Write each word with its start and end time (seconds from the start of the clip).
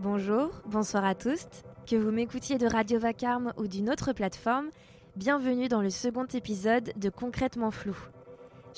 Bonjour, 0.00 0.50
bonsoir 0.64 1.04
à 1.04 1.16
tous. 1.16 1.44
Que 1.84 1.96
vous 1.96 2.12
m'écoutiez 2.12 2.56
de 2.56 2.68
Radio 2.68 3.00
Vacarme 3.00 3.52
ou 3.56 3.66
d'une 3.66 3.90
autre 3.90 4.12
plateforme, 4.12 4.68
bienvenue 5.16 5.66
dans 5.66 5.82
le 5.82 5.90
second 5.90 6.26
épisode 6.32 6.92
de 6.94 7.08
Concrètement 7.10 7.72
Flou. 7.72 7.96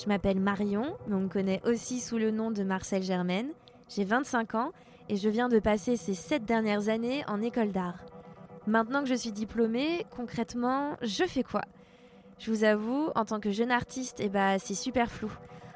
Je 0.01 0.07
m'appelle 0.07 0.39
Marion, 0.39 0.97
mais 1.05 1.13
on 1.13 1.19
me 1.19 1.27
connaît 1.27 1.61
aussi 1.63 1.99
sous 1.99 2.17
le 2.17 2.31
nom 2.31 2.49
de 2.49 2.63
Marcel 2.63 3.03
Germaine. 3.03 3.51
J'ai 3.87 4.03
25 4.03 4.55
ans 4.55 4.71
et 5.09 5.15
je 5.15 5.29
viens 5.29 5.47
de 5.47 5.59
passer 5.59 5.95
ces 5.95 6.15
7 6.15 6.43
dernières 6.43 6.89
années 6.89 7.23
en 7.27 7.39
école 7.43 7.71
d'art. 7.71 7.99
Maintenant 8.65 9.03
que 9.03 9.09
je 9.09 9.13
suis 9.13 9.31
diplômée, 9.31 10.07
concrètement, 10.15 10.97
je 11.03 11.25
fais 11.25 11.43
quoi? 11.43 11.61
Je 12.39 12.49
vous 12.49 12.63
avoue, 12.63 13.11
en 13.13 13.25
tant 13.25 13.39
que 13.39 13.51
jeune 13.51 13.69
artiste, 13.69 14.21
eh 14.23 14.29
bah, 14.29 14.57
c'est 14.57 14.73
super 14.73 15.11
flou. 15.11 15.31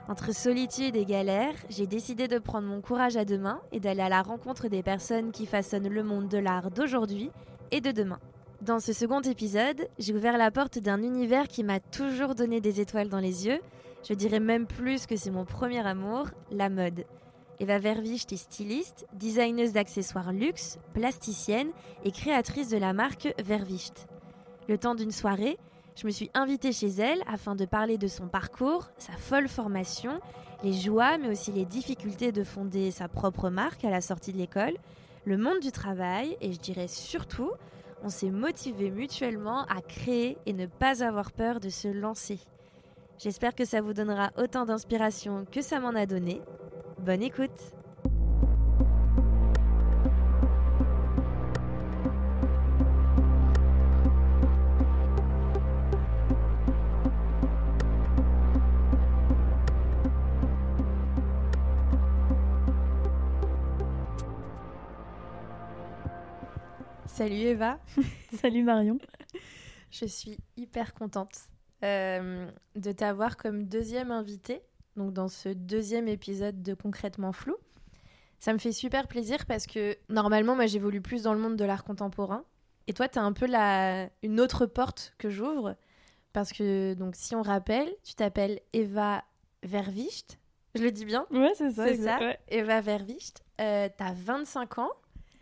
Entre 0.07 0.35
solitude 0.35 0.95
et 0.95 1.05
galère, 1.05 1.55
j'ai 1.67 1.87
décidé 1.87 2.27
de 2.27 2.37
prendre 2.37 2.67
mon 2.67 2.79
courage 2.79 3.17
à 3.17 3.25
deux 3.25 3.39
mains 3.39 3.59
et 3.71 3.79
d'aller 3.79 4.03
à 4.03 4.09
la 4.09 4.21
rencontre 4.21 4.67
des 4.67 4.83
personnes 4.83 5.31
qui 5.31 5.47
façonnent 5.47 5.89
le 5.89 6.03
monde 6.03 6.27
de 6.27 6.37
l'art 6.37 6.69
d'aujourd'hui 6.69 7.31
et 7.71 7.81
de 7.81 7.91
demain. 7.91 8.19
Dans 8.61 8.79
ce 8.79 8.93
second 8.93 9.21
épisode, 9.21 9.87
j'ai 9.97 10.13
ouvert 10.13 10.37
la 10.37 10.51
porte 10.51 10.77
d'un 10.77 11.01
univers 11.01 11.47
qui 11.47 11.63
m'a 11.63 11.79
toujours 11.79 12.35
donné 12.35 12.61
des 12.61 12.81
étoiles 12.81 13.09
dans 13.09 13.19
les 13.19 13.47
yeux. 13.47 13.59
Je 14.07 14.13
dirais 14.13 14.39
même 14.39 14.67
plus 14.67 15.07
que 15.07 15.15
c'est 15.15 15.31
mon 15.31 15.43
premier 15.43 15.85
amour, 15.85 16.27
la 16.51 16.69
mode. 16.69 17.05
Eva 17.59 17.79
Vervicht 17.79 18.31
est 18.31 18.37
styliste, 18.37 19.07
designeuse 19.13 19.73
d'accessoires 19.73 20.33
luxe, 20.33 20.77
plasticienne 20.93 21.71
et 22.03 22.11
créatrice 22.11 22.69
de 22.69 22.77
la 22.77 22.93
marque 22.93 23.33
Vervicht. 23.43 24.07
Le 24.67 24.77
temps 24.77 24.93
d'une 24.93 25.11
soirée, 25.11 25.57
je 25.95 26.05
me 26.05 26.11
suis 26.11 26.29
invitée 26.33 26.73
chez 26.73 26.89
elle 26.89 27.21
afin 27.27 27.55
de 27.55 27.65
parler 27.65 27.97
de 27.97 28.07
son 28.07 28.27
parcours, 28.27 28.89
sa 28.97 29.13
folle 29.13 29.47
formation, 29.47 30.19
les 30.63 30.73
joies 30.73 31.17
mais 31.17 31.29
aussi 31.29 31.51
les 31.51 31.65
difficultés 31.65 32.31
de 32.31 32.43
fonder 32.43 32.91
sa 32.91 33.07
propre 33.07 33.49
marque 33.49 33.85
à 33.85 33.89
la 33.89 34.01
sortie 34.01 34.33
de 34.33 34.37
l'école, 34.37 34.75
le 35.25 35.37
monde 35.37 35.59
du 35.61 35.71
travail 35.71 36.37
et 36.41 36.51
je 36.51 36.59
dirais 36.59 36.87
surtout, 36.87 37.51
on 38.03 38.09
s'est 38.09 38.29
motivés 38.29 38.91
mutuellement 38.91 39.63
à 39.63 39.81
créer 39.81 40.37
et 40.45 40.53
ne 40.53 40.65
pas 40.65 41.03
avoir 41.03 41.31
peur 41.31 41.59
de 41.59 41.69
se 41.69 41.87
lancer. 41.87 42.39
J'espère 43.17 43.55
que 43.55 43.63
ça 43.63 43.79
vous 43.81 43.93
donnera 43.93 44.31
autant 44.37 44.65
d'inspiration 44.65 45.45
que 45.49 45.61
ça 45.61 45.79
m'en 45.79 45.95
a 45.95 46.05
donné. 46.05 46.41
Bonne 46.99 47.23
écoute 47.23 47.73
Salut 67.15 67.35
Eva. 67.35 67.79
Salut 68.41 68.61
Marion. 68.61 68.97
Je 69.89 70.05
suis 70.05 70.37
hyper 70.57 70.93
contente 70.93 71.31
euh, 71.81 72.45
de 72.75 72.91
t'avoir 72.91 73.37
comme 73.37 73.63
deuxième 73.63 74.11
invitée, 74.11 74.61
donc 74.97 75.13
dans 75.13 75.29
ce 75.29 75.47
deuxième 75.47 76.09
épisode 76.09 76.61
de 76.61 76.73
Concrètement 76.73 77.31
Flou. 77.31 77.55
Ça 78.39 78.51
me 78.51 78.57
fait 78.57 78.73
super 78.73 79.07
plaisir 79.07 79.45
parce 79.45 79.65
que 79.65 79.97
normalement, 80.09 80.57
moi, 80.57 80.65
j'évolue 80.65 80.99
plus 80.99 81.23
dans 81.23 81.33
le 81.33 81.39
monde 81.39 81.55
de 81.55 81.63
l'art 81.63 81.85
contemporain. 81.85 82.43
Et 82.87 82.93
toi, 82.93 83.07
tu 83.07 83.17
as 83.17 83.23
un 83.23 83.31
peu 83.31 83.45
la... 83.45 84.09
une 84.21 84.41
autre 84.41 84.65
porte 84.65 85.13
que 85.17 85.29
j'ouvre. 85.29 85.77
Parce 86.33 86.51
que, 86.51 86.95
donc, 86.95 87.15
si 87.15 87.33
on 87.33 87.43
rappelle, 87.43 87.95
tu 88.03 88.15
t'appelles 88.15 88.59
Eva 88.73 89.23
Vervicht. 89.63 90.37
Je 90.75 90.83
le 90.83 90.91
dis 90.91 91.05
bien? 91.05 91.27
Ouais, 91.31 91.53
c'est 91.55 91.71
ça. 91.71 91.87
C'est 91.87 91.95
ça, 91.95 92.19
Eva 92.49 92.81
Vervicht. 92.81 93.45
Euh, 93.61 93.87
tu 93.97 94.03
as 94.03 94.11
25 94.11 94.79
ans. 94.79 94.91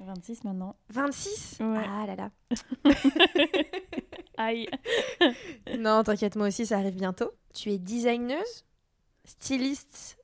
26 0.04 0.44
maintenant. 0.44 0.76
26 0.90 1.58
Ouais. 1.62 1.86
Ah 1.88 2.06
là 2.08 2.16
là. 2.16 2.32
Aïe. 4.38 4.68
Non, 5.80 6.04
t'inquiète, 6.04 6.36
moi 6.36 6.48
aussi, 6.48 6.66
ça 6.66 6.78
arrive 6.78 6.96
bientôt. 6.96 7.32
Tu 7.54 7.72
es 7.72 7.78
designeuse, 7.78 8.66
styliste 9.26 10.18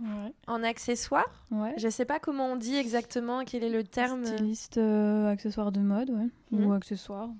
Ouais. 0.00 0.32
en 0.46 0.62
accessoires? 0.62 1.44
Ouais. 1.50 1.74
Je 1.76 1.88
sais 1.88 2.04
pas 2.04 2.20
comment 2.20 2.52
on 2.52 2.56
dit 2.56 2.76
exactement, 2.76 3.44
quel 3.44 3.64
est 3.64 3.68
le 3.68 3.82
terme. 3.82 4.24
Styliste 4.24 4.78
euh, 4.78 5.28
accessoire 5.28 5.72
de 5.72 5.80
mode, 5.80 6.10
ouais. 6.10 6.28
Ou 6.52 6.72
accessoire. 6.72 7.30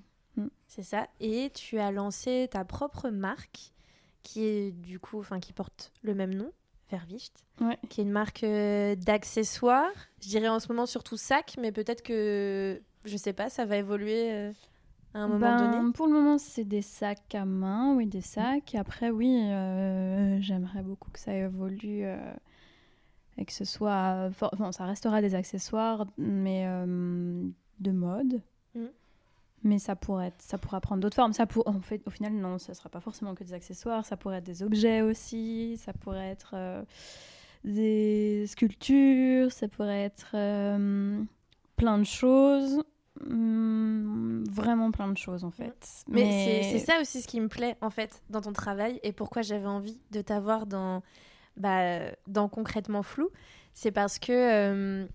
C'est 0.67 0.83
ça. 0.83 1.07
Et 1.19 1.49
tu 1.53 1.79
as 1.79 1.91
lancé 1.91 2.47
ta 2.51 2.63
propre 2.65 3.09
marque 3.09 3.71
qui 4.23 4.43
est 4.45 4.71
du 4.71 4.99
coup, 4.99 5.19
enfin, 5.19 5.39
qui 5.39 5.51
porte 5.53 5.91
le 6.03 6.13
même 6.13 6.33
nom, 6.33 6.51
Vervicht, 6.89 7.33
Ouais. 7.61 7.77
qui 7.89 8.01
est 8.01 8.03
une 8.03 8.11
marque 8.11 8.43
euh, 8.43 8.95
d'accessoires. 8.95 9.91
Je 10.21 10.29
dirais 10.29 10.47
en 10.47 10.59
ce 10.59 10.67
moment 10.69 10.85
surtout 10.85 11.17
sac, 11.17 11.55
mais 11.59 11.71
peut-être 11.71 12.01
que, 12.01 12.81
je 13.05 13.17
sais 13.17 13.33
pas, 13.33 13.49
ça 13.49 13.65
va 13.65 13.77
évoluer 13.77 14.31
euh, 14.31 14.51
à 15.13 15.19
un 15.19 15.27
moment 15.27 15.39
Ben, 15.39 15.71
donné. 15.71 15.93
Pour 15.93 16.07
le 16.07 16.13
moment, 16.13 16.37
c'est 16.37 16.63
des 16.65 16.81
sacs 16.81 17.35
à 17.35 17.45
main, 17.45 17.93
oui, 17.95 18.07
des 18.07 18.21
sacs. 18.21 18.73
Et 18.73 18.77
après, 18.77 19.09
oui, 19.11 19.39
euh, 19.51 20.39
j'aimerais 20.41 20.81
beaucoup 20.83 21.11
que 21.11 21.19
ça 21.19 21.33
évolue 21.33 22.05
et 23.37 23.45
que 23.45 23.53
ce 23.53 23.65
soit. 23.65 24.29
Enfin, 24.29 24.71
ça 24.71 24.85
restera 24.85 25.21
des 25.21 25.35
accessoires, 25.35 26.05
mais 26.17 26.65
de 27.79 27.91
mode. 27.91 28.41
Mais 29.63 29.77
ça 29.79 29.95
pourrait 29.95 30.27
être, 30.27 30.41
ça 30.41 30.57
pourra 30.57 30.79
prendre 30.79 31.01
d'autres 31.01 31.15
formes. 31.15 31.33
Ça 31.33 31.45
pour, 31.45 31.67
en 31.67 31.81
fait, 31.81 32.01
au 32.05 32.09
final, 32.09 32.33
non, 32.33 32.57
ça 32.57 32.73
sera 32.73 32.87
pas 32.89 33.01
forcément 33.01 33.35
que 33.35 33.43
des 33.43 33.53
accessoires. 33.53 34.05
Ça 34.05 34.15
pourrait 34.17 34.37
être 34.37 34.45
des 34.45 34.63
objets 34.63 35.01
aussi. 35.01 35.77
Ça 35.77 35.91
pourrait 35.93 36.29
être 36.29 36.51
euh, 36.53 36.81
des 37.65 38.45
sculptures. 38.47 39.51
Ça 39.51 39.67
pourrait 39.67 40.03
être 40.03 40.31
euh, 40.35 41.21
plein 41.75 41.97
de 41.97 42.03
choses. 42.05 42.81
Hum, 43.21 44.45
vraiment 44.49 44.91
plein 44.91 45.09
de 45.11 45.17
choses 45.17 45.43
en 45.43 45.51
fait. 45.51 45.85
Mais, 46.07 46.31
c'est- 46.31 46.79
c'est 46.79 46.85
ça 46.85 47.01
aussi 47.01 47.21
ce 47.21 47.27
qui 47.27 47.41
me 47.41 47.49
plaît 47.49 47.75
en 47.81 47.89
fait 47.89 48.21
dans 48.29 48.39
ton 48.39 48.53
travail 48.53 48.99
et 49.03 49.11
pourquoi 49.11 49.41
j'avais 49.41 49.65
envie 49.65 49.99
de 50.11 50.21
t'avoir 50.21 50.65
dans, 50.67 51.03
bah, 51.57 51.99
dans 52.27 52.47
concrètement 52.47 53.03
flou. 53.03 53.29
C'est 53.73 53.91
parce 53.91 54.19
que 54.19 54.31
euh, 54.31 55.05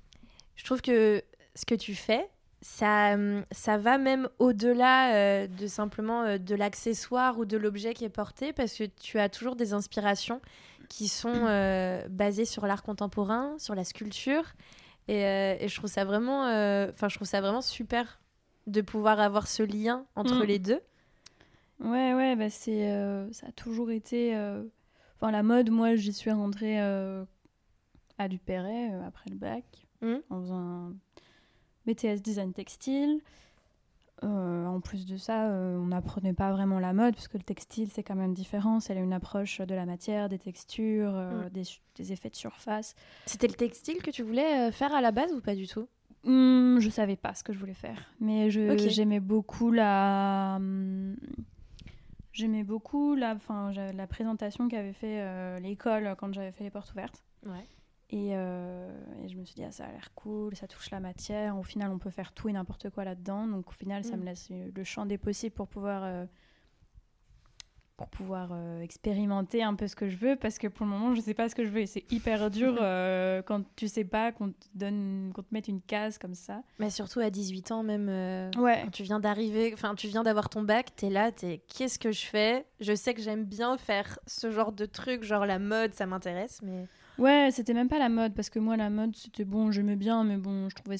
je 0.56 0.64
trouve 0.66 0.82
que 0.82 1.22
ce 1.54 1.64
que 1.64 1.74
tu 1.74 1.94
fais, 1.94 2.28
ça, 2.66 3.14
ça 3.50 3.76
va 3.76 3.98
même 3.98 4.26
au-delà 4.38 5.14
euh, 5.14 5.46
de 5.46 5.66
simplement 5.66 6.22
euh, 6.22 6.38
de 6.38 6.54
l'accessoire 6.54 7.38
ou 7.38 7.44
de 7.44 7.58
l'objet 7.58 7.92
qui 7.92 8.06
est 8.06 8.08
porté 8.08 8.54
parce 8.54 8.72
que 8.78 8.84
tu 8.84 9.18
as 9.18 9.28
toujours 9.28 9.54
des 9.54 9.74
inspirations 9.74 10.40
qui 10.88 11.08
sont 11.08 11.28
euh, 11.46 12.08
basées 12.08 12.46
sur 12.46 12.66
l'art 12.66 12.82
contemporain, 12.82 13.54
sur 13.58 13.74
la 13.74 13.84
sculpture. 13.84 14.54
Et, 15.08 15.20
et 15.60 15.68
je 15.68 15.76
trouve 15.76 15.90
ça 15.90 16.06
vraiment, 16.06 16.46
je 16.48 17.14
trouve 17.14 17.28
ça 17.28 17.42
vraiment 17.42 17.60
super 17.60 18.18
de 18.66 18.80
pouvoir 18.80 19.20
avoir 19.20 19.46
ce 19.46 19.62
lien 19.62 20.06
entre 20.16 20.42
Mm. 20.44 20.46
les 20.46 20.58
deux. 20.58 20.80
Ouais, 21.80 22.14
ouais, 22.14 22.34
bah 22.34 22.48
c'est, 22.48 22.88
ça 23.32 23.48
a 23.48 23.52
toujours 23.52 23.90
été. 23.90 24.34
Enfin, 25.16 25.30
la 25.30 25.42
mode, 25.42 25.68
moi, 25.68 25.96
j'y 25.96 26.14
suis 26.14 26.30
rentrée 26.30 26.80
à 26.80 28.28
Dupéret 28.28 28.90
après 29.06 29.28
le 29.28 29.36
bac, 29.36 29.64
Mhm. 30.00 30.22
en 30.30 30.40
faisant 30.40 30.56
un 30.56 30.94
BTS 31.86 32.20
design 32.22 32.52
textile. 32.52 33.20
Euh, 34.22 34.64
en 34.66 34.80
plus 34.80 35.04
de 35.06 35.16
ça, 35.16 35.48
euh, 35.50 35.76
on 35.76 35.86
n'apprenait 35.86 36.32
pas 36.32 36.50
vraiment 36.52 36.78
la 36.78 36.92
mode, 36.94 37.14
parce 37.14 37.28
que 37.28 37.36
le 37.36 37.42
textile, 37.42 37.90
c'est 37.90 38.02
quand 38.02 38.14
même 38.14 38.32
différent. 38.32 38.80
C'est 38.80 38.94
une 38.96 39.12
approche 39.12 39.60
de 39.60 39.74
la 39.74 39.84
matière, 39.84 40.28
des 40.28 40.38
textures, 40.38 41.12
euh, 41.14 41.46
Mm. 41.46 41.50
des, 41.50 41.62
des 41.96 42.12
effets 42.12 42.30
de 42.30 42.36
surface. 42.36 42.94
C'était 43.26 43.48
le 43.48 43.54
textile 43.54 43.98
que 44.02 44.10
tu 44.10 44.22
voulais 44.22 44.70
faire 44.72 44.94
à 44.94 45.00
la 45.02 45.10
base 45.10 45.32
ou 45.34 45.40
pas 45.40 45.54
du 45.54 45.66
tout? 45.66 45.86
Hmm, 46.22 46.78
je 46.78 46.88
savais 46.88 47.16
pas 47.16 47.34
ce 47.34 47.44
que 47.44 47.52
je 47.52 47.58
voulais 47.58 47.74
faire, 47.74 47.98
mais 48.18 48.50
je 48.50 48.78
j'aimais 48.88 49.20
beaucoup 49.20 49.70
la 49.70 50.54
hum, 50.56 51.16
j'aimais 52.32 52.62
beaucoup 52.64 53.14
la 53.14 53.36
j'a- 53.72 53.92
la 53.92 54.06
présentation 54.06 54.68
qu'avait 54.68 54.94
fait 54.94 55.60
l'école 55.60 56.14
quand 56.18 56.32
j'avais 56.32 56.52
fait 56.52 56.64
les 56.64 56.70
portes 56.70 56.92
ouvertes 56.92 57.22
Ouais. 57.46 57.66
Et, 58.10 58.30
euh, 58.36 58.90
et 59.24 59.28
je 59.28 59.36
me 59.36 59.44
suis 59.44 59.54
dit 59.54 59.64
ah, 59.64 59.70
ça 59.72 59.84
a 59.86 59.90
l'air 59.92 60.12
cool, 60.14 60.54
ça 60.56 60.66
touche 60.68 60.90
la 60.90 61.00
matière, 61.00 61.56
au 61.58 61.62
final 61.62 61.90
on 61.90 61.98
peut 61.98 62.10
faire 62.10 62.32
tout 62.32 62.48
et 62.48 62.52
n'importe 62.52 62.90
quoi 62.90 63.04
là-dedans, 63.04 63.46
donc 63.46 63.68
au 63.68 63.72
final 63.72 64.04
ça 64.04 64.16
Mm. 64.16 64.20
me 64.20 64.24
laisse 64.26 64.48
euh, 64.50 64.70
le 64.74 64.84
champ 64.84 65.06
des 65.06 65.18
possibles 65.18 65.54
pour 65.54 65.68
pouvoir 65.68 66.02
euh, 66.04 66.26
pour 67.96 68.08
pouvoir 68.08 68.48
euh, 68.52 68.80
expérimenter 68.80 69.62
un 69.62 69.74
peu 69.76 69.86
ce 69.86 69.94
que 69.94 70.08
je 70.08 70.16
veux. 70.16 70.34
Parce 70.34 70.58
que 70.58 70.66
pour 70.66 70.84
le 70.84 70.90
moment 70.90 71.14
je 71.14 71.20
sais 71.20 71.32
pas 71.32 71.48
ce 71.48 71.54
que 71.54 71.64
je 71.64 71.70
veux. 71.70 71.78
Et 71.82 71.86
c'est 71.86 72.04
hyper 72.12 72.50
dur 72.50 72.76
euh, 72.80 73.40
quand 73.42 73.62
tu 73.76 73.86
sais 73.86 74.02
pas 74.04 74.32
qu'on 74.32 74.50
te 74.50 74.66
donne 74.74 75.30
qu'on 75.32 75.42
te 75.42 75.48
mette 75.52 75.68
une 75.68 75.80
case 75.80 76.18
comme 76.18 76.34
ça. 76.34 76.62
Mais 76.80 76.90
surtout 76.90 77.20
à 77.20 77.30
18 77.30 77.70
ans, 77.70 77.82
même 77.84 78.08
euh, 78.08 78.50
ouais. 78.58 78.80
quand 78.84 78.90
tu 78.90 79.04
viens 79.04 79.20
d'arriver, 79.20 79.70
enfin, 79.74 79.94
tu 79.94 80.08
viens 80.08 80.24
d'avoir 80.24 80.48
ton 80.48 80.62
bac, 80.62 80.88
t'es 80.96 81.08
là, 81.08 81.30
t'es 81.30 81.62
qu'est-ce 81.68 82.00
que 82.00 82.10
je 82.10 82.26
fais? 82.26 82.66
Je 82.80 82.96
sais 82.96 83.14
que 83.14 83.22
j'aime 83.22 83.44
bien 83.44 83.78
faire 83.78 84.18
ce 84.26 84.50
genre 84.50 84.72
de 84.72 84.86
truc, 84.86 85.22
genre 85.22 85.46
la 85.46 85.60
mode, 85.60 85.94
ça 85.94 86.06
m'intéresse, 86.06 86.60
mais. 86.62 86.86
Ouais 87.18 87.50
c'était 87.52 87.74
même 87.74 87.88
pas 87.88 87.98
la 87.98 88.08
mode 88.08 88.34
parce 88.34 88.50
que 88.50 88.58
moi 88.58 88.76
la 88.76 88.90
mode 88.90 89.14
c'était 89.16 89.44
bon 89.44 89.70
j'aimais 89.70 89.96
bien 89.96 90.24
mais 90.24 90.36
bon 90.36 90.68
je 90.68 90.74
trouvais 90.74 90.96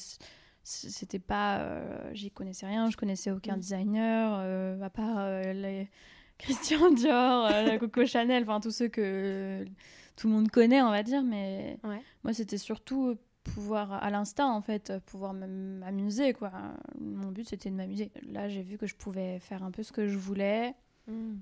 c'était 0.63 1.19
pas 1.19 1.59
euh, 1.59 2.09
j'y 2.13 2.31
connaissais 2.31 2.65
rien 2.65 2.89
je 2.89 2.97
connaissais 2.97 3.31
aucun 3.31 3.55
Mm. 3.57 3.59
designer 3.59 4.35
euh, 4.39 4.81
à 4.81 4.89
part 4.89 5.17
euh, 5.19 5.53
les 5.53 5.89
Christian 6.37 6.91
Dior 6.91 7.49
la 7.49 7.77
Coco 7.77 8.05
Chanel 8.05 8.43
enfin 8.43 8.59
tous 8.59 8.71
ceux 8.71 8.87
que 8.87 9.63
tout 10.15 10.27
le 10.27 10.33
monde 10.33 10.49
connaît 10.49 10.81
on 10.81 10.89
va 10.91 11.03
dire 11.03 11.23
mais 11.23 11.77
Ouais. 11.83 12.01
moi 12.23 12.33
c'était 12.33 12.57
surtout 12.57 13.15
pouvoir 13.43 13.93
à 14.03 14.09
l'instinct 14.09 14.47
en 14.49 14.61
fait 14.61 14.91
pouvoir 15.05 15.33
m'amuser 15.33 16.33
quoi 16.33 16.51
mon 16.99 17.29
but 17.31 17.47
c'était 17.47 17.69
de 17.69 17.75
m'amuser 17.75 18.11
là 18.23 18.49
j'ai 18.49 18.63
vu 18.63 18.77
que 18.79 18.87
je 18.87 18.95
pouvais 18.95 19.37
faire 19.39 19.61
un 19.63 19.69
peu 19.71 19.83
ce 19.83 19.91
que 19.91 20.07
je 20.07 20.17
voulais 20.17 20.73
Mm. 21.07 21.35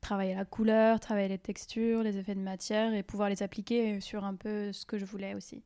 Travailler 0.00 0.34
la 0.34 0.44
couleur 0.44 1.00
travailler 1.00 1.28
les 1.28 1.38
textures 1.38 2.02
les 2.02 2.16
effets 2.18 2.34
de 2.34 2.40
matière 2.40 2.94
et 2.94 3.02
pouvoir 3.02 3.28
les 3.28 3.42
appliquer 3.42 4.00
sur 4.00 4.24
un 4.24 4.34
peu 4.34 4.72
ce 4.72 4.86
que 4.86 4.98
je 4.98 5.04
voulais 5.04 5.34
aussi 5.34 5.62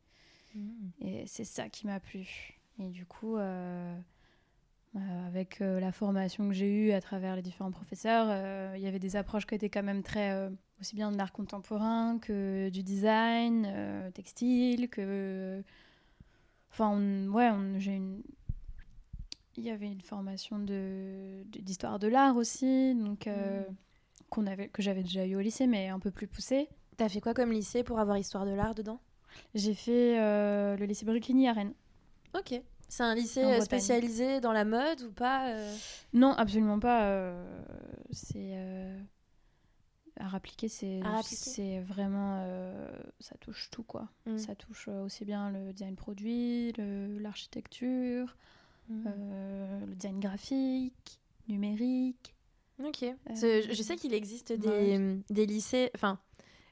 Mm. 0.54 0.88
et 1.02 1.24
c'est 1.28 1.44
ça 1.44 1.68
qui 1.68 1.86
m'a 1.86 2.00
plu 2.00 2.58
et 2.80 2.88
du 2.88 3.06
coup 3.06 3.36
euh, 3.36 3.96
euh, 4.96 5.26
avec 5.28 5.60
euh, 5.60 5.78
la 5.78 5.92
formation 5.92 6.48
que 6.48 6.54
j'ai 6.54 6.72
eue 6.72 6.90
à 6.90 7.00
travers 7.00 7.36
les 7.36 7.42
différents 7.42 7.70
professeurs 7.70 8.74
il 8.74 8.82
y 8.82 8.86
avait 8.88 8.98
des 8.98 9.14
approches 9.14 9.46
qui 9.46 9.54
étaient 9.54 9.68
quand 9.70 9.84
même 9.84 10.02
très 10.02 10.50
aussi 10.80 10.96
bien 10.96 11.12
de 11.12 11.16
l'art 11.16 11.30
contemporain 11.32 12.18
que 12.18 12.68
du 12.70 12.82
design 12.82 14.10
textile 14.12 14.88
que 14.88 15.62
enfin 16.72 16.88
on- 16.88 17.28
ouais 17.32 17.50
on- 17.50 17.78
j'ai 17.78 17.94
une 17.94 18.22
il 19.56 19.62
y 19.64 19.70
avait 19.70 19.86
une 19.92 20.00
formation 20.00 20.58
de 20.58 21.44
d'histoire 21.44 21.98
de, 22.00 22.08
l'art 22.08 22.36
aussi 22.36 22.94
donc 22.96 23.26
Mm. 23.26 23.66
Qu'on 24.30 24.46
avait 24.46 24.68
que 24.68 24.82
j'avais 24.82 25.02
déjà 25.02 25.26
eu 25.26 25.36
au 25.36 25.40
lycée 25.40 25.66
mais 25.66 25.88
un 25.88 25.98
peu 25.98 26.10
plus 26.10 26.26
poussé. 26.26 26.68
T'as 26.96 27.08
fait 27.08 27.20
quoi 27.20 27.34
comme 27.34 27.52
lycée 27.52 27.82
pour 27.82 27.98
avoir 27.98 28.16
histoire 28.18 28.46
de 28.46 28.52
l'art 28.52 28.74
dedans? 28.74 29.00
J'ai 29.54 29.74
fait 29.74 30.18
euh, 30.20 30.76
le 30.76 30.86
lycée 30.86 31.04
Bricligny 31.04 31.48
à 31.48 31.52
Rennes. 31.52 31.74
Ok. 32.36 32.60
C'est 32.88 33.02
un 33.04 33.14
lycée 33.14 33.60
spécialisé 33.60 34.40
dans 34.40 34.52
la 34.52 34.64
mode 34.64 35.02
ou 35.02 35.12
pas 35.12 35.50
euh? 35.50 35.76
Non 36.12 36.32
absolument 36.32 36.80
pas 36.80 37.04
euh, 37.04 37.62
c'est 38.10 38.56
art 40.18 40.34
appliqué 40.34 40.68
c'est 40.68 41.00
c'est 41.22 41.80
vraiment 41.80 42.44
ça 43.20 43.36
touche 43.38 43.70
tout 43.70 43.84
quoi. 43.84 44.08
Mm. 44.26 44.38
ça 44.38 44.54
touche 44.56 44.88
aussi 44.88 45.24
bien 45.24 45.50
le 45.50 45.72
design 45.72 45.94
produit 45.94 46.72
l'architecture 46.76 48.36
Mm. 48.90 49.04
le 49.86 49.94
design 49.94 50.20
graphique 50.20 51.20
numérique 51.48 52.34
Ok. 52.84 53.02
Euh, 53.02 53.14
je- 53.34 53.82
sais 53.82 53.96
qu'il 53.96 54.14
existe 54.14 54.52
des, 54.52 55.18
des 55.30 55.46
lycées. 55.46 55.90
Enfin, 55.94 56.18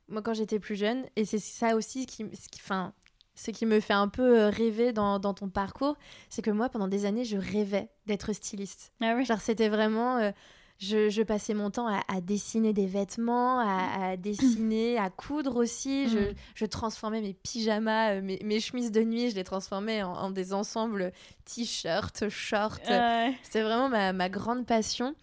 moi 0.09 0.23
quand 0.23 0.35
j'étais 0.35 0.59
plus 0.59 0.77
jeune, 0.77 1.05
et 1.17 1.25
c'est 1.25 1.39
ça 1.39 1.77
aussi 1.77 2.07
qui, 2.07 2.25
ce 2.35 2.49
qui, 2.49 2.61
enfin, 2.63 2.93
ce 3.35 3.51
qui 3.51 3.67
me 3.67 3.79
fait 3.81 3.93
un 3.95 4.09
peu 4.09 4.41
euh, 4.41 4.49
rêver 4.51 4.93
dans, 4.93 5.19
dans 5.19 5.35
ton 5.35 5.49
parcours, 5.49 5.97
c'est 6.31 6.43
que 6.43 6.51
moi 6.51 6.69
pendant 6.69 6.89
des 6.89 7.05
années 7.05 7.25
je 7.25 7.37
rêvais 7.37 7.89
d'être 8.07 8.33
styliste. 8.33 8.93
ah 9.01 9.15
oui 9.17 9.25
Genre 9.25 9.41
c'était 9.41 9.69
vraiment, 9.69 10.17
euh, 10.17 10.31
je, 10.79 11.09
je 11.11 11.23
passais 11.23 11.55
mon 11.55 11.71
temps 11.71 11.87
à, 11.89 12.01
à 12.09 12.21
dessiner 12.21 12.73
des 12.73 12.87
vêtements, 12.87 13.59
à, 13.61 14.11
à 14.13 14.17
dessiner, 14.67 14.97
à 14.99 15.11
coudre 15.11 15.57
aussi. 15.57 16.09
Je, 16.09 16.19
Mm. 16.19 16.35
je 16.55 16.65
transformais 16.67 17.21
mes 17.21 17.35
pyjamas, 17.35 18.15
euh, 18.15 18.23
mes, 18.23 18.41
mes 18.43 18.61
chemises 18.61 18.91
de 18.93 19.03
nuit, 19.03 19.31
je 19.31 19.35
les 19.37 19.45
transformais 19.45 20.03
en, 20.03 20.13
en 20.13 20.31
des 20.31 20.53
ensembles 20.55 21.13
t-shirts, 21.45 22.29
shorts. 22.29 22.79
Ouais. 22.89 23.35
C'était 23.43 23.63
vraiment 23.63 23.89
ma, 23.89 24.13
ma 24.13 24.29
grande 24.29 24.67
passion. 24.67 25.15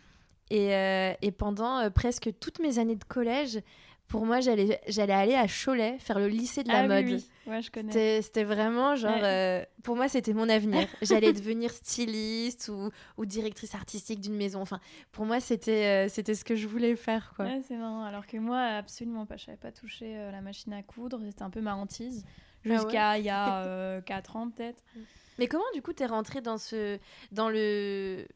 Et, 0.52 0.74
euh, 0.76 1.14
et 1.22 1.32
pendant 1.32 1.80
euh, 1.80 1.90
presque 1.90 2.30
toutes 2.40 2.60
mes 2.60 2.78
années 2.80 2.96
de 2.96 3.04
collège, 3.04 3.62
pour 4.08 4.24
moi, 4.28 4.40
j'allais 4.40 4.80
j'allais 4.88 5.14
aller 5.14 5.34
à 5.34 5.48
Cholet 5.48 5.98
faire 5.98 6.20
le 6.20 6.28
lycée 6.28 6.64
de 6.64 6.68
la 6.70 6.80
Ah 6.80 6.82
oui, 6.84 6.88
mode. 6.90 7.06
oui. 7.06 7.30
Ouais, 7.48 7.62
je 7.64 7.72
connais. 7.72 7.92
C'était 7.92 8.22
c'était 8.22 8.44
vraiment 8.44 8.96
genre. 8.96 9.16
Ouais. 9.16 9.24
euh, 9.24 9.66
pour 9.82 9.96
moi, 9.96 10.08
c'était 10.08 10.34
mon 10.34 10.48
avenir. 10.48 10.88
J'allais 11.02 11.34
devenir 11.34 11.72
styliste 11.72 12.70
ou, 12.72 12.92
ou 13.18 13.26
directrice 13.26 13.74
artistique 13.74 14.22
d'une 14.22 14.36
maison. 14.36 14.62
Enfin, 14.62 14.80
pour 15.12 15.26
moi, 15.26 15.40
c'était 15.40 16.06
euh, 16.06 16.10
c'était 16.10 16.36
ce 16.36 16.46
que 16.46 16.56
je 16.56 16.68
voulais 16.68 16.96
faire. 16.96 17.34
Quoi. 17.36 17.46
Ouais, 17.46 17.62
c'est 17.68 17.78
marrant. 17.78 18.04
Alors 18.04 18.28
que 18.28 18.38
moi, 18.38 18.60
absolument 18.60 19.26
pas. 19.26 19.38
Je 19.38 19.46
savais 19.46 19.58
pas 19.58 19.72
toucher 19.72 20.16
euh, 20.16 20.32
la 20.32 20.42
machine 20.42 20.74
à 20.74 20.84
coudre. 20.84 21.20
C'était 21.26 21.42
un 21.42 21.50
peu 21.50 21.62
ma 21.62 21.76
hantise. 21.76 22.24
Ah 22.28 22.70
Jusqu'à 22.78 23.18
il 23.18 23.26
y 23.26 23.30
a 23.30 24.02
4 24.06 24.36
ans, 24.36 24.50
peut-être. 24.52 24.84
Mais 25.40 25.48
comment, 25.48 25.64
du 25.74 25.82
coup, 25.82 25.94
t'es 25.94 26.06
rentrée 26.06 26.42
dans 26.42 26.60
ce. 26.60 27.00
Dans 27.32 27.50
le. 27.50 28.28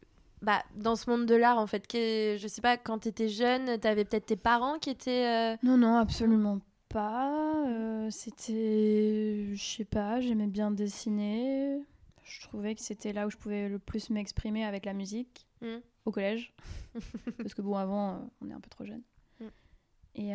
Bah, 0.41 0.63
dans 0.75 0.95
ce 0.95 1.09
monde 1.09 1.25
de 1.25 1.36
l'art, 1.36 1.57
en 1.57 1.68
fait. 1.68 1.86
Que, 1.88 2.38
je 2.39 2.47
sais 2.47 2.62
pas, 2.62 2.77
quand 2.77 3.00
t'étais 3.00 3.27
jeune, 3.27 3.77
t'avais 3.80 4.06
peut-être 4.06 4.27
tes 4.27 4.36
parents 4.38 4.80
qui 4.80 4.89
étaient. 4.89 5.25
euh, 5.53 5.57
Non, 5.63 5.77
non, 5.77 5.97
absolument 5.97 6.59
pas. 6.88 7.65
Euh, 7.68 8.09
c'était. 8.09 9.53
Je 9.53 9.62
sais 9.63 9.86
pas, 9.86 10.21
j'aimais 10.21 10.47
bien 10.47 10.71
dessiner. 10.71 11.80
Je 12.24 12.41
trouvais 12.41 12.75
que 12.75 12.81
c'était 12.81 13.12
là 13.12 13.27
où 13.27 13.30
je 13.30 13.38
pouvais 13.38 13.68
le 13.69 13.80
plus 13.80 14.09
m'exprimer 14.09 14.63
avec 14.63 14.86
la 14.86 14.94
musique. 14.94 15.45
Mm. 15.62 15.77
Au 16.06 16.12
collège. 16.12 16.53
Parce 17.38 17.53
que 17.53 17.62
bon, 17.62 17.75
avant, 17.75 18.12
euh, 18.12 18.18
on 18.41 18.50
est 18.50 18.53
un 18.53 18.59
peu 18.62 18.69
trop 18.69 18.86
jeune. 18.86 19.01
Mm. 19.39 19.45
Et 20.15 20.31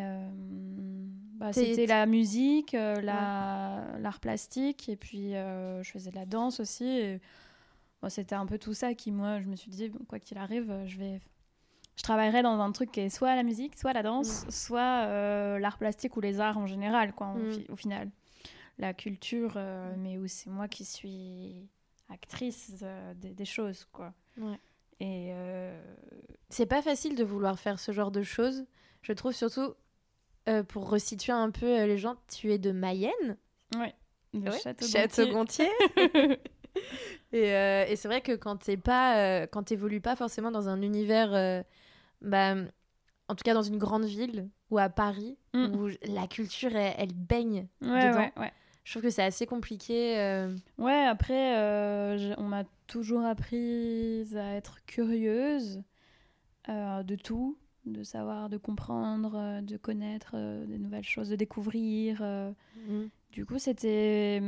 bah, 1.37 1.51
c'était 1.51 1.85
la 1.85 2.05
musique, 2.05 2.71
la- 2.73 3.85
l'art 3.99 4.19
plastique, 4.19 4.87
et 4.89 4.95
puis 4.95 5.31
je 5.33 5.89
faisais 5.91 6.09
de 6.11 6.15
la 6.15 6.25
danse 6.25 6.59
aussi. 6.59 6.85
et, 6.85 7.19
bon, 8.05 8.09
c'était 8.09 8.35
un 8.35 8.45
peu 8.45 8.57
tout 8.57 8.73
ça 8.73 8.93
qui, 8.93 9.11
moi, 9.11 9.41
je 9.41 9.45
me 9.47 9.55
suis 9.55 9.71
dit, 9.71 9.91
quoi 10.07 10.19
qu'il 10.19 10.37
arrive, 10.37 10.69
euh, 10.71 10.85
je 10.85 10.97
vais. 10.97 11.19
Je 11.97 12.03
travaillerai 12.03 12.41
dans 12.43 12.59
un 12.59 12.71
truc 12.73 12.91
qui 12.91 12.99
est 12.99 13.09
soit 13.09 13.35
la 13.35 13.43
musique, 13.43 13.77
soit 13.77 13.93
la 13.93 14.03
danse, 14.03 14.45
soit 14.49 15.05
euh, 15.07 15.57
l'art 15.59 15.77
plastique 15.77 16.17
ou 16.17 16.21
les 16.21 16.39
arts 16.41 16.57
en 16.57 16.67
général, 16.67 17.13
quoi, 17.13 17.31
au 17.33 17.37
Mm. 17.39 17.51
fi- 17.51 17.65
au 17.69 17.75
final. 17.75 18.11
La 18.77 18.93
culture, 18.93 19.53
euh, 19.55 19.95
mais 19.97 20.17
où 20.17 20.27
c'est 20.27 20.49
moi 20.49 20.67
qui 20.67 20.83
suis 20.83 21.69
actrice 22.09 22.73
euh, 22.83 23.13
des, 23.13 23.29
des 23.33 23.45
choses, 23.45 23.85
quoi. 23.93 24.13
Ouais. 24.37 24.59
Et 24.99 25.33
C'est 26.49 26.65
pas 26.65 26.81
facile 26.81 27.15
de 27.15 27.23
vouloir 27.23 27.57
faire 27.59 27.79
ce 27.79 27.91
genre 27.91 28.11
de 28.11 28.21
choses. 28.23 28.65
Je 29.01 29.11
trouve 29.13 29.31
surtout, 29.33 29.73
pour 30.69 30.89
resituer 30.89 31.31
un 31.33 31.51
peu 31.51 31.83
les 31.85 31.97
gens, 31.97 32.15
tu 32.29 32.51
es 32.51 32.57
de 32.57 32.71
Mayenne, 32.71 33.37
ouais, 33.77 33.93
de 34.33 34.49
Ouais, 34.49 34.59
Château 34.59 34.85
Château-Gontier. 34.85 35.69
et 37.33 37.53
euh, 37.53 37.85
et 37.87 37.95
c'est 37.95 38.07
vrai 38.07 38.21
que 38.21 38.33
quand 38.35 38.57
t'es 38.57 38.77
pas, 38.77 39.17
euh, 39.17 39.47
quand 39.51 39.63
t'évolues 39.63 40.01
pas 40.01 40.15
forcément 40.15 40.51
dans 40.51 40.69
un 40.69 40.81
univers, 40.81 41.33
euh, 41.33 41.63
bah, 42.21 42.55
en 43.27 43.35
tout 43.35 43.43
cas 43.43 43.53
dans 43.53 43.61
une 43.63 43.77
grande 43.77 44.05
ville 44.05 44.49
ou 44.69 44.77
à 44.77 44.89
Paris, 44.89 45.37
Mm. 45.53 45.75
où 45.75 45.87
la 46.07 46.27
culture 46.27 46.75
elle, 46.75 46.93
elle 46.97 47.13
baigne. 47.13 47.67
Ouais, 47.81 48.09
dedans. 48.09 48.19
ouais, 48.19 48.33
ouais. 48.37 48.51
Je 48.83 48.91
trouve 48.91 49.03
que 49.03 49.09
c'est 49.09 49.23
assez 49.23 49.45
compliqué. 49.47 50.15
Ouais, 50.77 51.05
après, 51.05 51.55
on 52.37 52.43
m'a 52.43 52.63
toujours 52.87 53.23
appris 53.25 54.27
à 54.35 54.55
être 54.55 54.79
curieuse 54.85 55.81
de 56.67 57.15
tout, 57.15 57.57
de 57.85 58.03
savoir, 58.03 58.49
de 58.49 58.57
comprendre, 58.57 59.61
de 59.61 59.77
connaître 59.77 60.35
des 60.67 60.77
nouvelles 60.77 61.05
choses, 61.05 61.29
de 61.29 61.35
découvrir. 61.35 62.21
mm. 62.21 63.05
Du 63.31 63.45
coup, 63.45 63.57
c'était. 63.59 64.41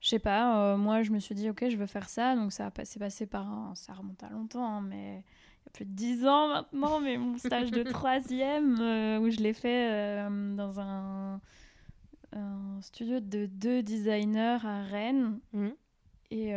Je 0.00 0.08
sais 0.10 0.18
pas, 0.20 0.72
euh, 0.72 0.76
moi 0.76 1.02
je 1.02 1.10
me 1.10 1.18
suis 1.18 1.34
dit, 1.34 1.50
ok, 1.50 1.68
je 1.68 1.76
veux 1.76 1.86
faire 1.86 2.08
ça. 2.08 2.36
Donc 2.36 2.52
ça 2.52 2.70
c'est 2.84 2.98
passé 3.00 3.26
par 3.26 3.46
un. 3.48 3.74
Ça 3.74 3.92
remonte 3.94 4.22
à 4.22 4.28
longtemps, 4.30 4.64
hein, 4.76 4.80
mais 4.80 5.24
il 5.62 5.66
y 5.66 5.68
a 5.68 5.70
plus 5.72 5.84
de 5.86 5.90
10 5.92 6.24
ans 6.26 6.48
maintenant. 6.48 7.00
Mais 7.00 7.16
mon 7.16 7.36
stage 7.38 7.70
de 7.72 7.82
troisième, 7.82 8.78
euh, 8.80 9.18
où 9.18 9.28
je 9.30 9.38
l'ai 9.38 9.52
fait 9.52 9.90
euh, 9.90 10.54
dans 10.54 10.78
un, 10.80 11.40
un 12.32 12.80
studio 12.80 13.18
de 13.20 13.46
deux 13.46 13.82
designers 13.82 14.58
à 14.64 14.82
Rennes. 14.84 15.40
Mhm. 15.52 15.72
Et, 16.30 16.50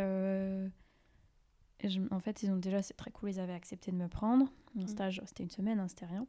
et 1.80 1.88
je- 1.88 2.00
en 2.10 2.20
fait, 2.20 2.42
ils 2.42 2.50
ont 2.50 2.56
déjà, 2.56 2.80
c'est 2.82 2.94
très 2.94 3.10
cool, 3.10 3.30
ils 3.30 3.40
avaient 3.40 3.54
accepté 3.54 3.90
de 3.90 3.96
me 3.96 4.06
prendre. 4.08 4.46
Mon 4.74 4.82
Mhm. 4.82 4.88
stage, 4.88 5.20
c'était 5.26 5.42
une 5.42 5.50
semaine, 5.50 5.80
hein, 5.80 5.88
c'était 5.88 6.06
rien. 6.06 6.26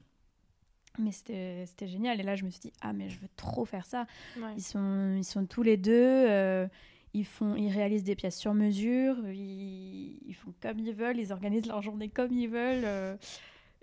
Mais 0.99 1.11
c'était 1.11 1.65
c'était 1.67 1.87
génial. 1.87 2.19
Et 2.19 2.23
là, 2.23 2.35
je 2.35 2.43
me 2.45 2.49
suis 2.49 2.59
dit, 2.59 2.73
ah, 2.81 2.93
mais 2.93 3.09
je 3.09 3.19
veux 3.19 3.27
trop 3.35 3.65
faire 3.65 3.85
ça. 3.85 4.05
Ouais. 4.37 4.53
Ils 4.57 4.61
sont, 4.63 5.15
ils 5.17 5.23
sont 5.23 5.45
tous 5.45 5.63
les 5.63 5.77
deux. 5.77 5.91
euh, 5.93 6.67
ils, 7.13 7.25
font, 7.25 7.55
ils 7.55 7.69
réalisent 7.71 8.03
des 8.03 8.15
pièces 8.15 8.37
sur 8.37 8.53
mesure. 8.53 9.15
Ils, 9.29 10.19
ils 10.25 10.33
font 10.35 10.53
comme 10.61 10.79
ils 10.79 10.93
veulent. 10.93 11.19
Ils 11.19 11.31
organisent 11.31 11.65
leur 11.67 11.81
journée 11.81 12.09
comme 12.09 12.31
ils 12.31 12.47
veulent. 12.49 12.85
euh, 12.85 13.15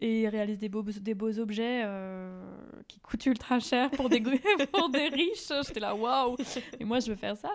et 0.03 0.23
ils 0.23 0.29
réalisent 0.29 0.59
des 0.59 0.71
beaux, 0.71 0.83
des 0.83 1.15
beaux 1.15 1.39
objets 1.39 1.83
euh, 1.85 2.43
qui 2.89 3.01
coûtent 3.01 3.27
ultra 3.27 3.61
cher 3.61 3.91
pour 3.91 4.09
des, 4.09 4.21
pour 4.73 4.89
des 4.89 5.09
riches. 5.09 5.53
J'étais 5.67 5.81
là, 5.81 5.95
waouh! 5.95 6.37
Et 6.79 6.85
moi, 6.85 7.01
je 7.01 7.11
veux 7.11 7.17
faire 7.17 7.37
ça. 7.37 7.51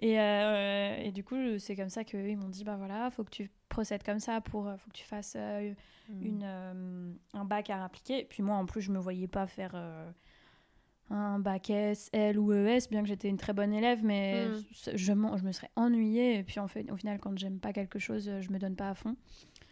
Et, 0.00 0.18
euh, 0.18 0.96
et 1.02 1.12
du 1.12 1.22
coup, 1.22 1.36
c'est 1.58 1.76
comme 1.76 1.88
ça 1.88 2.02
qu'eux, 2.02 2.28
ils 2.28 2.36
m'ont 2.36 2.48
dit, 2.48 2.64
bah 2.64 2.76
voilà, 2.76 3.10
faut 3.10 3.22
que 3.22 3.30
tu 3.30 3.48
procèdes 3.68 4.02
comme 4.02 4.18
ça, 4.18 4.40
pour, 4.40 4.64
faut 4.78 4.90
que 4.90 4.96
tu 4.96 5.04
fasses 5.04 5.34
euh, 5.36 5.72
Mm. 6.08 6.22
une, 6.24 7.14
un 7.34 7.44
bac 7.44 7.68
à 7.70 7.84
appliquer. 7.84 8.24
Puis 8.24 8.42
moi, 8.42 8.56
en 8.56 8.64
plus, 8.64 8.80
je 8.80 8.90
me 8.90 8.98
voyais 8.98 9.28
pas 9.28 9.46
faire 9.46 9.74
un 11.10 11.38
bac 11.38 11.70
S, 11.70 12.10
L 12.12 12.38
ou 12.38 12.52
ES, 12.52 12.88
bien 12.90 13.02
que 13.02 13.08
j'étais 13.08 13.28
une 13.28 13.36
très 13.38 13.52
bonne 13.52 13.72
élève, 13.72 14.04
mais 14.04 14.48
Mm. 14.48 14.56
c- 14.74 14.90
je, 14.94 15.06
je 15.06 15.12
me 15.12 15.52
serais 15.52 15.70
ennuyée. 15.76 16.38
Et 16.38 16.42
puis 16.44 16.60
en 16.60 16.68
fait, 16.68 16.90
au 16.90 16.96
final, 16.96 17.18
quand 17.18 17.36
j'aime 17.38 17.58
pas 17.60 17.72
quelque 17.72 17.98
chose, 17.98 18.28
euh, 18.28 18.40
je 18.42 18.50
me 18.52 18.58
donne 18.58 18.76
pas 18.76 18.90
à 18.90 18.94
fond. 18.94 19.16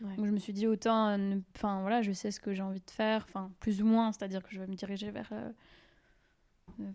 Ouais. 0.03 0.15
Donc 0.17 0.27
je 0.27 0.31
me 0.31 0.39
suis 0.39 0.53
dit 0.53 0.67
autant, 0.67 1.09
euh, 1.19 1.37
enfin 1.57 1.81
voilà, 1.83 2.03
je 2.03 2.13
sais 2.13 2.31
ce 2.31 2.41
que 2.41 2.53
j'ai 2.55 2.63
envie 2.63 2.81
de 2.85 2.91
faire, 2.91 3.25
enfin 3.29 3.51
plus 3.61 3.83
ou 3.83 3.87
moins, 3.87 4.13
c'est-à-dire 4.13 4.43
que 4.43 4.51
je 4.51 4.61
vais 4.61 4.67
me 4.67 4.75
diriger 4.75 5.11
vers 5.11 5.29
euh, 5.33 5.51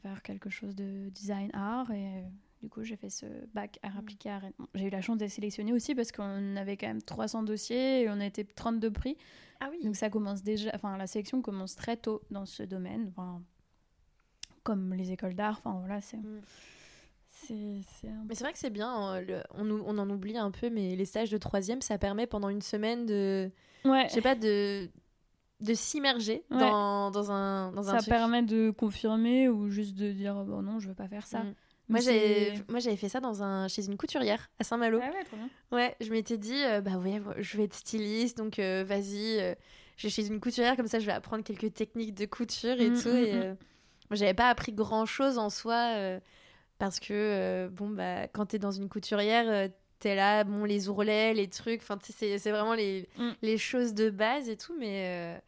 vers 0.03 0.21
quelque 0.21 0.49
chose 0.49 0.75
de 0.75 1.09
design 1.09 1.49
art 1.53 1.89
et 1.91 2.05
euh, 2.05 2.21
du 2.61 2.69
coup 2.69 2.83
j'ai 2.83 2.95
fait 2.97 3.09
ce 3.09 3.25
bac 3.53 3.79
à 3.81 3.97
appliqué 3.97 4.29
à 4.29 4.37
Rennes. 4.39 4.53
Bon, 4.59 4.67
J'ai 4.75 4.85
eu 4.85 4.89
la 4.89 5.01
chance 5.01 5.17
d'être 5.17 5.31
sélectionnée 5.31 5.73
aussi 5.73 5.95
parce 5.95 6.11
qu'on 6.11 6.55
avait 6.55 6.77
quand 6.77 6.87
même 6.87 7.01
300 7.01 7.43
dossiers 7.43 8.01
et 8.03 8.09
on 8.09 8.19
était 8.19 8.43
32 8.43 8.91
prix, 8.91 9.17
Ah 9.59 9.69
oui. 9.71 9.83
donc 9.83 9.95
ça 9.95 10.09
commence 10.11 10.43
déjà, 10.43 10.69
enfin 10.75 10.97
la 10.97 11.07
sélection 11.07 11.41
commence 11.41 11.75
très 11.75 11.97
tôt 11.97 12.21
dans 12.29 12.45
ce 12.45 12.61
domaine, 12.63 13.07
enfin 13.09 13.41
comme 14.63 14.93
les 14.93 15.11
écoles 15.11 15.35
d'art, 15.35 15.61
enfin 15.63 15.77
voilà 15.79 16.01
c'est 16.01 16.17
Mm. 16.17 16.41
c'est 17.47 18.07
un 18.07 18.23
Mais 18.27 18.35
c'est 18.35 18.43
vrai 18.43 18.53
que 18.53 18.59
c'est 18.59 18.69
bien, 18.69 18.89
hein, 18.89 19.21
le- 19.21 19.43
on, 19.55 19.97
en 19.97 20.09
oublie 20.09 20.37
un 20.37 20.51
peu, 20.51 20.69
mais 20.69 20.95
les 20.95 21.05
stages 21.05 21.29
de 21.29 21.37
troisième, 21.37 21.81
ça 21.81 21.97
permet 21.97 22.27
pendant 22.27 22.49
une 22.49 22.61
semaine 22.61 23.05
de, 23.05 23.51
ouais 23.85 24.05
je 24.07 24.13
sais 24.13 24.21
pas, 24.21 24.35
de, 24.35 24.89
de 25.59 25.73
s'immerger 25.73 26.43
Ouais. 26.51 26.57
dans, 26.59 27.11
dans 27.11 27.31
un, 27.31 27.71
dans 27.71 27.89
un 27.89 27.93
ça 27.93 27.97
truc. 27.97 28.09
permet 28.09 28.43
de 28.43 28.69
confirmer 28.71 29.49
ou 29.49 29.69
juste 29.69 29.95
de 29.95 30.11
dire 30.11 30.35
bon 30.45 30.61
non 30.61 30.79
je 30.79 30.87
veux 30.89 30.95
pas 30.95 31.07
faire 31.07 31.25
ça 31.27 31.43
Mm. 31.43 31.53
Moi, 31.89 31.99
j'avais, 31.99 32.53
moi, 32.69 32.79
j'avais 32.79 32.95
fait 32.95 33.09
ça 33.09 33.19
dans 33.19 33.43
un, 33.43 33.67
chez 33.67 33.85
une 33.85 33.97
couturière 33.97 34.49
à 34.59 34.63
Saint-Malo. 34.63 34.99
ah 35.03 35.09
ouais 35.11 35.23
trop 35.25 35.35
bien 35.35 35.49
Ouais, 35.73 35.93
je 35.99 36.09
m'étais 36.11 36.37
dit, 36.37 36.55
euh, 36.63 36.79
bah 36.79 36.97
ouais, 36.97 37.21
je 37.39 37.57
vais 37.57 37.63
être 37.65 37.73
styliste, 37.73 38.37
donc 38.37 38.59
euh, 38.59 38.85
vas-y, 38.87 39.39
euh, 39.41 39.53
je 39.97 40.07
vais 40.07 40.09
chez 40.09 40.25
une 40.25 40.39
couturière, 40.39 40.77
comme 40.77 40.87
ça 40.87 40.99
je 40.99 41.05
vais 41.05 41.11
apprendre 41.11 41.43
quelques 41.43 41.73
techniques 41.73 42.13
de 42.13 42.25
couture 42.25 42.79
et 42.79 42.91
Mm, 42.91 43.01
tout. 43.01 43.09
et 43.09 43.53
j'avais 44.15 44.33
pas 44.33 44.49
appris 44.49 44.71
grand 44.73 45.05
chose 45.05 45.37
en 45.37 45.49
soi, 45.49 45.93
euh, 45.95 46.19
parce 46.79 46.99
que, 46.99 47.13
euh, 47.13 47.69
bon, 47.69 47.89
bah, 47.89 48.27
quand 48.27 48.47
t'es 48.47 48.59
dans 48.59 48.71
une 48.71 48.89
couturière, 48.89 49.45
euh, 49.47 49.67
t'es 49.99 50.15
là, 50.15 50.43
bon, 50.43 50.65
les 50.65 50.89
ourlets, 50.89 51.33
les 51.33 51.47
trucs, 51.47 51.81
enfin, 51.81 51.97
c'est, 52.01 52.37
vraiment 52.51 52.73
les, 52.73 53.07
Mm. 53.17 53.29
les 53.41 53.57
choses 53.57 53.93
de 53.93 54.09
base 54.09 54.49
et 54.49 54.57
tout, 54.57 54.73
mais, 54.79 55.39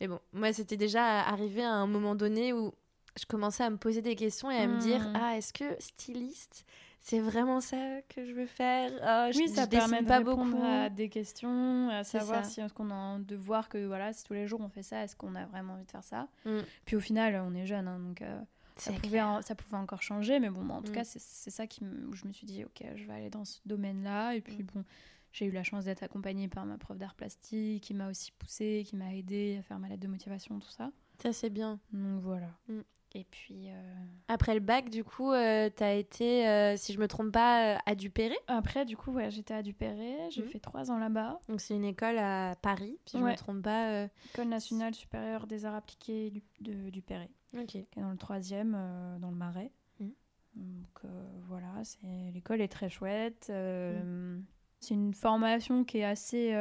mais 0.00 0.06
bon, 0.08 0.18
moi, 0.32 0.52
c'était 0.52 0.76
déjà 0.76 1.20
arrivé 1.20 1.62
à 1.62 1.72
un 1.72 1.86
moment 1.86 2.14
donné 2.14 2.52
où 2.52 2.72
je 3.18 3.24
commençais 3.26 3.62
à 3.64 3.70
me 3.70 3.76
poser 3.78 4.02
des 4.02 4.14
questions 4.16 4.50
et 4.50 4.56
à 4.56 4.66
me 4.66 4.78
dire, 4.80 5.00
Mm. 5.00 5.12
ah, 5.16 5.36
est-ce 5.38 5.52
que 5.52 5.64
styliste, 5.78 6.64
c'est 7.02 7.18
vraiment 7.20 7.60
ça 7.60 7.76
que 8.08 8.24
je 8.24 8.32
veux 8.32 8.46
faire 8.46 8.88
je- 9.32 9.38
oui 9.38 9.46
je 9.48 9.54
ça 9.54 9.66
dessine 9.66 9.88
permet 9.90 10.02
de 10.02 10.06
pas 10.08 10.18
répondre 10.18 10.44
beaucoup. 10.52 10.62
à 10.64 10.88
des 10.88 11.08
questions 11.08 11.88
à 11.90 12.04
savoir 12.04 12.44
ça. 12.44 12.50
si 12.50 12.60
est-ce 12.60 12.72
qu'on 12.72 12.90
a 12.90 13.18
de 13.18 13.36
voir 13.36 13.68
que 13.68 13.84
voilà 13.86 14.12
si 14.12 14.22
tous 14.24 14.34
les 14.34 14.46
jours 14.46 14.60
on 14.60 14.68
fait 14.68 14.82
ça 14.84 15.02
est-ce 15.02 15.16
qu'on 15.16 15.34
a 15.34 15.44
vraiment 15.46 15.74
envie 15.74 15.84
de 15.84 15.90
faire 15.90 16.04
ça 16.04 16.28
Mm. 16.44 16.58
puis 16.84 16.96
au 16.96 17.00
final 17.00 17.42
on 17.44 17.54
est 17.54 17.66
jeune 17.66 17.88
hein, 17.88 17.98
donc 17.98 18.22
euh, 18.22 18.40
ça 18.76 18.92
pouvait 18.92 19.20
en- 19.20 19.42
ça 19.42 19.54
pouvait 19.54 19.76
encore 19.76 20.00
changer 20.02 20.38
mais 20.40 20.48
bon 20.48 20.62
moi, 20.62 20.76
en 20.76 20.82
tout 20.82 20.92
Mm. 20.92 20.94
cas 20.94 21.04
c'est 21.04 21.50
ça 21.50 21.66
qui 21.66 21.82
où 21.84 22.12
je 22.14 22.26
me 22.26 22.32
suis 22.32 22.46
dit 22.46 22.64
ok 22.64 22.84
je 22.96 23.04
vais 23.04 23.12
aller 23.12 23.30
dans 23.30 23.44
ce 23.44 23.58
domaine 23.66 24.02
là 24.04 24.32
et 24.34 24.40
puis 24.40 24.62
Mm. 24.62 24.66
bon 24.74 24.84
j'ai 25.32 25.46
eu 25.46 25.50
la 25.50 25.62
chance 25.64 25.86
d'être 25.86 26.02
accompagnée 26.02 26.46
par 26.48 26.66
ma 26.66 26.76
prof 26.78 26.98
d'art 26.98 27.14
plastique 27.14 27.82
qui 27.82 27.94
m'a 27.94 28.08
aussi 28.10 28.32
poussée 28.32 28.84
qui 28.86 28.96
m'a 28.96 29.14
aidée 29.14 29.56
à 29.58 29.62
faire 29.62 29.78
ma 29.78 29.88
lettre 29.88 30.02
de 30.02 30.08
motivation 30.08 30.58
tout 30.60 30.68
ça 30.70 30.90
Ça, 31.22 31.32
c'est 31.32 31.50
bien. 31.50 31.80
donc 31.92 32.20
voilà. 32.20 32.48
Et 33.14 33.24
puis 33.24 33.68
euh, 33.70 33.74
Après 34.28 34.54
le 34.54 34.60
bac, 34.60 34.88
du 34.90 35.04
coup, 35.04 35.32
euh, 35.32 35.68
t'as 35.74 35.92
été, 35.94 36.48
euh, 36.48 36.76
si 36.76 36.92
je 36.92 36.98
me 36.98 37.06
trompe 37.08 37.32
pas, 37.32 37.74
euh, 37.74 37.78
à 37.86 37.94
Dupéré. 37.94 38.36
après 38.46 38.84
du 38.84 38.96
coup 38.96 39.12
ouais, 39.12 39.30
j'étais 39.30 39.54
à 39.54 39.62
Dupéré 39.62 40.16
j'ai 40.30 40.42
Mhm. 40.42 40.48
fait 40.48 40.58
trois 40.60 40.90
ans 40.90 40.98
là-bas 40.98 41.38
Donc, 41.48 41.60
c'est 41.60 41.74
une 41.74 41.84
école 41.84 42.18
à 42.18 42.56
Paris, 42.62 42.98
si 43.06 43.18
je 43.18 43.22
Ouais. 43.22 43.32
me 43.32 43.36
trompe 43.36 43.62
pas. 43.62 44.04
école 44.32 44.48
nationale 44.48 44.94
supérieure 44.94 45.46
des 45.46 45.64
arts 45.64 45.74
appliqués 45.74 46.30
du, 46.30 46.42
de 46.60 46.90
Dupéré 46.90 47.28
Ok. 47.54 47.66
qui 47.66 47.78
est 47.78 48.00
dans 48.00 48.10
le 48.10 48.16
troisième, 48.16 48.72
dans 49.20 49.30
le 49.30 49.36
Marais. 49.36 49.70
Mhm. 50.00 50.12
Donc 50.56 51.02
voilà, 51.48 51.82
c'est 51.84 52.30
l'école 52.32 52.60
est 52.60 52.68
très 52.72 52.88
chouette. 52.88 53.48
euh, 53.50 54.38
C'est 54.80 54.94
une 54.94 55.14
formation 55.14 55.84
qui 55.84 55.98
est 55.98 56.04
assez 56.04 56.52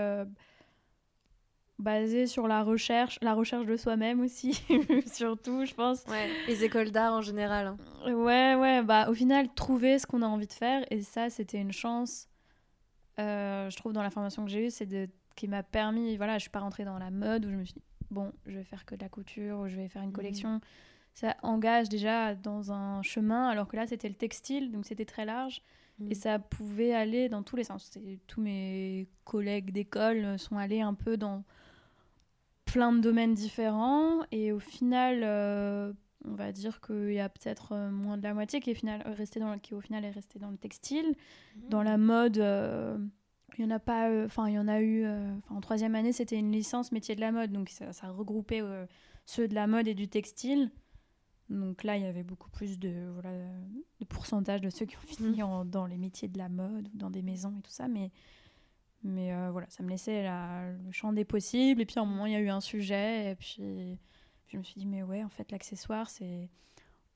basée 1.82 2.28
sur 2.28 2.48
la 2.48 2.64
recherche, 2.64 3.18
la 3.22 3.34
recherche 3.34 3.66
de 3.66 3.76
soi-même 3.76 4.22
aussi, 4.22 4.64
surtout, 5.08 5.66
je 5.66 5.74
pense. 5.74 6.04
Ouais, 6.08 6.30
les 6.48 6.64
écoles 6.64 6.92
d'art 6.92 7.14
en 7.14 7.22
général. 7.22 7.68
hein. 7.68 8.14
Ouais, 8.14 8.56
ouais, 8.56 8.82
bah 8.84 9.10
au 9.10 9.14
final, 9.14 9.48
trouver 9.54 10.00
ce 10.00 10.06
qu'on 10.08 10.22
a 10.22 10.28
envie 10.28 10.48
de 10.48 10.54
faire, 10.54 10.84
et 10.92 11.02
ça, 11.02 11.30
c'était 11.30 11.60
une 11.60 11.72
chance, 11.74 12.28
euh, 13.20 13.70
je 13.70 13.76
trouve, 13.78 13.94
dans 13.94 14.04
la 14.04 14.10
formation 14.10 14.46
que 14.46 14.52
j'ai 14.52 14.68
eue, 14.68 14.72
c'est 14.72 14.86
de 14.86 15.10
qui 15.36 15.48
m'a 15.48 15.64
permis, 15.64 16.18
voilà, 16.18 16.36
je 16.38 16.42
suis 16.42 16.50
pas 16.50 16.60
rentrée 16.60 16.84
dans 16.86 16.98
la 17.00 17.10
mode 17.10 17.46
où 17.46 17.50
je 17.50 17.56
me 17.56 17.64
suis 17.64 17.74
dit, 17.76 17.84
bon, 18.10 18.32
je 18.46 18.58
vais 18.58 18.64
faire 18.64 18.86
que 18.86 18.96
de 18.96 19.02
la 19.02 19.10
couture, 19.10 19.60
ou 19.60 19.68
je 19.68 19.76
vais 19.76 19.88
faire 19.88 20.02
une 20.02 20.10
Mhm. 20.10 20.14
collection. 20.16 20.62
Ça 21.14 21.36
engage 21.44 21.90
déjà 21.90 22.36
dans 22.36 22.72
un 22.72 23.02
chemin, 23.02 23.48
alors 23.50 23.68
que 23.68 23.76
là, 23.76 23.88
c'était 23.88 24.08
le 24.10 24.16
textile, 24.16 24.72
donc 24.72 24.86
c'était 24.86 25.06
très 25.06 25.26
large, 25.26 25.62
Mhm. 26.00 26.12
et 26.12 26.16
ça 26.16 26.40
pouvait 26.40 26.94
aller 26.94 27.28
dans 27.30 27.44
tous 27.44 27.56
les 27.56 27.64
sens. 27.64 27.92
Tous 28.28 28.42
mes 28.42 29.08
collègues 29.26 29.72
d'école 29.72 30.38
sont 30.40 30.58
allés 30.58 30.82
un 30.82 30.94
peu 30.94 31.18
dans 31.18 31.44
plein 32.72 32.94
de 32.94 33.00
domaines 33.00 33.34
différents, 33.34 34.22
et 34.32 34.52
au 34.52 34.60
final, 34.60 35.22
euh, 35.24 35.92
on 36.26 36.36
va 36.36 36.52
dire 36.52 36.80
qu'il 36.82 37.14
y 37.14 37.20
a 37.20 37.30
peut-être 37.30 37.74
euh, 37.74 37.90
moins 37.92 38.18
de 38.18 38.24
la 38.24 38.34
moitié 38.34 38.60
qui 38.60 38.70
est, 38.72 38.74
final, 38.76 39.02
euh, 39.06 39.14
resté 39.14 39.40
dans 39.40 39.58
qui 39.60 39.74
au 39.74 39.82
final 39.82 40.06
est 40.06 40.12
resté 40.12 40.40
dans 40.40 40.50
le 40.52 40.58
textile. 40.58 41.16
Dans 41.70 41.84
la 41.84 41.98
mode, 41.98 42.38
euh, 42.38 42.98
il 43.58 43.64
y 43.64 43.68
en 43.68 43.72
a 43.72 43.80
pas, 43.80 44.10
enfin 44.26 44.48
il 44.48 44.54
y 44.56 44.60
en 44.60 44.68
a 44.68 44.82
eu, 44.82 45.06
en 45.50 45.60
troisième 45.60 45.94
année 45.96 46.14
c'était 46.14 46.40
une 46.40 46.52
licence 46.54 46.94
métier 46.94 47.16
de 47.16 47.22
la 47.22 47.34
mode, 47.34 47.52
donc 47.52 47.68
ça, 47.70 47.92
ça 47.92 48.10
regroupait 48.10 48.62
ceux 49.26 49.50
de 49.50 49.54
la 49.56 49.68
mode 49.68 49.90
et 49.90 49.94
du 49.94 50.08
textile. 50.08 50.72
Donc 51.50 51.84
là 51.84 51.98
il 51.98 52.04
y 52.04 52.06
avait 52.06 52.24
beaucoup 52.24 52.50
plus 52.50 52.80
de, 52.80 53.10
voilà, 53.14 53.32
de 54.00 54.06
pourcentage 54.06 54.62
de 54.62 54.70
ceux 54.70 54.86
qui 54.86 54.96
ont 54.96 55.02
fini 55.06 55.44
en- 55.44 55.66
dans 55.66 55.86
les 55.86 55.98
métiers 55.98 56.30
de 56.30 56.38
la 56.38 56.48
mode 56.48 56.88
ou 56.94 56.98
dans 56.98 57.10
des 57.10 57.22
maisons 57.22 57.54
et 57.60 57.62
tout 57.62 57.72
ça, 57.72 57.90
mais 57.90 58.10
mais 59.04 59.34
euh, 59.34 59.50
voilà, 59.52 59.68
ça 59.70 59.84
me 59.84 59.90
laissait 59.90 60.24
la- 60.24 60.72
le 60.72 60.92
champ 60.92 61.14
des 61.14 61.26
possibles. 61.26 61.82
Et 61.82 61.86
puis 61.86 61.98
à 62.00 62.02
un 62.02 62.06
moment, 62.06 62.26
il 62.26 62.34
y 62.34 62.36
a 62.36 62.40
eu 62.40 62.50
un 62.50 62.62
sujet. 62.62 63.32
Et 63.32 63.36
puis 63.36 63.98
je 64.48 64.58
me 64.58 64.64
suis 64.64 64.76
dit, 64.80 64.86
mais 64.86 65.04
ouais, 65.04 65.24
en 65.24 65.30
fait, 65.30 65.52
l'accessoire, 65.52 66.10
c'est. 66.10 66.50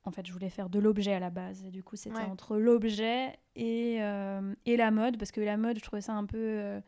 En 0.03 0.11
fait, 0.11 0.25
je 0.27 0.31
voulais 0.33 0.49
faire 0.51 0.69
de 0.69 0.77
l'objet 0.79 1.13
à 1.13 1.19
la 1.19 1.31
base. 1.31 1.63
Et 1.65 1.71
du 1.71 1.83
coup, 1.83 1.95
c'était 1.95 2.17
Ouais. 2.17 2.23
entre 2.25 2.57
l'objet 2.57 3.37
et, 3.55 3.97
euh, 4.03 4.53
et 4.65 4.77
la 4.77 4.91
mode. 4.91 5.17
Parce 5.17 5.31
que 5.31 5.41
la 5.41 5.57
mode, 5.57 5.79
je 5.79 5.83
trouvais 5.83 6.01
ça 6.01 6.13
un 6.13 6.25
peu. 6.25 6.37
euh, 6.37 6.79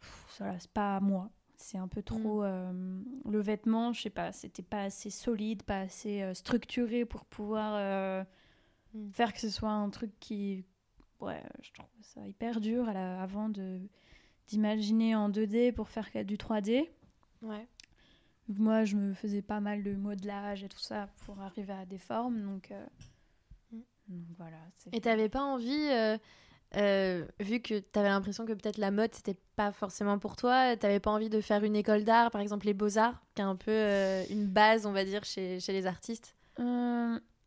pff, 0.00 0.36
Voilà, 0.38 0.58
c'est 0.58 0.70
pas 0.70 1.00
moi. 1.00 1.30
C'est 1.56 1.76
un 1.78 1.88
peu 1.88 2.02
trop. 2.02 2.42
euh, 2.44 3.00
le 3.28 3.40
vêtement, 3.40 3.92
je 3.92 4.02
sais 4.02 4.10
pas, 4.10 4.32
c'était 4.32 4.62
pas 4.62 4.84
assez 4.84 5.10
solide, 5.10 5.62
pas 5.64 5.80
assez 5.80 6.32
structuré 6.34 7.04
pour 7.04 7.24
pouvoir 7.24 8.24
Mm. 8.94 9.10
faire 9.12 9.32
que 9.34 9.40
ce 9.40 9.50
soit 9.50 9.68
un 9.70 9.90
truc 9.90 10.10
qui. 10.20 10.64
Ouais, 11.20 11.42
je 11.62 11.72
trouve 11.72 11.86
ça 12.00 12.26
hyper 12.26 12.60
dur 12.60 12.88
à 12.88 12.92
la- 12.92 13.20
avant 13.22 13.48
de 13.48 13.80
d'imaginer 14.46 15.14
en 15.14 15.28
2D 15.28 15.72
pour 15.72 15.88
faire 15.90 16.08
du 16.24 16.38
3D. 16.38 16.90
Ouais. 17.42 17.66
Moi, 18.48 18.84
je 18.86 18.96
me 18.96 19.12
faisais 19.12 19.42
pas 19.42 19.60
mal 19.60 19.82
de 19.82 19.92
modelage 19.94 20.64
et 20.64 20.68
tout 20.70 20.78
ça 20.78 21.08
pour 21.26 21.38
arriver 21.40 21.74
à 21.74 21.84
des 21.84 21.98
formes, 21.98 22.40
donc, 22.42 22.70
euh, 22.70 22.86
Mm. 23.72 23.80
donc 24.08 24.24
voilà. 24.38 24.56
Et 24.92 25.02
t'avais 25.02 25.28
pas 25.28 25.42
envie, 25.42 25.88
euh, 25.90 26.16
euh, 26.76 27.26
vu 27.40 27.60
que 27.60 27.78
t'avais 27.78 28.08
l'impression 28.08 28.46
que 28.46 28.54
peut-être 28.54 28.78
la 28.78 28.90
mode 28.90 29.14
c'était 29.14 29.36
pas 29.54 29.70
forcément 29.70 30.18
pour 30.18 30.34
toi, 30.36 30.74
t'avais 30.78 31.00
pas 31.00 31.10
envie 31.10 31.28
de 31.28 31.42
faire 31.42 31.62
une 31.62 31.76
école 31.76 32.04
d'art, 32.04 32.30
par 32.30 32.40
exemple 32.40 32.64
les 32.64 32.72
beaux-arts, 32.74 33.20
qui 33.34 33.42
est 33.42 33.44
un 33.44 33.56
peu 33.56 33.70
euh, 33.70 34.24
une 34.30 34.46
base, 34.46 34.86
on 34.86 34.92
va 34.92 35.04
dire, 35.04 35.24
chez, 35.24 35.60
chez 35.60 35.72
les 35.74 35.86
artistes? 35.86 36.34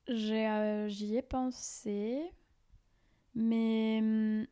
J'y 0.08 1.16
ai 1.16 1.22
pensé, 1.24 2.22
mais 3.36 4.00
hum, 4.02 4.46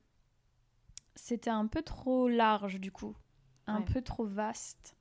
c'était 1.16 1.50
un 1.50 1.68
peu 1.68 1.82
trop 1.82 2.28
large 2.28 2.80
du 2.80 2.92
coup, 2.92 3.16
un 3.68 3.80
Ouais. 3.80 3.86
peu 3.86 4.02
trop 4.02 4.26
vaste. 4.26 4.96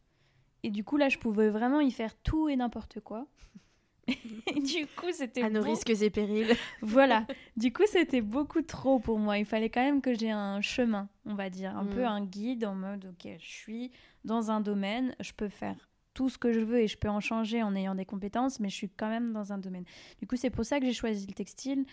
Et 0.63 0.71
du 0.71 0.83
coup, 0.85 0.97
là, 0.97 1.09
je 1.09 1.19
pouvais 1.19 1.51
vraiment 1.51 1.81
y 1.81 1.91
faire 1.93 2.17
tout 2.23 2.49
et 2.49 2.57
n'importe 2.57 3.01
quoi. 3.01 3.27
et 4.09 4.61
du 4.61 4.87
coup, 4.97 5.13
c'était 5.13 5.43
À 5.43 5.51
nos 5.51 5.61
beau- 5.63 5.67
risques 5.71 5.91
et 5.91 6.11
périls. 6.11 6.57
Voilà. 6.83 7.27
Du 7.57 7.73
coup, 7.73 7.85
c'était 7.87 8.23
beaucoup 8.23 8.63
trop 8.63 8.99
pour 8.99 9.19
moi. 9.19 9.39
Il 9.39 9.45
fallait 9.45 9.71
quand 9.71 9.83
même 9.83 10.01
que 10.01 10.15
j'ai 10.15 10.31
un 10.31 10.61
chemin, 10.61 11.09
on 11.27 11.35
va 11.35 11.49
dire, 11.51 11.77
un 11.77 11.85
Mm. 11.85 11.91
peu 11.91 12.05
un 12.07 12.25
guide 12.25 12.65
en 12.65 12.75
mode 12.75 13.05
ok, 13.05 13.33
je 13.39 13.47
suis 13.49 13.91
dans 14.25 14.51
un 14.51 14.61
domaine, 14.61 15.15
je 15.21 15.33
peux 15.33 15.49
faire 15.49 15.89
tout 16.15 16.29
ce 16.29 16.39
que 16.39 16.53
je 16.53 16.61
veux 16.61 16.81
et 16.81 16.89
je 16.89 16.99
peux 16.99 17.09
en 17.09 17.21
changer 17.21 17.63
en 17.63 17.77
ayant 17.77 17.95
des 17.95 18.05
compétences, 18.07 18.59
mais 18.59 18.69
je 18.71 18.75
suis 18.75 18.89
quand 18.91 19.09
même 19.09 19.33
dans 19.33 19.53
un 19.53 19.59
domaine. 19.59 19.85
Du 20.19 20.27
coup, 20.27 20.35
c'est 20.37 20.51
pour 20.51 20.65
ça 20.65 20.81
que 20.81 20.87
j'ai 20.87 20.93
choisi 20.93 21.27
le 21.29 21.35
textile. 21.35 21.85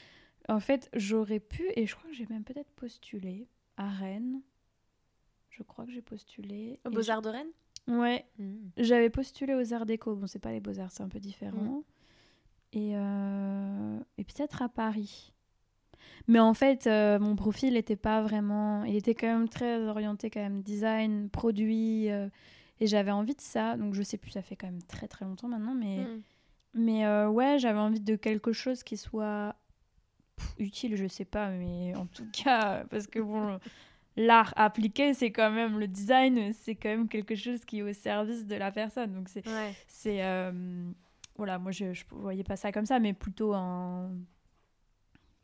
En 0.47 0.59
fait, 0.59 0.89
j'aurais 0.93 1.39
pu, 1.39 1.63
et 1.75 1.85
je 1.87 1.95
crois 1.95 2.09
que 2.09 2.15
j'ai 2.15 2.27
même 2.29 2.43
peut-être 2.43 2.71
postulé 2.71 3.47
à 3.77 3.89
Rennes. 3.89 4.41
Je 5.49 5.63
crois 5.63 5.85
que 5.85 5.91
j'ai 5.91 6.01
postulé. 6.01 6.77
Aux 6.85 6.89
beaux-arts 6.89 7.21
de 7.21 7.29
Rennes? 7.29 7.51
Ouais, 7.87 8.25
j'avais 8.77 9.09
postulé 9.09 9.53
aux 9.55 9.73
Arts 9.73 9.85
Déco. 9.85 10.15
Bon, 10.15 10.27
c'est 10.27 10.39
pas 10.39 10.51
les 10.51 10.59
Beaux-Arts, 10.59 10.91
c'est 10.91 11.03
un 11.03 11.07
peu 11.09 11.19
différent. 11.19 11.83
Et, 12.73 12.91
euh, 12.95 13.99
et 14.17 14.23
peut-être 14.23 14.61
à 14.61 14.69
Paris. 14.69 15.31
Mais 16.27 16.39
en 16.39 16.53
fait, 16.53 16.87
euh, 16.87 17.19
mon 17.19 17.35
profil 17.35 17.73
n'était 17.73 17.95
pas 17.95 18.21
vraiment. 18.21 18.83
Il 18.83 18.95
était 18.95 19.15
quand 19.15 19.27
même 19.27 19.47
très 19.49 19.79
orienté, 19.87 20.29
quand 20.29 20.41
même, 20.41 20.61
design, 20.61 21.29
produit. 21.29 22.09
euh, 22.11 22.27
et 22.79 22.87
j'avais 22.87 23.11
envie 23.11 23.35
de 23.35 23.41
ça. 23.41 23.77
Donc, 23.77 23.93
je 23.93 24.01
sais 24.03 24.17
plus, 24.17 24.31
ça 24.31 24.41
fait 24.41 24.55
quand 24.55 24.67
même 24.67 24.83
très 24.83 25.07
très 25.07 25.23
longtemps 25.25 25.47
maintenant. 25.47 25.73
Mais, 25.75 26.03
Mm. 26.03 26.21
mais 26.73 27.25
ouais, 27.27 27.57
j'avais 27.59 27.79
envie 27.79 28.01
de 28.01 28.15
quelque 28.15 28.51
chose 28.51 28.83
qui 28.83 28.97
soit 28.97 29.55
utile, 30.60 30.96
je 30.96 31.08
sais 31.08 31.25
pas. 31.25 31.50
Mais 31.50 31.96
en 31.96 32.06
tout 32.06 32.27
cas, 32.44 32.84
parce 32.89 33.08
que 33.08 33.20
bon. 33.20 33.60
L'art 34.18 34.54
appliqué, 34.56 35.13
c'est 35.13 35.30
quand 35.34 35.51
même 35.51 35.77
le 35.77 35.89
design, 35.89 36.54
c'est 36.54 36.75
quand 36.75 36.88
même 36.88 37.10
quelque 37.10 37.36
chose 37.36 37.65
qui 37.65 37.80
est 37.80 37.82
au 37.82 37.92
service 37.92 38.46
de 38.46 38.56
la 38.56 38.72
personne. 38.72 39.12
Donc 39.12 39.27
c'est 39.27 39.46
Ouais. 39.46 39.74
c'est 39.89 40.24
euh, 40.24 40.89
voilà 41.36 41.60
moi 41.60 41.72
je, 41.74 41.92
je 41.94 42.06
voyais 42.12 42.46
pas 42.46 42.56
ça 42.56 42.72
comme 42.72 42.86
ça 42.86 42.98
mais 43.00 43.12
plutôt 43.12 43.54
en 43.54 44.10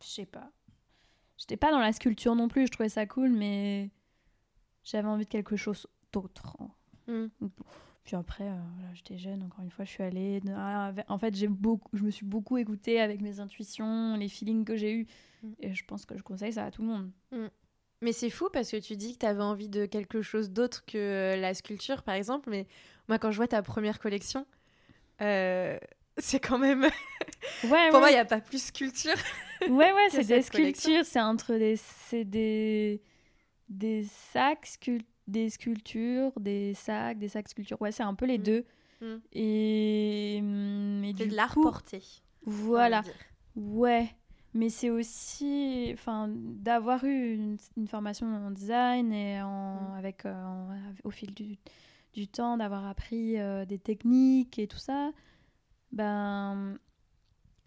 je 0.01 0.07
sais 0.07 0.25
pas 0.25 0.49
j'étais 1.37 1.57
pas 1.57 1.69
dans 1.71 1.79
la 1.79 1.91
sculpture 1.91 2.33
non 2.33 2.47
plus 2.47 2.67
je 2.67 2.71
trouvais 2.71 2.87
ça 2.87 3.05
cool 3.05 3.31
mais 3.31 3.89
j'avais 4.85 5.09
envie 5.09 5.25
de 5.25 5.29
quelque 5.29 5.57
chose 5.57 5.85
d'autre 6.13 6.55
Mm. 7.07 7.25
Puis 8.03 8.15
après, 8.15 8.45
euh, 8.45 8.55
j'étais 8.93 9.17
jeune, 9.17 9.43
encore 9.43 9.63
une 9.63 9.69
fois, 9.69 9.85
je 9.85 9.91
suis 9.91 10.03
allée. 10.03 10.41
ah, 10.55 10.91
en 11.07 11.17
fait, 11.17 11.35
j'ai 11.35 11.47
beaucoup, 11.47 11.89
je 11.93 12.03
me 12.03 12.09
suis 12.09 12.25
beaucoup 12.25 12.57
écoutée 12.57 12.99
avec 12.99 13.21
mes 13.21 13.39
intuitions, 13.39 14.15
les 14.17 14.27
feelings 14.27 14.65
que 14.65 14.75
j'ai 14.75 14.93
eus. 14.93 15.07
Mm. 15.43 15.51
Et 15.59 15.73
je 15.73 15.85
pense 15.85 16.05
que 16.05 16.17
je 16.17 16.23
conseille 16.23 16.53
ça 16.53 16.65
à 16.65 16.71
tout 16.71 16.81
le 16.81 16.87
monde. 16.87 17.11
Mais 18.01 18.13
c'est 18.13 18.31
fou 18.31 18.49
parce 18.51 18.71
que 18.71 18.77
tu 18.77 18.95
dis 18.97 19.13
que 19.13 19.19
tu 19.19 19.25
avais 19.27 19.43
envie 19.43 19.69
de 19.69 19.85
quelque 19.85 20.23
chose 20.23 20.49
d'autre 20.49 20.83
que 20.85 20.97
euh, 20.97 21.35
la 21.35 21.53
sculpture, 21.53 22.01
par 22.01 22.15
exemple. 22.15 22.49
Mais 22.49 22.65
moi, 23.07 23.19
quand 23.19 23.29
je 23.29 23.37
vois 23.37 23.47
ta 23.47 23.61
première 23.61 23.99
collection, 23.99 24.47
euh, 25.21 25.77
c'est 26.17 26.39
quand 26.39 26.57
même. 26.57 26.87
Ouais, 27.63 27.89
Pour 27.89 27.99
moi, 27.99 28.09
il 28.09 28.13
n'y 28.13 28.19
a 28.19 28.25
pas 28.25 28.41
plus 28.41 28.61
sculpture. 28.63 29.15
Ouais, 29.69 29.93
ouais, 29.93 30.07
c'est 30.09 30.23
des 30.25 30.41
sculptures, 30.41 31.05
c'est 31.05 31.21
entre 31.21 31.53
des, 31.55 31.75
c'est 31.77 32.23
des, 32.25 32.99
des 33.69 34.03
sacs, 34.05 34.65
scul- 34.65 35.03
des 35.31 35.49
sculptures, 35.49 36.31
des 36.39 36.73
sacs, 36.73 37.17
des 37.19 37.27
sacs 37.29 37.49
sculptures. 37.49 37.81
Ouais, 37.81 37.91
c'est 37.91 38.03
un 38.03 38.13
peu 38.13 38.25
les 38.25 38.37
Mm. 38.37 38.43
deux. 38.43 38.65
Mm. 39.01 39.15
Et, 39.33 40.37
hum, 40.41 41.03
et 41.03 41.13
C'est 41.17 41.27
de 41.27 41.35
l'art 41.35 41.55
porté. 41.55 42.01
Voilà, 42.45 43.01
ouais. 43.55 44.09
Mais 44.53 44.69
c'est 44.69 44.89
aussi, 44.89 45.89
enfin, 45.93 46.27
d'avoir 46.29 47.03
eu 47.05 47.33
une, 47.35 47.57
une 47.77 47.87
formation 47.87 48.27
en 48.27 48.51
design 48.51 49.13
et 49.13 49.41
en, 49.41 49.91
Mm. 49.93 49.93
avec, 49.97 50.25
euh, 50.25 50.33
en- 50.33 50.69
au 51.05 51.09
fil 51.09 51.33
du, 51.33 51.57
du 52.13 52.27
temps, 52.27 52.57
d'avoir 52.57 52.85
appris 52.85 53.39
euh, 53.39 53.63
des 53.65 53.79
techniques 53.79 54.59
et 54.59 54.67
tout 54.67 54.77
ça, 54.77 55.11
ben, 55.91 56.77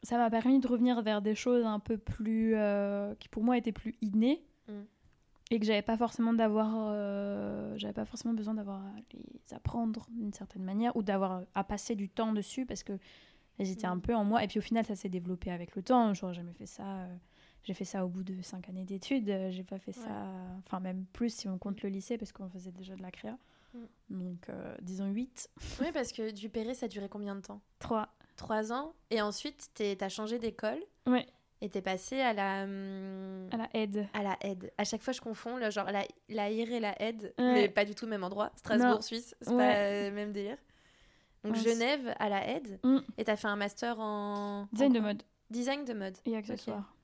ça 0.02 0.18
m'a 0.18 0.28
permis 0.30 0.60
de 0.60 0.66
revenir 0.68 1.00
vers 1.02 1.22
des 1.22 1.34
choses 1.34 1.64
un 1.64 1.78
peu 1.80 1.96
plus, 1.96 2.54
euh, 2.54 3.14
qui 3.16 3.28
pour 3.28 3.42
moi 3.42 3.56
étaient 3.56 3.72
plus 3.72 3.94
innées 4.02 4.44
Mm. 4.68 4.72
Et 5.54 5.60
que 5.60 5.66
j'avais 5.66 5.82
pas 5.82 5.96
forcément 5.96 6.32
d'avoir, 6.32 6.88
euh, 6.90 7.74
j'avais 7.76 7.92
pas 7.94 8.04
forcément 8.04 8.34
besoin 8.34 8.54
d'avoir 8.54 8.80
à 8.84 8.92
les 9.12 9.54
apprendre 9.54 10.06
d'une 10.10 10.32
certaine 10.32 10.64
manière 10.64 10.94
ou 10.96 11.02
d'avoir 11.02 11.42
à 11.54 11.64
passer 11.64 11.94
du 11.94 12.08
temps 12.08 12.32
dessus 12.32 12.66
parce 12.66 12.82
que 12.82 12.98
étaient 13.60 13.86
un 13.86 13.96
Mm. 13.96 14.00
peu 14.00 14.14
en 14.16 14.24
moi. 14.24 14.42
Et 14.42 14.48
puis 14.48 14.58
au 14.58 14.62
final, 14.62 14.84
ça 14.84 14.96
s'est 14.96 15.08
développé 15.08 15.50
avec 15.52 15.76
le 15.76 15.82
temps. 15.82 16.12
J'aurais 16.12 16.34
jamais 16.34 16.52
fait 16.54 16.66
ça. 16.66 16.82
euh, 17.02 17.16
J'ai 17.62 17.72
fait 17.72 17.84
ça 17.84 18.04
au 18.04 18.08
bout 18.08 18.22
de 18.24 18.42
cinq 18.42 18.68
années 18.68 18.84
d'études. 18.84 19.30
euh, 19.30 19.50
J'ai 19.50 19.62
pas 19.64 19.78
fait 19.78 19.96
Ouais. 19.96 20.04
ça, 20.04 20.26
enfin 20.66 20.80
même 20.80 21.04
plus 21.12 21.32
si 21.34 21.48
on 21.48 21.56
compte 21.56 21.80
le 21.82 21.88
lycée 21.88 22.18
parce 22.18 22.32
qu'on 22.32 22.48
faisait 22.50 22.72
déjà 22.72 22.96
de 22.96 23.02
la 23.02 23.10
créa. 23.12 23.38
Mm. 23.74 23.78
Donc 24.10 24.48
euh, 24.48 24.74
disons 24.82 25.06
8, 25.06 25.48
Oui, 25.80 25.86
parce 25.94 26.12
que 26.12 26.30
du 26.32 26.48
Perret, 26.50 26.74
ça 26.74 26.88
durait 26.88 27.08
combien 27.08 27.36
de 27.36 27.40
temps? 27.42 27.60
3. 27.78 28.08
Trois 28.36 28.72
ans. 28.72 28.92
Et 29.10 29.22
ensuite, 29.22 29.70
tu 29.76 29.84
as 30.04 30.08
changé 30.08 30.40
d'école 30.40 30.80
Ouais, 31.06 31.26
et 31.60 31.68
tu 31.70 31.78
es 31.78 31.82
passé 31.82 32.20
à 32.20 32.32
la. 32.32 32.64
hum, 32.64 33.48
à 33.52 33.56
la 33.56 33.68
aide. 33.74 34.06
À 34.12 34.22
la 34.22 34.36
aide. 34.42 34.72
À 34.78 34.84
chaque 34.84 35.02
fois, 35.02 35.12
je 35.12 35.20
confonds 35.20 35.56
le 35.56 35.70
genre 35.70 35.90
la, 35.90 36.04
la 36.28 36.50
IR 36.50 36.70
et 36.72 36.80
la 36.80 37.00
aide, 37.02 37.34
Ouais. 37.38 37.52
mais 37.54 37.68
pas 37.68 37.84
du 37.84 37.94
tout 37.94 38.04
le 38.04 38.10
même 38.10 38.24
endroit. 38.24 38.50
Strasbourg, 38.56 38.88
Non. 38.96 39.00
Suisse, 39.00 39.34
c'est 39.40 39.50
Ouais. 39.52 39.56
pas 39.72 40.08
le 40.10 40.14
même 40.14 40.32
délire. 40.32 40.58
Donc 41.44 41.54
Ouais, 41.56 41.60
Genève 41.62 42.14
à 42.18 42.28
la 42.28 42.46
aide. 42.48 42.78
Mm. 42.82 42.98
Et 43.18 43.24
t'as 43.24 43.36
fait 43.36 43.48
un 43.48 43.56
master 43.56 44.00
en 44.00 44.66
Design 44.72 44.90
en 44.92 44.94
de 44.94 45.00
mode 45.00 45.22
Design 45.50 45.84
de 45.84 45.92
mode. 45.92 46.16
et 46.24 46.36
accessoires. 46.36 46.94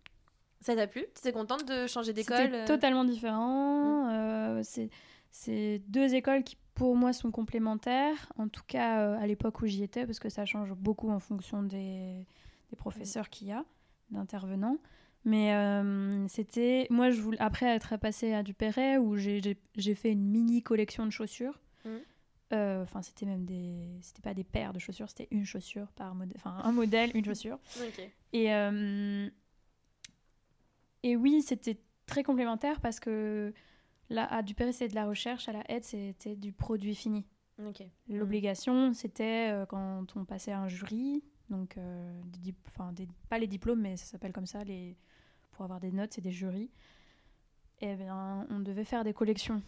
Ça 0.63 0.75
t'a 0.77 0.87
plu? 0.87 1.05
T'étais 1.15 1.33
contente 1.33 1.67
de 1.67 1.87
changer 1.87 2.13
d'école 2.13 2.37
C'était 2.37 2.57
euh? 2.57 2.67
totalement 2.67 3.05
différent. 3.05 4.11
euh, 4.11 4.61
c'est 4.63 4.91
c'est 5.31 5.81
deux 5.87 6.15
écoles 6.15 6.43
qui, 6.43 6.57
pour 6.75 6.97
moi, 6.97 7.13
sont 7.13 7.31
complémentaires. 7.31 8.33
En 8.37 8.49
tout 8.49 8.63
cas, 8.67 9.01
euh, 9.01 9.19
à 9.21 9.27
l'époque 9.27 9.61
où 9.63 9.67
j'y 9.67 9.85
étais, 9.85 10.05
parce 10.05 10.19
que 10.19 10.29
ça 10.29 10.45
change 10.45 10.73
beaucoup 10.73 11.09
en 11.11 11.21
fonction 11.21 11.63
des, 11.63 12.27
des 12.71 12.77
professeurs 12.77 13.31
qu'il 13.31 13.47
y 13.49 13.53
a, 13.53 13.65
d'intervenants. 14.11 14.79
Mais 15.25 15.55
euh, 15.55 16.27
c'était. 16.29 16.87
Moi, 16.91 17.11
je 17.11 17.21
voulais, 17.21 17.39
après 17.41 17.67
être 17.67 17.97
passée 17.99 18.33
à 18.33 18.43
Dupéret, 18.43 18.97
où 18.97 19.17
j'ai- 19.17 19.41
fait 19.95 20.13
une 20.13 20.25
mini 20.31 20.63
collection 20.63 21.05
de 21.05 21.11
chaussures. 21.11 21.61
Mhm. 21.85 22.01
Euh, 22.53 22.83
Enfin, 22.83 23.03
c'était 23.03 23.27
même 23.27 23.45
des. 23.45 23.87
C'était 24.01 24.23
pas 24.23 24.35
des 24.35 24.45
paires 24.45 24.73
de 24.73 24.79
chaussures, 24.79 25.09
c'était 25.11 25.29
une 25.31 25.45
chaussure 25.45 25.89
par 25.93 26.15
modèle. 26.15 26.35
Enfin, 26.37 26.59
un 26.65 26.73
modèle, 26.73 27.11
une 27.15 27.25
chaussure. 27.25 27.59
Et, 28.33 28.53
euh, 28.55 29.29
et 31.03 31.17
oui, 31.17 31.43
c'était 31.43 31.79
très 32.07 32.23
complémentaire 32.23 32.81
parce 32.81 33.01
que 33.01 33.53
là, 34.09 34.27
à 34.33 34.43
Dupéry, 34.43 34.73
c'était 34.73 34.89
de 34.89 34.95
la 34.95 35.07
recherche, 35.07 35.49
à 35.49 35.53
la 35.53 35.63
aide, 35.71 35.85
c'était 35.85 36.37
du 36.37 36.53
produit 36.53 36.95
fini. 36.95 37.25
Ok. 37.65 37.83
L'obligation, 38.09 38.93
c'était 38.95 39.51
euh, 39.51 39.67
quand 39.67 40.07
on 40.17 40.25
passait 40.25 40.53
à 40.53 40.61
un 40.61 40.69
jury, 40.69 41.23
donc 41.51 41.77
euh, 41.79 42.21
des 42.43 42.55
des- 42.93 43.09
pas 43.29 43.39
les 43.39 43.47
diplômes, 43.47 43.81
mais 43.81 43.97
ça 43.97 44.07
s'appelle 44.07 44.33
comme 44.33 44.47
ça, 44.47 44.65
les, 44.65 44.97
pour 45.53 45.65
avoir 45.65 45.81
des 45.81 45.91
notes, 45.93 46.13
c'est 46.15 46.21
des 46.21 46.31
jurys. 46.33 46.71
Et 47.81 47.95
bien, 47.95 48.47
on 48.51 48.61
devait 48.61 48.85
faire 48.85 49.05
des 49.05 49.13
collections. 49.15 49.63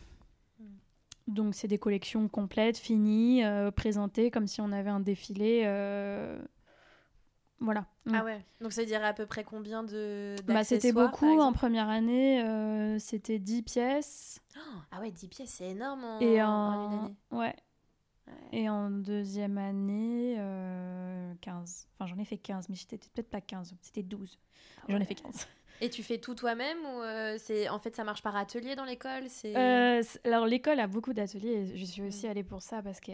Mm. 0.61 0.64
Donc, 1.29 1.55
c'est 1.55 1.68
des 1.68 1.79
collections 1.79 2.29
complètes, 2.29 2.79
finies, 2.79 3.45
euh, 3.45 3.71
présentées 3.71 4.31
comme 4.31 4.47
si 4.47 4.61
on 4.61 4.73
avait 4.73 4.90
un 4.90 5.01
défilé. 5.01 5.62
euh, 5.66 6.40
Voilà. 7.61 7.87
Ah 8.12 8.25
ouais. 8.25 8.45
Donc 8.61 8.73
ça 8.73 8.81
veut 8.81 8.87
dire 8.88 9.05
à 9.05 9.12
peu 9.12 9.25
près 9.27 9.45
combien 9.45 9.85
de 9.85 10.35
Bah, 10.47 10.64
c'était 10.64 10.92
beaucoup. 10.92 11.40
En 11.40 11.53
première 11.53 11.88
année, 11.88 12.42
euh, 12.42 12.99
c'était 12.99 13.38
10 13.38 13.62
pièces. 13.62 14.40
Ah 14.90 15.01
ouais, 15.01 15.11
10 15.12 15.29
pièces, 15.29 15.51
c'est 15.51 15.71
énorme 15.71 16.05
en, 16.05 16.21
et 16.21 16.42
en 16.42 16.49
en... 16.49 16.90
une 16.90 16.99
année. 16.99 17.16
Ouais. 17.31 17.55
Ouais. 18.29 18.59
Et 18.61 18.69
en 18.69 18.91
deuxième 18.91 19.59
année, 19.59 20.37
euh, 20.39 21.33
15. 21.41 21.89
Enfin, 21.99 22.07
j'en 22.15 22.21
ai 22.21 22.25
fait 22.25 22.39
15, 22.39 22.69
mais 22.69 22.75
j'étais 22.77 22.99
peut-être 22.99 23.31
pas 23.31 23.41
15, 23.41 23.75
c'était 23.81 24.03
12. 24.03 24.39
Ah 24.79 24.85
J'en 24.89 25.01
ai 25.01 25.05
fait 25.05 25.15
15. 25.17 25.47
Et 25.81 25.91
tu 25.91 26.03
fais 26.05 26.19
tout 26.19 26.35
toi-même 26.37 26.79
ou 26.85 27.01
euh, 27.03 27.37
c'est 27.39 27.69
en 27.69 27.81
fait 27.81 27.97
ça 27.97 28.05
marche 28.05 28.23
par 28.23 28.37
atelier 28.37 28.77
dans 28.77 28.85
l'école 28.85 29.25
C'est 29.29 29.57
Euh, 29.57 30.03
alors, 30.25 30.47
l'école 30.47 30.79
a 30.79 30.87
beaucoup 30.87 31.13
d'ateliers. 31.13 31.77
Je 31.77 31.85
suis 31.85 32.03
aussi 32.03 32.27
Mm. 32.27 32.31
allée 32.31 32.45
pour 32.45 32.63
ça 32.63 32.83
parce 32.83 33.01
que 33.01 33.11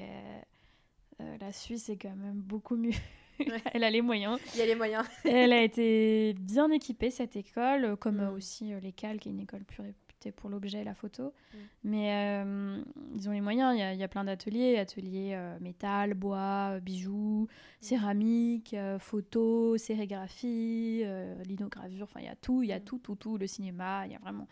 euh, 1.21 1.37
la 1.41 1.53
Suisse 1.53 1.89
est 1.89 1.97
quand 1.97 2.15
même 2.15 2.41
beaucoup 2.43 2.77
mieux. 2.77 2.93
Ouais. 3.41 3.47
Elle 3.73 3.85
a 3.85 3.91
les 3.91 4.03
moyens. 4.03 4.39
il 4.55 4.59
y 4.59 4.63
a 4.63 4.67
les 4.67 4.75
moyens. 4.75 5.07
Elle 5.25 5.53
a 5.53 5.63
été 5.63 6.35
bien 6.39 6.71
équipée, 6.71 7.11
cette 7.11 7.37
école, 7.37 7.97
comme 7.97 8.17
Mm. 8.23 8.35
aussi 8.35 8.71
l'ECAL, 8.83 9.19
qui 9.19 9.29
est 9.31 9.33
une 9.33 9.41
école 9.41 9.65
plus 9.65 9.81
réputée 9.83 10.08
pour 10.37 10.51
l'objet 10.51 10.81
et 10.81 10.85
la 10.85 10.95
photo. 10.95 11.33
Mm. 11.55 11.57
Mais 11.85 12.43
euh, 12.45 12.83
ils 13.15 13.29
ont 13.29 13.33
les 13.33 13.41
moyens, 13.41 13.75
il 13.75 13.81
y 13.81 13.83
a, 13.83 13.95
il 13.95 14.01
y 14.01 14.03
a 14.03 14.09
plein 14.09 14.25
d'ateliers, 14.25 14.77
ateliers 14.79 15.33
euh, 15.35 15.59
métal, 15.61 16.15
bois, 16.15 16.73
euh, 16.73 16.81
bijoux, 16.81 17.47
céramique, 17.81 18.75
euh, 18.75 18.99
photo, 18.99 19.77
sérigraphie, 19.79 21.03
linogravure, 21.47 22.05
enfin 22.05 22.21
il 22.21 22.27
y 22.27 22.31
a 22.31 22.37
tout, 22.37 22.63
il 22.63 22.69
y 22.69 22.73
a 22.73 22.79
Mm. 22.81 22.85
tout, 22.85 22.99
tout, 22.99 23.17
tout, 23.17 23.39
le 23.39 23.47
cinéma, 23.47 24.07
il 24.07 24.13
y 24.13 24.17
a 24.17 24.19
vraiment 24.19 24.49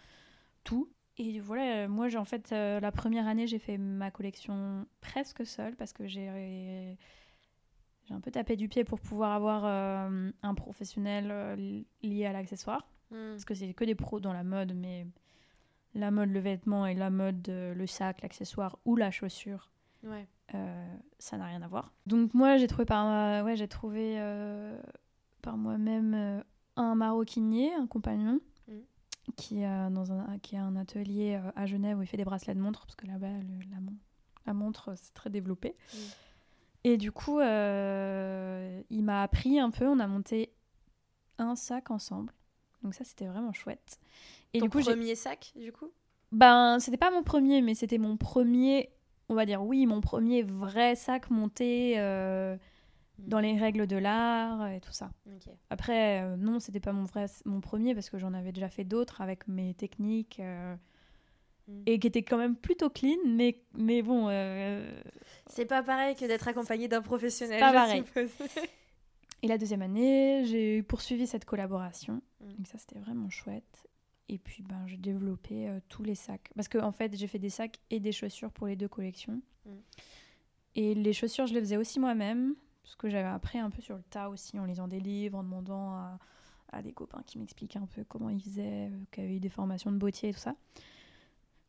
tout. 0.64 0.88
Et 1.18 1.40
voilà, 1.40 1.88
moi 1.88 2.08
j'ai 2.08 2.18
en 2.18 2.24
fait, 2.24 2.50
la 2.50 2.92
première 2.92 3.26
année, 3.26 3.46
j'ai 3.46 3.58
fait 3.58 3.78
ma 3.78 4.10
collection 4.10 4.86
presque 5.00 5.46
seule 5.46 5.74
parce 5.76 5.92
que 5.92 6.06
j'ai 6.06 6.96
j'ai 8.04 8.14
un 8.14 8.20
peu 8.20 8.30
tapé 8.30 8.54
du 8.54 8.68
pied 8.68 8.84
pour 8.84 9.00
pouvoir 9.00 9.32
avoir 9.32 9.64
euh, 9.64 10.30
un 10.42 10.54
professionnel 10.54 11.26
euh, 11.30 11.56
li- 11.56 11.86
lié 12.02 12.26
à 12.26 12.32
l'accessoire. 12.32 12.86
Parce 13.10 13.44
que 13.44 13.54
c'est 13.54 13.72
que 13.72 13.84
des 13.84 13.94
pros 13.94 14.20
dans 14.20 14.32
la 14.32 14.44
mode, 14.44 14.74
mais 14.76 15.06
la 15.96 16.10
mode, 16.10 16.30
le 16.30 16.40
vêtement 16.40 16.86
et 16.86 16.94
la 16.94 17.10
mode, 17.10 17.48
euh, 17.48 17.74
le 17.74 17.86
sac, 17.86 18.22
l'accessoire 18.22 18.78
ou 18.84 18.96
la 18.96 19.10
chaussure, 19.10 19.70
Ouais. 20.04 20.26
euh, 20.54 20.96
ça 21.18 21.36
n'a 21.38 21.46
rien 21.46 21.62
à 21.62 21.68
voir. 21.68 21.92
Donc 22.06 22.34
moi, 22.34 22.56
j'ai 22.58 22.66
trouvé 22.68 22.84
par, 22.84 23.04
ma- 23.06 23.42
ouais, 23.42 23.56
j'ai 23.56 23.66
trouvé 23.68 24.16
euh, 24.20 24.78
par 25.42 25.56
moi-même 25.56 26.14
euh, 26.14 26.42
un 26.76 26.94
maroquinier, 26.94 27.72
un 27.74 27.86
compagnon, 27.86 28.40
Mhm. 28.68 28.82
qui, 29.36 29.64
a 29.64 29.90
dans 29.90 30.12
un, 30.12 30.38
qui 30.38 30.56
a 30.56 30.62
un 30.64 30.76
atelier 30.76 31.40
euh, 31.42 31.50
à 31.56 31.66
Genève 31.66 31.98
où 31.98 32.02
il 32.02 32.06
fait 32.06 32.16
des 32.16 32.24
bracelets 32.24 32.54
de 32.54 32.60
montre, 32.60 32.84
parce 32.86 32.96
que 32.96 33.06
là-bas, 33.06 33.28
le- 33.28 33.70
la, 33.70 33.80
mon- 33.80 33.96
la 34.46 34.52
montre, 34.54 34.94
c'est 34.96 35.14
très 35.14 35.30
développé. 35.30 35.74
Mhm. 35.94 36.00
Et 36.84 36.96
du 36.98 37.10
coup, 37.10 37.40
euh, 37.40 38.82
il 38.90 39.02
m'a 39.02 39.22
appris 39.22 39.58
un 39.58 39.70
peu, 39.70 39.88
on 39.88 39.98
a 39.98 40.06
monté 40.06 40.52
un 41.38 41.56
sac 41.56 41.90
ensemble. 41.90 42.32
Donc 42.82 42.94
ça, 42.94 43.02
c'était 43.02 43.26
vraiment 43.26 43.52
chouette. 43.52 43.98
Et 44.56 44.60
Ton 44.60 44.66
du 44.66 44.70
coup, 44.70 44.80
premier 44.80 45.14
sac 45.14 45.52
du 45.56 45.72
coup? 45.72 45.90
Ben, 46.32 46.78
c'était 46.80 46.96
pas 46.96 47.10
mon 47.10 47.22
premier, 47.22 47.62
mais 47.62 47.74
c'était 47.74 47.98
mon 47.98 48.16
premier, 48.16 48.90
on 49.28 49.34
va 49.34 49.46
dire 49.46 49.62
oui, 49.62 49.86
mon 49.86 50.00
premier 50.00 50.42
vrai 50.42 50.96
sac 50.96 51.30
monté 51.30 51.94
euh, 51.98 52.56
dans 53.18 53.38
les 53.40 53.56
règles 53.58 53.86
de 53.86 53.96
l'art 53.96 54.68
et 54.68 54.80
tout 54.80 54.92
ça. 54.92 55.10
Après, 55.70 56.22
euh, 56.22 56.36
non, 56.36 56.58
c'était 56.60 56.80
pas 56.80 56.92
mon 56.92 57.04
vrai, 57.04 57.26
mon 57.44 57.60
premier 57.60 57.94
parce 57.94 58.10
que 58.10 58.18
j'en 58.18 58.34
avais 58.34 58.52
déjà 58.52 58.68
fait 58.68 58.84
d'autres 58.84 59.20
avec 59.20 59.46
mes 59.48 59.74
techniques 59.74 60.40
euh, 60.40 60.74
Mm. 61.68 61.82
et 61.86 61.98
qui 61.98 62.06
étaient 62.06 62.22
quand 62.22 62.38
même 62.38 62.56
plutôt 62.56 62.90
clean, 62.90 63.16
mais 63.26 63.60
mais 63.74 64.02
bon. 64.02 64.28
euh, 64.28 64.88
C'est 65.48 65.66
pas 65.66 65.82
pareil 65.82 66.14
que 66.14 66.24
d'être 66.24 66.46
accompagné 66.46 66.88
d'un 66.88 67.02
professionnel. 67.02 67.58
Pas 67.60 67.70
je 67.70 67.74
pareil. 67.74 68.04
Et 69.42 69.48
la 69.48 69.58
deuxième 69.58 69.82
année, 69.82 70.44
j'ai 70.44 70.82
poursuivi 70.82 71.26
cette 71.26 71.44
collaboration. 71.44 72.22
Mm. 72.40 72.52
Donc 72.54 72.66
ça, 72.66 72.78
c'était 72.78 72.98
vraiment 73.00 73.30
chouette. 73.30 73.86
Et 74.28 74.38
puis, 74.38 74.62
ben, 74.62 74.86
j'ai 74.86 74.96
développé 74.96 75.68
euh, 75.68 75.78
tous 75.88 76.02
les 76.02 76.14
sacs. 76.16 76.50
Parce 76.54 76.68
qu'en 76.68 76.86
en 76.86 76.92
fait, 76.92 77.16
j'ai 77.16 77.26
fait 77.28 77.38
des 77.38 77.50
sacs 77.50 77.78
et 77.90 78.00
des 78.00 78.12
chaussures 78.12 78.50
pour 78.50 78.66
les 78.66 78.74
deux 78.76 78.88
collections. 78.88 79.40
Mm. 79.64 79.70
Et 80.74 80.94
les 80.94 81.12
chaussures, 81.12 81.46
je 81.46 81.54
les 81.54 81.60
faisais 81.60 81.76
aussi 81.76 82.00
moi-même. 82.00 82.54
Parce 82.82 82.96
que 82.96 83.08
j'avais 83.08 83.28
appris 83.28 83.58
un 83.58 83.70
peu 83.70 83.80
sur 83.82 83.96
le 83.96 84.02
tas 84.02 84.28
aussi, 84.28 84.58
en 84.58 84.64
lisant 84.64 84.88
des 84.88 85.00
livres, 85.00 85.38
en 85.38 85.42
demandant 85.42 85.90
à, 85.92 86.18
à 86.70 86.82
des 86.82 86.92
copains 86.92 87.22
qui 87.26 87.38
m'expliquaient 87.38 87.78
un 87.80 87.86
peu 87.86 88.04
comment 88.04 88.28
ils 88.30 88.40
faisaient, 88.42 88.88
euh, 88.90 88.98
qui 89.10 89.20
avaient 89.20 89.36
eu 89.36 89.40
des 89.40 89.48
formations 89.48 89.90
de 89.90 89.96
bottier 89.96 90.28
et 90.28 90.32
tout 90.32 90.38
ça. 90.40 90.54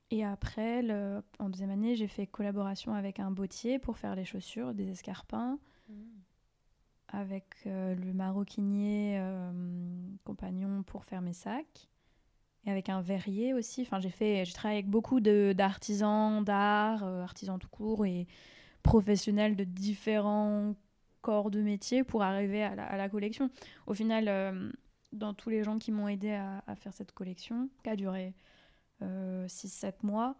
Et 0.09 0.23
après, 0.23 0.81
le- 0.83 1.21
en 1.39 1.49
deuxième 1.49 1.69
année, 1.71 1.95
j'ai 1.95 2.07
fait 2.07 2.27
collaboration 2.27 2.93
avec 2.93 3.19
un 3.19 3.29
bottier 3.31 3.77
pour 3.79 3.97
faire 3.97 4.15
les 4.15 4.25
chaussures, 4.25 4.73
des 4.73 4.89
escarpins, 4.89 5.59
avec 7.09 7.45
euh, 7.65 7.95
le 7.95 8.13
maroquinier 8.13 9.17
euh, 9.19 9.51
compagnon 10.23 10.83
pour 10.83 11.03
faire 11.05 11.21
mes 11.21 11.33
sacs, 11.33 11.87
et 12.67 12.69
avec 12.69 12.89
un 12.89 13.01
verrier 13.01 13.53
aussi. 13.55 13.81
Enfin, 13.81 13.99
j'ai 13.99 14.11
fait, 14.11 14.45
j'ai 14.45 14.53
travaillé 14.53 14.79
avec 14.79 14.89
beaucoup 14.91 15.19
d'artisans 15.21 16.43
d'art, 16.43 17.03
euh, 17.03 17.23
artisans 17.23 17.57
tout 17.57 17.69
court 17.69 18.05
et 18.05 18.27
professionnels 18.83 19.55
de 19.55 19.63
différents 19.63 20.75
corps 21.21 21.49
de 21.49 21.61
métier 21.61 22.03
pour 22.03 22.21
arriver 22.21 22.61
à 22.63 22.75
la, 22.75 22.85
à 22.85 22.95
la 22.97 23.09
collection. 23.09 23.49
Au 23.87 23.93
final, 23.95 24.25
euh, 24.27 24.69
dans 25.13 25.33
tous 25.33 25.49
les 25.49 25.63
gens 25.63 25.79
qui 25.79 25.91
m'ont 25.91 26.07
aidé 26.07 26.31
à, 26.31 26.63
à 26.67 26.75
faire 26.75 26.93
cette 26.93 27.11
collection, 27.13 27.69
qui 27.83 27.89
a 27.89 27.95
duré 27.95 28.33
6-7 29.01 29.93
mois, 30.03 30.35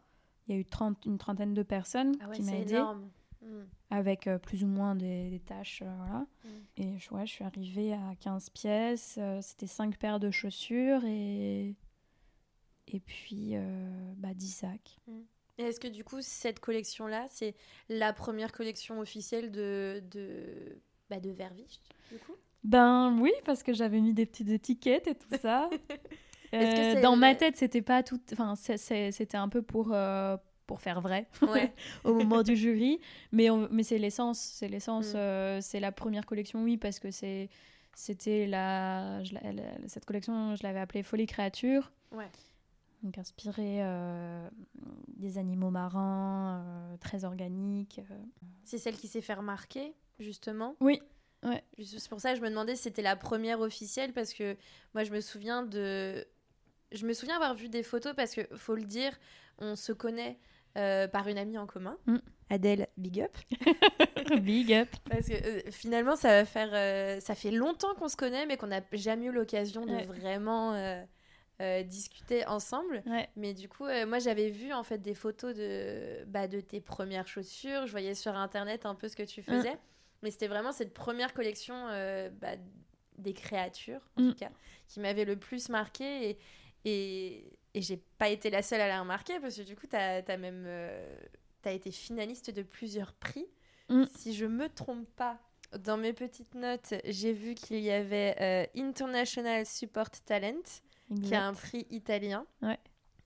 il 0.48 0.56
y 0.56 0.58
a 0.58 0.62
eu 0.62 0.66
30, 0.66 1.06
une 1.06 1.18
trentaine 1.18 1.54
de 1.54 1.64
personnes 1.64 2.14
Ah 2.22 2.30
ouais, 2.30 2.36
qui 2.36 2.42
m'ont 2.44 2.54
aidé 2.54 2.74
énorme. 2.76 3.10
Mm. 3.42 3.48
avec 3.92 4.28
euh, 4.28 4.40
plus 4.40 4.64
ou 4.64 4.68
moins 4.68 4.96
des, 4.96 5.30
des 5.30 5.40
tâches. 5.40 5.84
euh, 5.86 5.94
voilà. 5.98 6.26
Mm. 6.44 6.48
Et 6.78 6.98
je, 7.00 7.14
ouais, 7.14 7.26
je 7.26 7.32
suis 7.32 7.44
arrivée 7.44 7.94
à 7.94 8.16
15 8.20 8.50
pièces. 8.50 9.16
euh, 9.20 9.40
C'était 9.42 9.68
5 9.68 9.98
paires 9.98 10.20
de 10.20 10.32
chaussures 10.32 11.04
et, 11.06 11.76
et 12.88 13.00
puis 13.00 13.52
euh, 13.56 14.14
bah, 14.18 14.34
10 14.34 14.48
sacs. 14.50 14.98
Et 15.58 15.64
est-ce 15.64 15.80
que 15.80 15.88
du 15.88 16.04
coup, 16.04 16.18
cette 16.22 16.60
collection-là, 16.60 17.26
c'est 17.30 17.56
la 17.90 18.14
première 18.14 18.52
collection 18.52 19.00
officielle 19.00 19.52
de, 19.52 20.04
de, 20.12 20.80
bah, 21.10 21.20
de 21.20 21.32
du 21.32 22.18
coup? 22.20 22.36
Ben 22.64 23.18
oui, 23.20 23.32
parce 23.46 23.64
que 23.64 23.74
j'avais 23.74 24.00
mis 24.02 24.14
des 24.14 24.26
petites 24.26 24.50
étiquettes 24.50 25.08
et 25.08 25.16
tout 25.16 25.38
ça. 25.42 25.70
Que 26.50 26.96
Euh, 26.98 27.02
dans 27.02 27.18
ma 27.18 27.36
tête, 27.36 27.58
c'était 27.58 27.82
pas 27.82 28.04
tout. 28.04 28.22
Enfin, 28.32 28.56
c'était 28.56 29.36
un 29.36 29.50
peu 29.50 29.62
pour, 29.62 29.92
euh, 29.92 30.38
pour 30.66 30.80
faire 30.80 31.02
vrai 31.02 31.28
Ouais. 31.42 31.74
au 32.06 32.14
moment 32.14 32.42
du 32.42 32.56
jury. 32.56 33.02
Mais, 33.34 33.50
on- 33.50 33.68
mais 33.70 33.84
c'est 33.84 33.98
l'essence. 33.98 34.40
C'est 34.40 34.70
l'essence. 34.70 35.14
Mm. 35.14 35.18
euh, 35.18 35.62
c'est 35.62 35.82
la 35.82 35.92
première 35.92 36.26
collection, 36.26 36.64
oui, 36.64 36.78
parce 36.78 37.00
que 37.00 37.12
c'est. 37.12 37.50
C'était 37.94 38.48
la- 38.48 39.22
Cette 39.88 40.06
collection, 40.06 40.56
je 40.56 40.64
l'avais 40.64 40.80
appelée 40.80 41.04
Folie 41.04 41.26
Créature. 41.26 41.92
Ouais. 42.14 42.30
Donc 43.04 43.18
inspirée 43.18 43.84
euh, 43.84 44.50
des 45.16 45.38
animaux 45.38 45.70
marins, 45.70 46.64
euh, 46.66 46.98
très 46.98 47.26
organiques. 47.26 48.02
euh. 48.12 48.16
C'est 48.64 48.78
celle 48.78 48.96
qui 48.98 49.08
s'est 49.08 49.22
fait 49.22 49.34
remarquer, 49.36 49.94
justement? 50.20 50.76
Oui, 50.80 51.02
ouais. 51.44 51.64
C'est 51.84 52.10
pour 52.10 52.20
ça 52.20 52.32
que 52.32 52.38
je 52.38 52.44
me 52.44 52.50
demandais 52.50 52.76
si 52.76 52.84
c'était 52.84 53.02
la 53.02 53.16
première 53.16 53.60
officielle, 53.62 54.14
parce 54.14 54.34
que 54.34 54.58
moi, 54.94 55.04
je 55.04 55.12
me 55.12 55.22
souviens 55.22 55.64
de... 55.64 56.26
Je 56.92 57.06
me 57.06 57.14
souviens 57.14 57.36
avoir 57.36 57.54
vu 57.56 57.70
des 57.70 57.84
photos, 57.84 58.14
parce 58.16 58.34
que, 58.34 58.42
faut 58.56 58.76
le 58.76 58.86
dire, 58.86 59.12
on 59.60 59.76
se 59.76 59.92
connaît 59.92 60.40
par 60.76 61.28
une 61.28 61.38
amie 61.40 61.58
en 61.58 61.66
commun. 61.66 61.98
Mm. 62.06 62.18
Adèle, 62.50 62.88
big 62.98 63.22
up. 63.22 63.36
Big 64.42 64.74
up. 64.74 64.90
Parce 65.10 65.28
que 65.28 65.34
euh, 65.34 65.62
finalement, 65.72 66.16
ça 66.16 66.30
va 66.30 66.46
faire, 66.46 66.70
euh, 66.74 67.20
ça 67.20 67.36
fait 67.36 67.52
longtemps 67.52 67.94
qu'on 67.96 68.08
se 68.10 68.16
connaît, 68.18 68.46
mais 68.46 68.58
qu'on 68.58 68.68
n'a 68.68 68.82
jamais 68.94 69.26
eu 69.28 69.32
l'occasion 69.32 69.86
de 69.86 69.92
Ouais. 69.92 70.06
vraiment 70.06 70.74
euh, 70.74 71.02
euh, 71.62 71.84
discuter 71.84 72.46
ensemble. 72.46 73.02
Ouais. 73.06 73.30
Mais 73.36 73.54
du 73.54 73.68
coup, 73.68 73.86
euh, 73.86 74.06
moi, 74.06 74.20
j'avais 74.20 74.50
vu 74.50 74.74
en 74.74 74.84
fait 74.84 75.00
des 75.00 75.14
photos 75.16 75.56
de, 75.56 76.24
bah, 76.26 76.48
de 76.48 76.60
tes 76.62 76.82
premières 76.82 77.28
chaussures. 77.28 77.86
Je 77.88 77.92
voyais 77.92 78.14
sur 78.16 78.36
internet 78.36 78.86
un 78.86 78.96
peu 78.96 79.08
ce 79.08 79.16
que 79.16 79.24
tu 79.24 79.42
faisais. 79.42 79.78
Mais 80.24 80.32
c'était 80.32 80.48
vraiment 80.48 80.72
cette 80.72 80.94
première 80.94 81.34
collection 81.34 81.76
euh, 81.90 82.30
bah, 82.30 82.56
des 83.18 83.34
créatures, 83.34 84.02
en 84.18 84.22
Mm. 84.22 84.30
tout 84.32 84.36
cas, 84.40 84.52
qui 84.88 85.00
m'avait 85.00 85.26
le 85.26 85.36
plus 85.38 85.70
marqué. 85.70 86.30
Et, 86.30 86.38
et, 86.86 87.60
et 87.74 87.82
j'ai 87.82 87.98
pas 88.18 88.30
été 88.30 88.50
la 88.50 88.62
seule 88.62 88.82
à 88.82 88.88
la 88.88 89.00
remarquer, 89.00 89.40
parce 89.40 89.56
que 89.58 89.62
du 89.64 89.76
coup, 89.76 89.88
tu 89.88 89.96
as, 89.96 90.38
même 90.38 90.68
été 91.66 91.92
finaliste 91.92 92.50
de 92.52 92.62
plusieurs 92.64 93.14
prix. 93.14 93.46
Mm. 93.90 94.04
Si 94.16 94.34
je 94.34 94.46
me 94.46 94.70
trompe 94.70 95.08
pas, 95.16 95.40
dans 95.80 95.98
mes 95.98 96.14
petites 96.14 96.56
notes, 96.56 96.94
j'ai 97.06 97.34
vu 97.34 97.54
qu'il 97.56 97.80
y 97.80 97.92
avait 97.92 98.36
euh, 98.40 98.66
International 98.82 99.66
Support 99.66 100.12
Talent, 100.26 100.62
qui 101.24 101.34
est 101.34 101.38
un 101.38 101.54
prix 101.54 101.88
italien. 101.90 102.46
Ouais. 102.62 102.78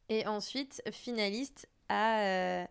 Et 0.09 0.27
ensuite, 0.27 0.81
finaliste 0.91 1.67
à, 1.89 2.19
euh, 2.21 2.65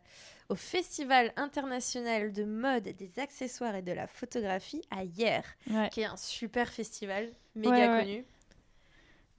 au 0.49 0.55
Festival 0.55 1.33
international 1.37 2.33
de 2.33 2.45
mode, 2.45 2.85
des 2.85 3.19
accessoires 3.19 3.75
et 3.77 3.83
de 3.83 3.93
la 3.93 4.07
photographie 4.07 4.83
à 4.91 5.05
Hier, 5.05 5.45
Ouais. 5.71 5.89
qui 5.91 6.01
est 6.03 6.07
un 6.07 6.17
super 6.17 6.69
festival, 6.69 7.29
méga 7.55 7.93
Ouais, 7.97 8.01
connu. 8.05 8.25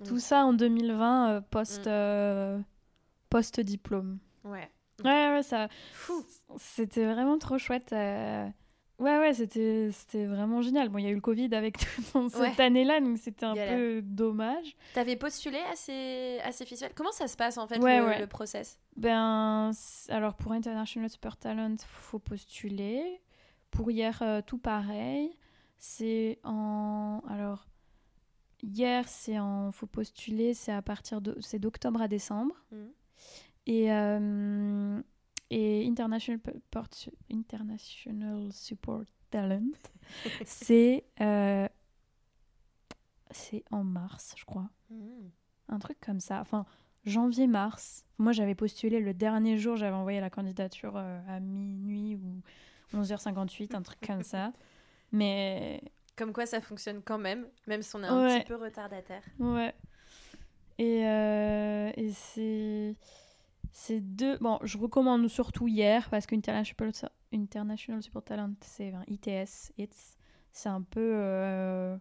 Tout 0.06 0.20
ça 0.20 0.46
en 0.46 0.54
2020, 0.54 1.30
euh, 1.32 1.42
post, 1.42 1.86
Mm. 1.86 1.90
euh, 1.90 2.60
post-diplôme. 3.30 4.20
Ouais. 4.44 4.70
Ouais, 5.04 5.32
ouais, 5.34 5.44
ça. 5.44 5.68
C'était 6.58 7.06
vraiment 7.06 7.38
trop 7.38 7.58
chouette. 7.58 7.94
euh. 7.94 8.48
Ouais, 9.02 9.18
ouais, 9.20 9.34
c'était 9.34 9.90
c'était 9.92 10.26
vraiment 10.26 10.62
génial. 10.62 10.90
Bon, 10.90 11.00
il 11.00 11.04
y 11.06 11.08
a 11.08 11.10
eu 11.10 11.16
le 11.16 11.22
Covid 11.22 11.54
avec 11.56 11.76
dans 12.14 12.30
cette 12.30 12.40
Ouais. 12.40 12.62
année-là, 12.62 13.00
donc 13.02 13.18
c'était 13.18 13.46
un 13.46 13.56
Galère. 13.56 13.76
peu 13.78 14.02
dommage. 14.04 14.76
T'avais 14.94 15.16
postulé 15.16 15.58
à 15.72 15.76
ces, 15.76 16.40
à 16.44 16.52
ces 16.52 16.66
festivals 16.66 16.94
Comment 16.96 17.12
ça 17.12 17.28
se 17.28 17.36
passe 17.36 17.58
en 17.58 17.66
fait, 17.68 17.80
Ouais, 17.80 18.00
le, 18.00 18.06
ouais. 18.06 18.20
le 18.20 18.28
process? 18.28 18.80
Ben, 18.96 19.72
alors 20.10 20.36
pour 20.36 20.52
International 20.52 21.10
Super 21.10 21.36
Talent, 21.36 21.76
faut 21.88 22.20
postuler. 22.20 23.20
Pour 23.72 23.90
hier, 23.90 24.20
euh, 24.22 24.42
tout 24.46 24.58
pareil. 24.60 25.36
C'est 25.80 26.38
en. 26.44 27.22
Alors, 27.28 27.66
hier, 28.62 29.08
c'est 29.08 29.40
en. 29.40 29.72
Faut 29.72 29.88
postuler, 29.88 30.54
c'est 30.54 30.72
à 30.74 30.82
partir 30.84 31.22
de. 31.22 31.36
C'est 31.40 31.58
d'octobre 31.58 32.02
à 32.02 32.08
décembre. 32.08 32.56
Mhm. 32.72 32.90
Et, 33.68 33.92
euh, 33.92 35.02
et 35.52 35.86
International, 35.88 36.40
Port- 36.72 36.88
International 37.32 38.52
Support 38.52 39.04
Talent, 39.30 39.70
c'est 40.46 41.04
euh, 41.22 41.68
c'est 43.32 43.64
en 43.72 43.84
mars, 43.84 44.34
je 44.38 44.46
crois. 44.46 44.70
Mhm. 44.90 45.30
Un 45.70 45.80
truc 45.80 45.98
comme 46.02 46.20
ça. 46.20 46.42
Enfin, 46.42 46.66
janvier-mars. 47.06 48.04
Moi, 48.18 48.32
j'avais 48.34 48.56
postulé 48.56 49.00
le 49.00 49.14
dernier 49.14 49.58
jour, 49.58 49.78
j'avais 49.78 49.96
envoyé 49.96 50.20
la 50.20 50.30
candidature 50.30 50.94
euh, 50.98 51.20
à 51.28 51.40
minuit 51.40 52.16
ou 52.16 52.42
11h58, 52.98 53.76
un 53.76 53.82
truc 53.82 54.00
comme 54.06 54.24
ça. 54.24 54.52
Mais 55.14 55.82
Comme 56.18 56.34
quoi 56.34 56.46
ça 56.46 56.60
fonctionne 56.62 57.02
quand 57.02 57.18
même, 57.18 57.48
même 57.68 57.82
si 57.82 57.96
on 57.96 58.04
est 58.04 58.08
un 58.08 58.22
Ouais. 58.26 58.40
petit 58.40 58.48
peu 58.48 58.56
retardataire. 58.56 59.24
Ouais. 59.40 59.74
Et, 60.78 61.06
euh, 61.06 61.92
et 61.96 62.12
c'est. 62.12 62.96
C'est 63.72 64.02
deux. 64.02 64.38
Bon, 64.40 64.60
je 64.64 64.78
recommande 64.78 65.28
surtout 65.28 65.68
hier 65.68 66.10
parce 66.10 66.26
qu'International 66.26 66.92
International 67.34 68.04
Support 68.04 68.24
Talent, 68.24 68.54
c'est 68.62 68.90
enfin, 68.94 69.04
ITS, 69.08 69.72
it's, 69.78 70.18
c'est 70.52 70.70
un 70.70 70.82
peu. 70.82 71.00
euh, 71.16 71.96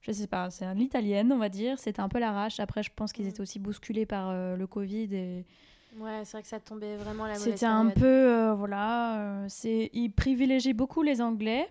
je 0.00 0.10
sais 0.12 0.26
pas, 0.26 0.50
c'est 0.50 0.64
un- 0.64 0.74
l'italienne, 0.74 1.32
on 1.32 1.38
va 1.38 1.48
dire. 1.48 1.78
C'était 1.78 2.00
un 2.00 2.08
peu 2.08 2.18
l'arrache. 2.18 2.58
Après, 2.60 2.82
je 2.82 2.90
pense 2.94 3.12
qu'ils 3.12 3.26
Mm. 3.26 3.28
étaient 3.28 3.40
aussi 3.40 3.58
bousculés 3.58 4.04
par 4.06 4.30
euh, 4.30 4.56
le 4.56 4.66
Covid 4.66 5.14
et 5.14 5.44
Ouais, 5.96 6.22
c'est 6.24 6.32
vrai 6.32 6.42
que 6.42 6.48
ça 6.48 6.58
tombait 6.58 6.96
vraiment 6.96 7.22
à 7.24 7.28
la 7.28 7.34
mauvaise 7.38 7.52
c'était 7.54 7.66
un 7.66 7.86
peu. 7.88 8.04
euh, 8.04 8.54
voilà. 8.54 9.20
euh, 9.20 9.46
c'est 9.48 9.90
ils 9.92 10.10
privilégient 10.10 10.72
beaucoup 10.74 11.02
les 11.02 11.20
Anglais. 11.22 11.70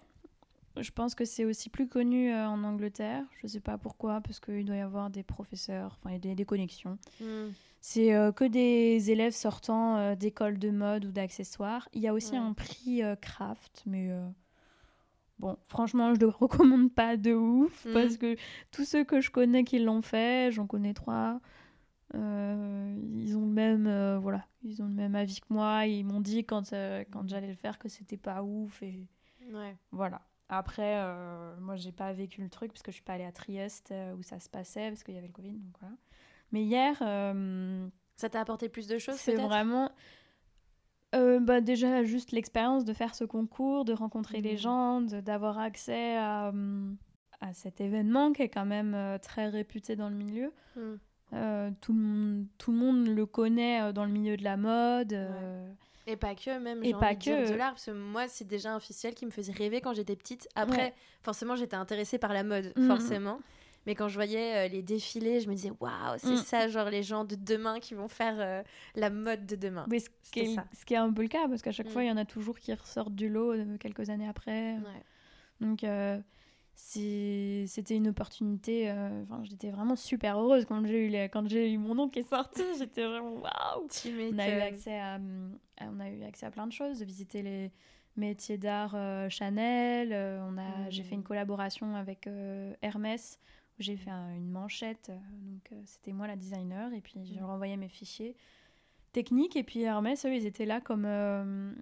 Je 0.77 0.89
pense 0.91 1.13
que 1.15 1.23
c'est 1.25 1.45
aussi 1.45 1.69
plus 1.69 1.87
connu 1.87 2.31
euh, 2.33 2.47
en 2.47 2.63
Angleterre. 2.63 3.23
Je 3.41 3.47
sais 3.47 3.59
pas 3.59 3.77
pourquoi, 3.77 4.21
parce 4.21 4.39
qu'il 4.39 4.65
doit 4.65 4.75
y 4.75 4.79
avoir 4.81 5.09
des 5.11 5.21
professeurs, 5.23 5.99
enfin, 6.03 6.17
des, 6.17 6.33
des 6.35 6.45
connexions. 6.45 6.97
Mhm. 7.21 7.53
C'est 7.79 8.13
euh, 8.15 8.31
que 8.31 8.45
des 8.45 9.11
élèves 9.11 9.33
sortant 9.33 9.97
euh, 9.97 10.15
d'écoles 10.15 10.57
de 10.57 10.69
mode 10.71 11.05
ou 11.05 11.11
d'accessoires. 11.11 11.87
Il 11.93 12.01
y 12.01 12.07
a 12.07 12.13
aussi 12.13 12.31
Ouais. 12.31 12.37
un 12.37 12.53
prix 12.53 13.03
euh, 13.03 13.15
craft, 13.15 13.83
mais 13.85 14.09
bon, 15.37 15.57
franchement, 15.67 16.13
je 16.15 16.19
le 16.19 16.27
recommande 16.29 16.93
pas 16.93 17.17
de 17.17 17.33
ouf 17.33 17.85
Mhm. 17.85 17.93
parce 17.93 18.17
que 18.17 18.35
tous 18.71 18.85
ceux 18.85 19.03
que 19.03 19.21
je 19.21 19.29
connais 19.31 19.63
qui 19.63 19.79
l'ont 19.79 20.01
fait, 20.01 20.51
j'en 20.51 20.65
connais 20.65 20.93
trois. 20.93 21.39
ils 22.13 23.35
ont 23.37 23.41
le 23.45 23.51
même 23.53 24.17
voilà 24.17 24.45
ils 24.63 24.81
ont 24.81 24.87
le 24.87 24.93
même 24.93 25.15
avis 25.15 25.39
que 25.41 25.47
moi 25.49 25.85
ils 25.87 26.03
m'ont 26.05 26.21
dit 26.21 26.45
quand 26.45 26.69
quand 27.11 27.27
j'allais 27.27 27.47
le 27.49 27.55
faire 27.55 27.77
que 27.79 27.89
c'était 27.89 28.17
pas 28.17 28.43
ouf 28.43 28.81
et 28.83 29.07
Ouais. 29.51 29.75
voilà 29.91 30.21
après 30.57 30.97
euh, 31.01 31.55
moi 31.59 31.75
j'ai 31.75 31.91
pas 31.91 32.11
vécu 32.13 32.41
le 32.41 32.49
truc 32.49 32.71
parce 32.71 32.81
que 32.83 32.91
je 32.91 32.95
suis 32.95 33.03
pas 33.03 33.13
allée 33.13 33.23
à 33.25 33.31
Trieste 33.31 33.89
euh, 33.91 34.13
où 34.15 34.23
ça 34.23 34.39
se 34.39 34.49
passait 34.49 34.89
parce 34.89 35.03
qu'il 35.03 35.15
y 35.15 35.17
avait 35.17 35.27
le 35.27 35.33
Covid 35.33 35.51
donc 35.53 35.75
voilà 35.79 35.95
mais 36.51 36.63
hier 36.63 36.97
euh, 37.01 37.87
Ça 38.17 38.29
t'a 38.29 38.41
apporté 38.41 38.69
plus 38.69 38.87
de 38.87 38.97
choses 38.97 39.15
c'est 39.15 39.33
peut-être? 39.33 39.47
vraiment 39.47 39.91
euh, 41.15 41.39
bah, 41.39 41.61
déjà 41.61 42.03
juste 42.03 42.31
l'expérience 42.31 42.85
de 42.85 42.93
faire 42.93 43.13
ce 43.13 43.23
concours, 43.23 43.85
de 43.85 43.93
rencontrer 43.93 44.41
les 44.41 44.53
Mhm. 44.53 44.57
gens, 44.57 45.01
de- 45.01 45.21
d'avoir 45.21 45.59
accès 45.59 46.17
à, 46.17 46.49
hum, 46.49 46.97
à 47.39 47.53
cet 47.53 47.81
événement 47.81 48.33
qui 48.33 48.41
est 48.41 48.49
quand 48.49 48.65
même 48.65 48.95
euh, 48.95 49.17
très 49.19 49.47
réputé 49.49 49.95
dans 49.95 50.09
le 50.09 50.15
milieu. 50.15 50.51
Euh, 51.33 51.69
tout, 51.81 51.93
le 51.93 51.99
monde, 51.99 52.47
tout 52.57 52.71
le 52.71 52.77
monde 52.77 53.07
le 53.07 53.25
connaît 53.27 53.81
euh, 53.83 53.91
dans 53.91 54.05
le 54.05 54.11
milieu 54.11 54.37
de 54.37 54.43
la 54.43 54.57
mode. 54.57 55.13
euh, 55.13 55.71
Et 56.07 56.17
pas 56.17 56.35
que, 56.35 56.57
même. 56.59 56.83
Et 56.83 56.93
pas 56.93 57.15
que. 57.15 57.49
de 57.49 57.55
l'art, 57.55 57.71
parce 57.73 57.85
que 57.85 57.91
moi, 57.91 58.27
c'est 58.27 58.47
déjà 58.47 58.73
un 58.73 58.77
officiel 58.77 59.13
qui 59.15 59.25
me 59.25 59.31
faisait 59.31 59.53
rêver 59.53 59.79
quand 59.81 59.93
j'étais 59.93 60.15
petite. 60.15 60.47
Après, 60.55 60.77
Ouais. 60.77 60.93
forcément, 61.21 61.55
j'étais 61.55 61.75
intéressée 61.77 62.17
par 62.17 62.33
la 62.33 62.43
mode, 62.43 62.73
Mhm. 62.75 62.87
forcément. 62.87 63.39
Mais 63.85 63.95
quand 63.95 64.07
je 64.07 64.15
voyais 64.15 64.69
les 64.69 64.81
défilés, 64.81 65.41
je 65.41 65.49
me 65.49 65.55
disais, 65.55 65.71
waouh, 65.81 66.15
c'est 66.17 66.31
Mm. 66.33 66.37
ça, 66.37 66.67
genre 66.69 66.89
les 66.89 67.03
gens 67.03 67.25
de 67.25 67.35
demain 67.35 67.79
qui 67.81 67.93
vont 67.95 68.07
faire 68.07 68.63
la 68.95 69.09
mode 69.09 69.45
de 69.45 69.57
demain. 69.57 69.85
Mais 69.89 69.99
ce, 69.99 70.09
qui 70.31 70.39
est, 70.39 70.55
ça. 70.55 70.63
ce 70.73 70.85
qui 70.85 70.93
est 70.93 70.97
un 70.97 71.11
peu 71.11 71.21
le 71.21 71.27
cas, 71.27 71.47
parce 71.49 71.61
qu'à 71.61 71.71
chaque 71.73 71.87
Mm. 71.87 71.91
fois, 71.91 72.03
il 72.03 72.07
y 72.07 72.11
en 72.11 72.15
a 72.17 72.23
toujours 72.25 72.57
qui 72.59 72.73
ressortent 72.73 73.13
du 73.15 73.27
lot 73.27 73.51
euh, 73.53 73.77
quelques 73.77 74.09
années 74.09 74.27
après. 74.27 74.75
Ouais. 74.75 75.03
Donc, 75.59 75.83
euh, 75.83 76.17
c'était 76.75 77.95
une 77.95 78.07
opportunité. 78.09 78.89
euh, 78.89 79.23
Enfin, 79.23 79.43
j'étais 79.43 79.69
vraiment 79.69 79.95
super 79.95 80.37
heureuse 80.39 80.65
quand 80.65 80.85
j'ai 80.85 81.05
eu, 81.05 81.09
les- 81.09 81.29
quand 81.29 81.47
j'ai 81.47 81.71
eu 81.71 81.77
mon 81.77 81.95
nom 81.95 82.09
qui 82.09 82.19
est 82.19 82.29
sorti. 82.29 82.61
J'étais 82.79 83.05
vraiment 83.05 83.35
waouh! 83.35 83.87
On 84.33 84.39
a 84.39 84.49
eu 84.49 84.59
accès 84.61 84.97
à, 84.99 85.15
à- 85.15 85.19
on 85.89 85.99
a 85.99 86.09
eu 86.09 86.23
accès 86.23 86.45
à 86.45 86.51
plein 86.51 86.67
de 86.67 86.71
choses, 86.73 86.99
de 86.99 87.05
visiter 87.05 87.41
les 87.41 87.71
métiers 88.15 88.57
d'art 88.57 88.93
euh, 88.95 89.29
Chanel. 89.29 90.11
euh, 90.13 90.39
on 90.47 90.57
a, 90.57 90.89
j'ai 90.89 91.03
fait 91.03 91.15
une 91.15 91.23
collaboration 91.23 91.95
avec 91.95 92.27
euh, 92.27 92.73
Hermès 92.81 93.39
où 93.79 93.81
j'ai 93.83 93.95
fait 93.97 94.11
un- 94.11 94.33
une 94.35 94.49
manchette. 94.49 95.09
euh, 95.09 95.17
donc 95.41 95.71
euh, 95.71 95.81
c'était 95.85 96.11
moi 96.13 96.27
la 96.27 96.35
designer 96.35 96.93
et 96.93 97.01
puis 97.01 97.25
je 97.25 97.33
Mm. 97.33 97.39
leur 97.39 97.49
envoyais 97.49 97.77
mes 97.77 97.89
fichiers 97.89 98.35
techniques 99.13 99.55
et 99.55 99.63
puis 99.63 99.81
Hermès 99.81 100.25
eux 100.25 100.35
ils 100.35 100.45
étaient 100.45 100.65
là 100.65 100.79
comme 100.81 101.05
euh, 101.05 101.73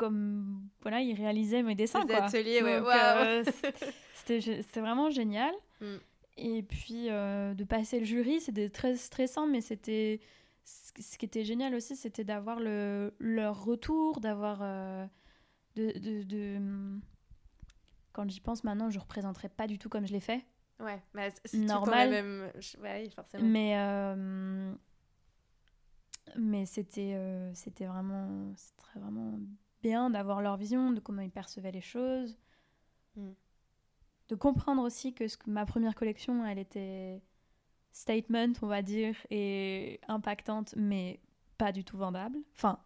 comme 0.00 0.68
voilà 0.82 1.00
ils 1.00 1.14
réalisaient 1.14 1.62
mes 1.62 1.74
dessins 1.74 2.04
Des 2.06 2.14
quoi. 2.14 2.24
ateliers, 2.24 2.62
ouais, 2.62 2.80
waouh. 2.80 2.90
euh, 2.90 3.44
c'était 4.14 4.80
vraiment 4.80 5.10
génial. 5.10 5.54
Mm. 5.80 5.96
Et 6.38 6.62
puis 6.62 7.10
euh, 7.10 7.52
de 7.54 7.64
passer 7.64 7.98
le 8.00 8.06
jury, 8.06 8.40
c'était 8.40 8.70
très 8.70 8.96
stressant, 8.96 9.46
mais 9.46 9.60
c'était 9.60 10.20
ce 10.64 11.18
qui 11.18 11.24
était 11.26 11.44
génial 11.44 11.74
aussi, 11.74 11.96
c'était 11.96 12.24
d'avoir 12.24 12.60
le 12.60 13.12
leur 13.18 13.62
retour, 13.64 14.20
d'avoir 14.20 14.60
euh, 14.62 15.06
de, 15.76 15.92
de, 15.98 16.22
de- 16.22 16.98
quand 18.12 18.28
j'y 18.30 18.40
pense 18.40 18.64
maintenant, 18.64 18.90
je 18.90 18.98
représenterai 18.98 19.48
pas 19.48 19.66
du 19.66 19.78
tout 19.78 19.88
comme 19.88 20.06
je 20.06 20.12
l'ai 20.12 20.20
fait, 20.20 20.44
Ouais, 20.80 21.00
mais 21.14 21.30
c'est 21.44 21.58
Normal. 21.58 22.10
la 22.10 22.22
même. 22.22 22.50
Ouais, 22.82 23.08
forcément. 23.14 23.44
mais 23.46 23.74
mais 26.36 26.64
c'était 26.66 27.16
c'était 27.54 27.86
vraiment 27.86 28.52
c'était 28.56 28.98
vraiment 29.00 29.38
bien 29.82 30.10
d'avoir 30.10 30.40
leur 30.42 30.56
vision 30.56 30.90
de 30.92 31.00
comment 31.00 31.22
ils 31.22 31.30
percevaient 31.30 31.72
les 31.72 31.80
choses 31.80 32.38
Mm. 33.16 33.32
de 34.28 34.34
comprendre 34.36 34.82
aussi 34.82 35.12
que, 35.12 35.26
ce 35.26 35.36
que 35.36 35.50
ma 35.50 35.66
première 35.66 35.96
collection 35.96 36.46
elle 36.46 36.60
était 36.60 37.20
statement 37.90 38.52
on 38.62 38.68
va 38.68 38.82
dire 38.82 39.16
et 39.30 40.00
impactante 40.06 40.74
mais 40.76 41.18
pas 41.58 41.72
du 41.72 41.82
tout 41.82 41.96
vendable 41.98 42.38
enfin 42.54 42.78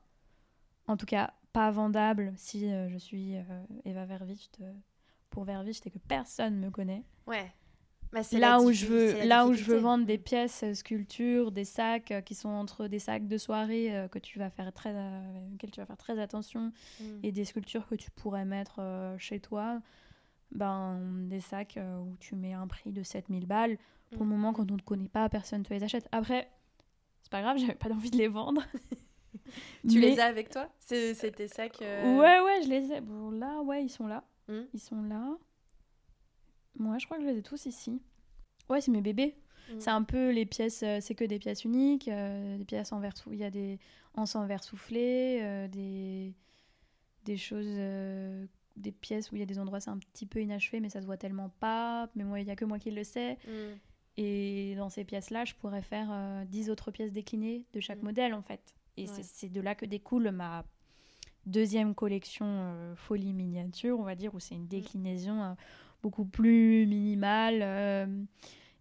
en 0.87 0.97
tout 0.97 1.05
cas 1.05 1.35
pas 1.53 1.71
vendable 1.71 2.33
si 2.37 2.73
euh, 2.73 2.89
je 2.89 2.97
suis 2.97 3.37
euh, 3.37 3.43
Eva 3.85 4.07
Verwicht 4.07 4.59
euh, 4.63 4.73
pour 5.29 5.45
Verwicht 5.45 5.87
et 5.87 5.91
que 5.91 5.99
personne 5.99 6.57
me 6.59 6.71
connaît 6.71 7.05
Ouais. 7.27 7.53
Bah, 8.15 8.21
là 8.39 8.61
où 8.61 8.73
je 8.73 8.87
veux 8.87 9.25
là 9.27 9.47
où 9.47 9.53
je 9.53 9.65
veux 9.65 9.77
vendre 9.79 10.07
des 10.07 10.19
pièces 10.19 10.63
euh, 10.63 10.73
sculptures 10.73 11.51
des 11.53 11.65
sacs 11.65 12.13
euh, 12.13 12.21
qui 12.21 12.35
sont 12.35 12.49
entre 12.49 12.87
des 12.87 13.01
sacs 13.01 13.27
de 13.27 13.37
soirée 13.37 13.95
euh, 13.95 14.09
que 14.09 14.19
tu 14.21 14.39
vas 14.39 14.51
faire 14.51 14.73
très 14.73 14.95
auxquels 15.53 15.71
tu 15.73 15.81
vas 15.81 15.87
faire 15.87 15.97
très 15.99 16.19
attention 16.19 16.73
Mm. 17.01 17.05
et 17.25 17.33
des 17.33 17.45
sculptures 17.45 17.87
que 17.89 17.97
tu 17.97 18.11
pourrais 18.13 18.45
mettre 18.45 18.81
chez 19.19 19.41
toi 19.41 19.81
ben 20.53 21.01
des 21.29 21.41
sacs 21.41 21.79
où 21.79 22.17
tu 22.21 22.37
mets 22.37 22.53
un 22.53 22.67
prix 22.67 22.93
de 22.93 23.03
7000 23.03 23.47
balles 23.47 23.77
pour 24.13 24.23
le 24.23 24.27
Mm. 24.27 24.33
moment 24.33 24.53
quand 24.53 24.71
on 24.71 24.75
ne 24.75 24.79
te 24.81 24.85
connaît 24.85 25.09
pas 25.09 25.29
personne 25.29 25.63
te 25.65 25.75
les 25.75 25.83
achète 25.83 26.09
après 26.13 26.49
c'est 27.23 27.33
pas 27.33 27.43
grave 27.43 27.57
j'avais 27.59 27.75
pas 27.75 27.91
envie 27.91 28.11
de 28.11 28.17
les 28.19 28.29
vendre 28.29 28.63
Tu 29.89 29.99
Mais- 30.01 30.11
les 30.11 30.21
as 30.21 30.27
avec 30.27 30.49
toi? 30.51 30.69
C'est- 30.79 31.13
C'était 31.15 31.49
ça 31.49 31.69
que. 31.69 31.83
ouais 32.19 32.41
ouais 32.41 32.63
je 32.63 32.69
les 32.69 32.93
ai 32.93 33.01
bon 33.01 33.31
là 33.33 33.61
ouais 33.63 33.83
ils 33.85 33.89
sont 33.91 34.07
là 34.07 34.23
Mm. 34.49 34.61
ils 34.75 34.81
sont 34.81 35.03
là 35.03 35.37
moi 36.77 36.99
je 36.99 37.07
crois 37.07 37.17
que 37.19 37.23
je 37.25 37.29
les 37.29 37.39
ai 37.39 37.43
tous 37.43 37.67
ici 37.67 38.01
ouais 38.69 38.81
c'est 38.81 38.91
mes 38.91 39.03
bébés 39.03 39.37
Mm. 39.71 39.81
C'est 39.81 39.89
un 39.91 40.03
peu 40.03 40.31
les 40.31 40.45
pièces, 40.45 40.83
euh, 40.83 40.99
c'est 41.01 41.15
que 41.15 41.25
des 41.25 41.39
pièces 41.39 41.65
uniques, 41.65 42.09
euh, 42.09 42.59
des 42.59 42.67
pièces 42.67 42.93
en 42.93 43.01
verre 43.01 43.15
il 43.33 43.39
y 43.39 43.45
a 43.45 43.51
des 43.51 43.79
en 44.13 44.27
verre 44.47 44.63
soufflé, 44.63 45.39
euh, 45.41 45.69
des 45.69 46.35
des 47.25 47.39
choses, 47.39 47.65
euh, 47.67 48.45
des 48.77 48.93
pièces 48.93 49.33
où 49.33 49.37
il 49.37 49.39
y 49.39 49.43
a 49.43 49.47
des 49.47 49.59
endroits 49.59 49.81
c'est 49.81 49.89
un 49.89 49.97
petit 49.97 50.27
peu 50.27 50.43
inachevé 50.43 50.81
mais 50.81 50.91
ça 50.91 51.01
se 51.01 51.07
voit 51.07 51.17
tellement 51.17 51.49
pas, 51.61 52.11
mais 52.15 52.25
moi 52.25 52.41
il 52.41 52.47
y 52.47 52.51
a 52.51 52.57
que 52.57 52.67
moi 52.67 52.79
qui 52.79 52.91
le 52.91 53.05
sais. 53.05 53.39
Mm. 53.49 53.79
Et 54.19 54.75
dans 54.77 54.91
ces 54.91 55.03
pièces 55.03 55.31
là, 55.31 55.47
je 55.47 55.55
pourrais 55.55 55.81
faire 55.81 56.45
10 56.47 56.69
autres 56.69 56.91
pièces 56.91 57.13
déclinées 57.13 57.65
de 57.73 57.81
chaque 57.81 58.03
Mm. 58.03 58.05
modèle 58.05 58.35
en 58.35 58.43
fait. 58.43 58.75
Et 58.99 59.09
Ouais. 59.09 59.23
c'est- 59.23 59.49
de 59.49 59.63
là 59.63 59.75
que 59.75 59.87
découle 59.87 60.31
ma 60.31 60.67
deuxième 61.47 61.95
collection 61.95 62.95
folie 62.97 63.33
miniature, 63.33 63.99
on 63.99 64.05
va 64.05 64.15
dire, 64.15 64.35
où 64.35 64.41
c'est 64.41 64.55
une 64.57 64.67
déclinaison 64.69 65.57
beaucoup 66.05 66.27
plus 66.27 66.87
minimale. 66.87 67.61
euh, 67.63 68.07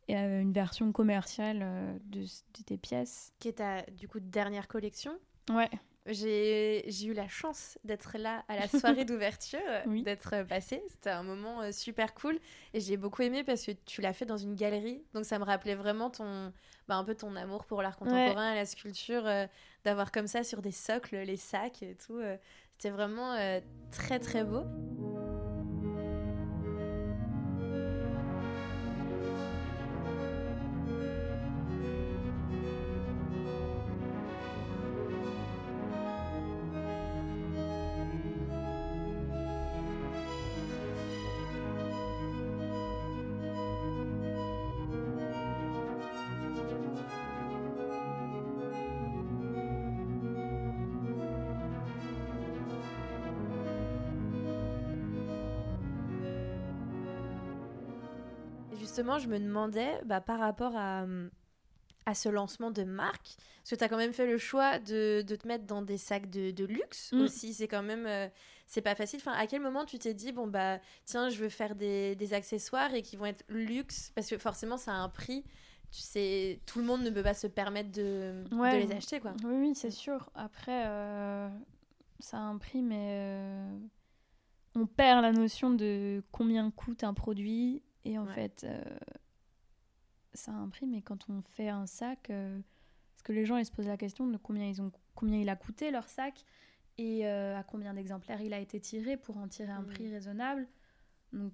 et 0.09 0.17
euh, 0.17 0.41
une 0.41 0.51
version 0.51 0.91
commerciale 0.91 1.59
euh, 1.61 1.97
de, 2.07 2.23
de 2.23 2.63
tes 2.65 2.77
pièces. 2.77 3.31
Qui 3.39 3.47
est 3.47 3.53
ta, 3.53 3.83
du 3.83 4.09
coup, 4.09 4.19
dernière 4.19 4.67
collection 4.67 5.13
Ouais. 5.49 5.69
J'ai 6.05 6.85
eu 7.05 7.13
la 7.13 7.29
chance 7.29 7.77
d'être 7.85 8.17
là 8.17 8.43
à 8.49 8.57
la 8.57 8.67
soirée 8.67 9.05
d'ouverture, 9.09 9.59
Oui. 9.87 10.03
d'être 10.03 10.43
passée. 10.49 10.83
C'était 10.89 11.11
un 11.11 11.23
moment 11.23 11.61
euh, 11.61 11.71
super 11.71 12.13
cool 12.13 12.37
et 12.73 12.81
j'ai 12.81 12.97
beaucoup 12.97 13.21
aimé 13.21 13.45
parce 13.45 13.65
que 13.65 13.71
tu 13.85 14.01
l'as 14.01 14.11
fait 14.11 14.25
dans 14.25 14.35
une 14.35 14.55
galerie. 14.55 15.01
Donc 15.13 15.23
ça 15.23 15.39
me 15.39 15.45
rappelait 15.45 15.75
vraiment 15.75 16.09
ton, 16.09 16.51
bah, 16.89 16.95
un 16.95 17.05
peu 17.05 17.15
ton 17.15 17.33
amour 17.37 17.63
pour 17.63 17.81
l'art 17.81 17.95
contemporain 17.97 18.51
et 18.51 18.55
la 18.55 18.65
sculpture, 18.65 19.25
euh, 19.25 19.47
d'avoir 19.85 20.11
comme 20.11 20.27
ça 20.27 20.43
sur 20.43 20.61
des 20.61 20.73
socles 20.73 21.15
les 21.15 21.37
sacs 21.37 21.81
et 21.83 21.95
tout. 21.95 22.17
euh, 22.17 22.35
C'était 22.77 22.89
vraiment 22.89 23.31
euh, 23.35 23.61
très 23.91 24.19
très 24.19 24.43
beau. 24.43 24.63
Justement, 59.03 59.19
je 59.19 59.27
me 59.27 59.39
demandais, 59.39 60.01
bah, 60.05 60.21
par 60.21 60.39
rapport 60.39 60.75
à, 60.75 61.05
à 62.05 62.15
ce 62.15 62.29
lancement 62.29 62.71
de 62.71 62.83
marque, 62.83 63.35
parce 63.57 63.69
que 63.71 63.75
tu 63.75 63.83
as 63.83 63.89
quand 63.89 63.97
même 63.97 64.13
fait 64.13 64.25
le 64.25 64.37
choix 64.37 64.79
de, 64.79 65.23
de 65.25 65.35
te 65.35 65.47
mettre 65.47 65.65
dans 65.65 65.81
des 65.81 65.97
sacs 65.97 66.29
de, 66.29 66.51
de 66.51 66.65
luxe 66.65 67.11
Mm. 67.13 67.21
aussi. 67.21 67.53
C'est 67.53 67.67
quand 67.67 67.83
même. 67.83 68.05
euh, 68.05 68.27
c'est 68.65 68.81
pas 68.81 68.95
facile. 68.95 69.19
Enfin, 69.21 69.33
à 69.33 69.45
quel 69.47 69.61
moment 69.61 69.85
tu 69.85 69.99
t'es 69.99 70.13
dit, 70.13 70.31
bon, 70.31 70.47
bah, 70.47 70.79
tiens, 71.05 71.29
je 71.29 71.37
veux 71.37 71.49
faire 71.49 71.75
des, 71.75 72.15
des 72.15 72.33
accessoires 72.33 72.93
et 72.93 73.01
qui 73.01 73.17
vont 73.17 73.25
être 73.25 73.43
luxe? 73.49 74.11
Parce 74.15 74.29
que 74.29 74.37
forcément, 74.37 74.77
ça 74.77 74.91
a 74.93 74.95
un 74.95 75.09
prix. 75.09 75.43
Tu 75.91 75.99
sais, 76.01 76.59
tout 76.65 76.79
le 76.79 76.85
monde 76.85 77.03
ne 77.03 77.09
peut 77.11 77.21
pas 77.21 77.35
se 77.35 77.45
permettre 77.45 77.91
de, 77.91 78.43
les 78.51 78.91
acheter, 78.91 79.19
quoi. 79.19 79.33
Oui, 79.43 79.53
oui, 79.57 79.75
c'est 79.75 79.91
sûr. 79.91 80.31
Après, 80.33 80.87
euh, 80.87 81.47
ça 82.19 82.37
a 82.37 82.41
un 82.41 82.57
prix, 82.57 82.81
mais 82.81 83.09
euh, 83.11 83.77
on 84.75 84.87
perd 84.87 85.21
la 85.21 85.31
notion 85.31 85.69
de 85.69 86.23
combien 86.31 86.71
coûte 86.71 87.03
un 87.03 87.13
produit. 87.13 87.83
Et 88.05 88.17
en 88.17 88.25
Ouais. 88.25 88.33
fait, 88.33 88.63
euh, 88.65 88.83
ça 90.33 90.51
a 90.51 90.55
un 90.55 90.69
prix, 90.69 90.85
mais 90.87 91.01
quand 91.01 91.29
on 91.29 91.41
fait 91.41 91.69
un 91.69 91.85
sac, 91.85 92.29
euh, 92.29 92.59
parce 93.13 93.23
que 93.23 93.31
les 93.33 93.45
gens 93.45 93.57
ils 93.57 93.65
se 93.65 93.71
posent 93.71 93.87
la 93.87 93.97
question 93.97 94.27
de 94.27 94.37
combien, 94.37 94.67
ils 94.67 94.81
ont, 94.81 94.91
combien 95.15 95.37
il 95.39 95.49
a 95.49 95.55
coûté 95.55 95.91
leur 95.91 96.07
sac 96.09 96.43
et 96.97 97.25
euh, 97.25 97.57
à 97.57 97.63
combien 97.63 97.93
d'exemplaires 97.93 98.41
il 98.41 98.53
a 98.53 98.59
été 98.59 98.79
tiré 98.79 99.17
pour 99.17 99.37
en 99.37 99.47
tirer 99.47 99.71
un 99.71 99.81
Mhm. 99.81 99.87
prix 99.87 100.11
raisonnable. 100.11 100.67
Donc, 101.31 101.53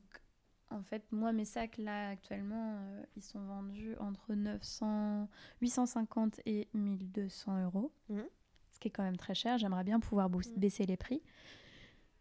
en 0.71 0.83
fait, 0.83 1.12
moi, 1.12 1.31
mes 1.33 1.45
sacs, 1.45 1.77
là, 1.77 2.09
actuellement, 2.09 2.79
ils 3.15 3.23
sont 3.23 3.43
vendus 3.43 3.95
entre 3.99 4.33
900, 4.35 5.27
850 5.62 6.41
et 6.45 6.67
1200 6.73 7.63
euros. 7.63 7.91
Mhm. 8.09 8.25
Ce 8.71 8.79
qui 8.79 8.88
est 8.89 8.91
quand 8.91 9.03
même 9.03 9.17
très 9.17 9.33
cher. 9.35 9.57
J'aimerais 9.57 9.83
bien 9.83 9.99
pouvoir 9.99 10.29
Mhm. 10.29 10.41
baisser 10.57 10.85
les 10.85 10.95
prix. 10.97 11.21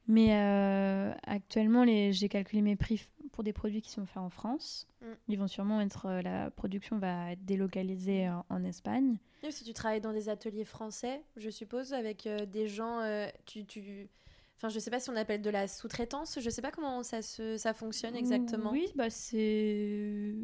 Mais 0.07 0.35
euh, 0.35 1.13
actuellement, 1.25 1.85
les, 1.85 2.13
j'ai 2.15 2.29
calculé 2.31 2.63
mes 2.63 2.77
prix 2.77 3.07
pour 3.33 3.45
des 3.45 3.53
produits 3.53 3.83
qui 3.83 3.91
sont 3.91 4.07
faits 4.07 4.19
en 4.19 4.31
France. 4.31 4.87
Mhm. 5.03 5.17
Ils 5.29 5.39
vont 5.39 5.49
sûrement 5.49 5.81
être. 5.81 6.07
euh, 6.07 6.23
la 6.23 6.51
production 6.51 6.99
va 6.99 7.33
être 7.33 7.45
délocalisée 7.45 8.29
en, 8.29 8.45
en 8.49 8.65
Espagne. 8.65 9.19
Et 9.43 9.51
si 9.51 9.65
tu 9.65 9.73
travailles 9.73 10.01
dans 10.01 10.13
des 10.13 10.29
ateliers 10.29 10.65
français, 10.65 11.23
je 11.37 11.49
suppose, 11.51 11.93
avec 11.93 12.27
euh, 12.27 12.45
des 12.47 12.67
gens, 12.67 13.01
euh, 13.01 13.27
tu, 13.47 13.65
tu... 13.65 14.09
Enfin, 14.57 14.69
je 14.71 14.81
sais 14.81 14.91
pas 14.91 14.99
si 14.99 15.09
on 15.11 15.15
appelle 15.15 15.41
de 15.41 15.51
la 15.51 15.69
sous-traitance, 15.69 16.41
je 16.41 16.51
sais 16.51 16.63
pas 16.63 16.73
comment 16.73 17.05
ça, 17.05 17.23
se, 17.23 17.57
ça 17.57 17.73
fonctionne 17.75 18.17
exactement. 18.17 18.73
Oui, 18.73 18.89
bah 18.97 19.09
c'est 19.11 20.35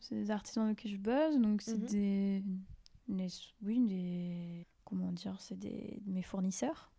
c'est 0.00 0.14
des 0.14 0.30
artisans 0.30 0.64
avec 0.64 0.78
qui 0.78 0.88
je 0.88 0.96
bosse, 0.96 1.36
donc 1.36 1.60
c'est 1.60 1.76
Mhm. 1.76 1.84
des, 1.86 2.42
des- 3.08 3.26
oui 3.62 3.80
des 3.86 4.66
comment 4.84 5.12
dire, 5.12 5.36
c'est 5.40 5.58
des 5.58 6.00
mes 6.06 6.22
fournisseurs. 6.22 6.90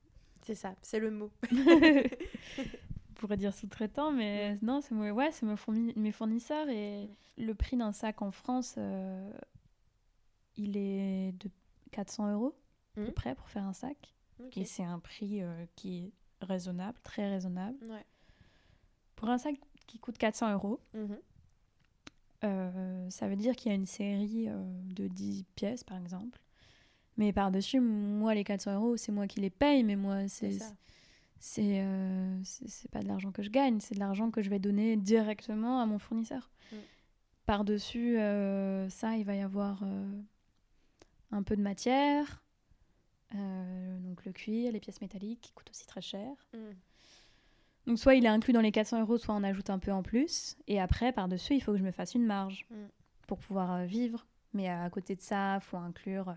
C'est 0.43 0.53
ça, 0.53 0.75
c'est 0.83 0.99
le 0.99 1.09
mot. 1.09 1.31
pourrait 3.19 3.37
dire 3.37 3.53
sous-traitant, 3.53 4.11
mais 4.11 4.55
non, 4.61 4.81
c'est 4.81 4.95
ouais, 4.95 5.31
c'est 5.31 5.45
mes, 5.45 5.55
fourni- 5.55 5.93
mes 5.97 6.11
fournisseurs. 6.11 6.67
Et 6.69 7.09
le 7.37 7.53
prix 7.53 7.77
d'un 7.77 7.91
sac 7.91 8.21
en 8.21 8.31
France, 8.31 8.75
euh, 8.77 9.31
il 10.55 10.75
est 10.77 11.33
de 11.39 11.49
400 11.91 12.31
euros 12.33 12.55
à 12.93 13.01
peu 13.01 13.05
Mhm. 13.07 13.13
près 13.13 13.35
pour 13.35 13.47
faire 13.49 13.63
un 13.65 13.73
sac. 13.73 14.13
Et 14.55 14.63
c'est 14.65 14.83
un 14.83 14.99
prix 14.99 15.41
euh, 15.41 15.65
qui 15.75 15.97
est 16.05 16.11
raisonnable, 16.45 16.97
très 17.03 17.29
raisonnable. 17.29 17.77
Pour 19.15 19.29
un 19.29 19.37
sac 19.37 19.55
qui 19.85 19.99
coûte 19.99 20.17
400 20.17 20.51
euros, 20.53 20.79
Mhm. 20.93 21.17
euh, 22.45 23.09
ça 23.09 23.27
veut 23.27 23.35
dire 23.35 23.55
qu'il 23.55 23.69
y 23.69 23.71
a 23.73 23.75
une 23.75 23.85
série 23.85 24.47
de 24.95 25.07
10 25.07 25.43
pièces, 25.55 25.83
par 25.83 25.97
exemple. 25.97 26.39
Mais 27.17 27.33
par-dessus, 27.33 27.81
moi, 27.81 28.33
les 28.33 28.45
400 28.45 28.75
euros, 28.75 28.95
c'est 28.95 29.11
moi 29.11 29.27
qui 29.27 29.41
les 29.41 29.49
paye, 29.49 29.83
mais 29.83 29.97
moi, 29.97 30.27
C'est 30.29 30.57
c'est 31.39 31.81
euh, 31.81 32.39
c'est 32.43 32.91
pas 32.91 32.99
de 32.99 33.07
l'argent 33.07 33.31
que 33.31 33.41
je 33.43 33.49
gagne, 33.49 33.79
c'est 33.79 33.95
de 33.95 33.99
l'argent 33.99 34.31
que 34.31 34.41
je 34.41 34.49
vais 34.49 34.59
donner 34.59 34.97
directement 34.97 35.81
à 35.81 35.85
mon 35.85 35.99
fournisseur. 35.99 36.51
Mm. 36.71 36.75
Par-dessus 37.45 38.19
euh, 38.19 38.89
ça, 38.89 39.15
il 39.17 39.25
va 39.25 39.35
y 39.35 39.41
avoir 39.41 39.81
euh, 39.83 40.21
un 41.31 41.41
peu 41.43 41.55
de 41.55 41.61
matière, 41.61 42.43
euh, 43.35 43.99
donc 43.99 44.23
le 44.25 44.31
cuir, 44.31 44.71
les 44.71 44.79
pièces 44.79 45.01
métalliques 45.01 45.41
qui 45.41 45.51
coûtent 45.53 45.69
aussi 45.71 45.87
très 45.87 46.01
cher. 46.01 46.31
Mhm. 46.53 46.75
Donc 47.87 47.97
soit 47.97 48.13
il 48.15 48.25
est 48.25 48.29
inclus 48.29 48.53
dans 48.53 48.61
les 48.61 48.71
400 48.71 49.01
euros, 49.01 49.17
soit 49.17 49.33
on 49.33 49.43
ajoute 49.43 49.69
un 49.71 49.79
peu 49.79 49.91
en 49.91 50.03
plus. 50.03 50.57
Et 50.67 50.79
après, 50.79 51.11
par-dessus, 51.11 51.55
il 51.55 51.61
faut 51.61 51.71
que 51.71 51.79
je 51.79 51.83
me 51.83 51.91
fasse 51.91 52.13
une 52.13 52.25
marge 52.25 52.67
Mm. 52.69 52.75
pour 53.25 53.39
pouvoir 53.39 53.83
vivre. 53.85 54.27
Mais 54.53 54.67
à 54.67 54.87
côté 54.89 55.15
de 55.15 55.21
ça, 55.21 55.55
il 55.55 55.61
faut 55.61 55.77
inclure 55.77 56.35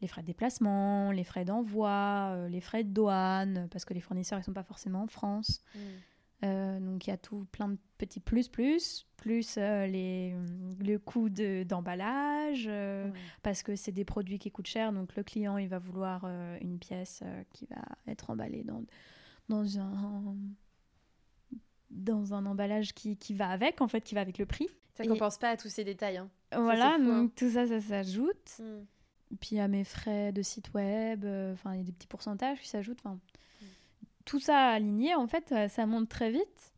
les 0.00 0.08
frais 0.08 0.22
de 0.22 0.26
déplacement, 0.26 1.10
les 1.10 1.24
frais 1.24 1.44
d'envoi, 1.44 2.30
euh, 2.34 2.48
les 2.48 2.60
frais 2.60 2.84
de 2.84 2.90
douane, 2.90 3.68
parce 3.70 3.84
que 3.84 3.94
les 3.94 4.00
fournisseurs, 4.00 4.38
ils 4.38 4.44
sont 4.44 4.52
pas 4.52 4.62
forcément 4.62 5.02
en 5.02 5.06
France. 5.08 5.62
Mhm. 5.74 5.80
Euh, 6.44 6.78
donc 6.78 7.04
il 7.06 7.10
y 7.10 7.12
a 7.12 7.16
tout 7.16 7.46
plein 7.50 7.68
de 7.68 7.76
petits 7.98 8.20
plus 8.20 8.48
plus, 8.48 9.08
plus 9.16 9.56
euh, 9.58 9.88
les, 9.88 10.36
le 10.78 10.96
coût 10.98 11.28
de- 11.28 11.64
d'emballage, 11.64 12.66
euh, 12.68 13.06
Ouais. 13.10 13.18
parce 13.42 13.64
que 13.64 13.74
c'est 13.74 13.90
des 13.90 14.04
produits 14.04 14.38
qui 14.38 14.52
coûtent 14.52 14.68
cher, 14.68 14.92
donc 14.92 15.16
le 15.16 15.24
client 15.24 15.58
il 15.58 15.66
va 15.68 15.80
vouloir 15.80 16.22
euh, 16.24 16.56
une 16.60 16.78
pièce 16.78 17.22
euh, 17.24 17.42
qui 17.52 17.66
va 17.66 17.82
être 18.06 18.30
emballée 18.30 18.62
dans, 18.62 18.84
dans 19.48 19.80
un 19.80 20.36
dans 21.90 22.34
un 22.34 22.44
emballage 22.46 22.92
qui, 22.94 23.16
qui 23.16 23.34
va 23.34 23.48
avec 23.48 23.80
en 23.80 23.88
fait 23.88 24.02
qui 24.02 24.14
va 24.14 24.20
avec 24.20 24.38
le 24.38 24.46
prix 24.46 24.68
Ça 24.94 25.04
Et- 25.04 25.08
compense 25.08 25.38
pas 25.38 25.50
à 25.50 25.56
tous 25.56 25.68
ces 25.70 25.84
détails. 25.84 26.18
Hein. 26.18 26.28
voilà 26.52 26.98
donc 26.98 27.34
tout 27.34 27.50
ça 27.50 27.66
ça 27.66 27.80
s'ajoute 27.80 28.58
Mhm. 28.60 28.86
Puis 29.40 29.58
a 29.60 29.68
mes 29.68 29.84
frais 29.84 30.32
de 30.32 30.42
site 30.42 30.72
web 30.74 31.24
euh, 31.24 31.52
enfin 31.52 31.74
il 31.74 31.78
y 31.78 31.80
a 31.80 31.84
des 31.84 31.92
petits 31.92 32.06
pourcentages 32.06 32.60
qui 32.60 32.68
s'ajoutent 32.68 32.98
enfin 33.04 33.18
Mm. 33.60 33.64
tout 34.24 34.38
ça 34.40 34.68
aligné 34.68 35.14
en 35.14 35.26
fait 35.26 35.50
euh, 35.52 35.68
ça 35.68 35.84
monte 35.86 36.08
très 36.08 36.30
vite 36.30 36.72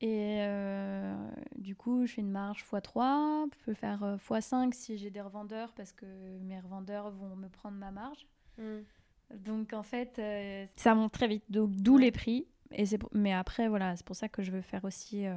et 0.00 0.38
euh, 0.42 1.14
du 1.56 1.74
coup 1.76 2.06
je 2.06 2.14
fais 2.14 2.20
une 2.20 2.30
marge 2.30 2.64
x3 2.64 3.48
je 3.52 3.64
peux 3.64 3.74
faire 3.74 4.02
euh, 4.04 4.16
x5 4.16 4.72
si 4.72 4.96
j'ai 4.98 5.10
des 5.10 5.20
revendeurs 5.20 5.72
parce 5.74 5.92
que 5.92 6.06
mes 6.40 6.58
revendeurs 6.60 7.10
vont 7.10 7.36
me 7.36 7.48
prendre 7.48 7.76
ma 7.76 7.90
marge 7.90 8.26
Mhm. 8.58 8.84
donc 9.44 9.72
en 9.72 9.84
fait, 9.84 10.18
euh, 10.18 10.66
ça 10.74 10.94
monte 10.96 11.12
très 11.12 11.28
vite, 11.28 11.44
d'où 11.48 11.68
Ouais. 11.94 12.00
les 12.02 12.10
prix. 12.10 12.48
Et 12.72 12.84
pour- 12.98 13.08
Mais 13.12 13.32
après, 13.32 13.68
voilà, 13.68 13.94
c'est 13.94 14.04
pour 14.04 14.16
ça 14.16 14.28
que 14.28 14.42
je 14.42 14.50
veux 14.50 14.62
faire 14.62 14.84
aussi 14.84 15.26
euh, 15.26 15.36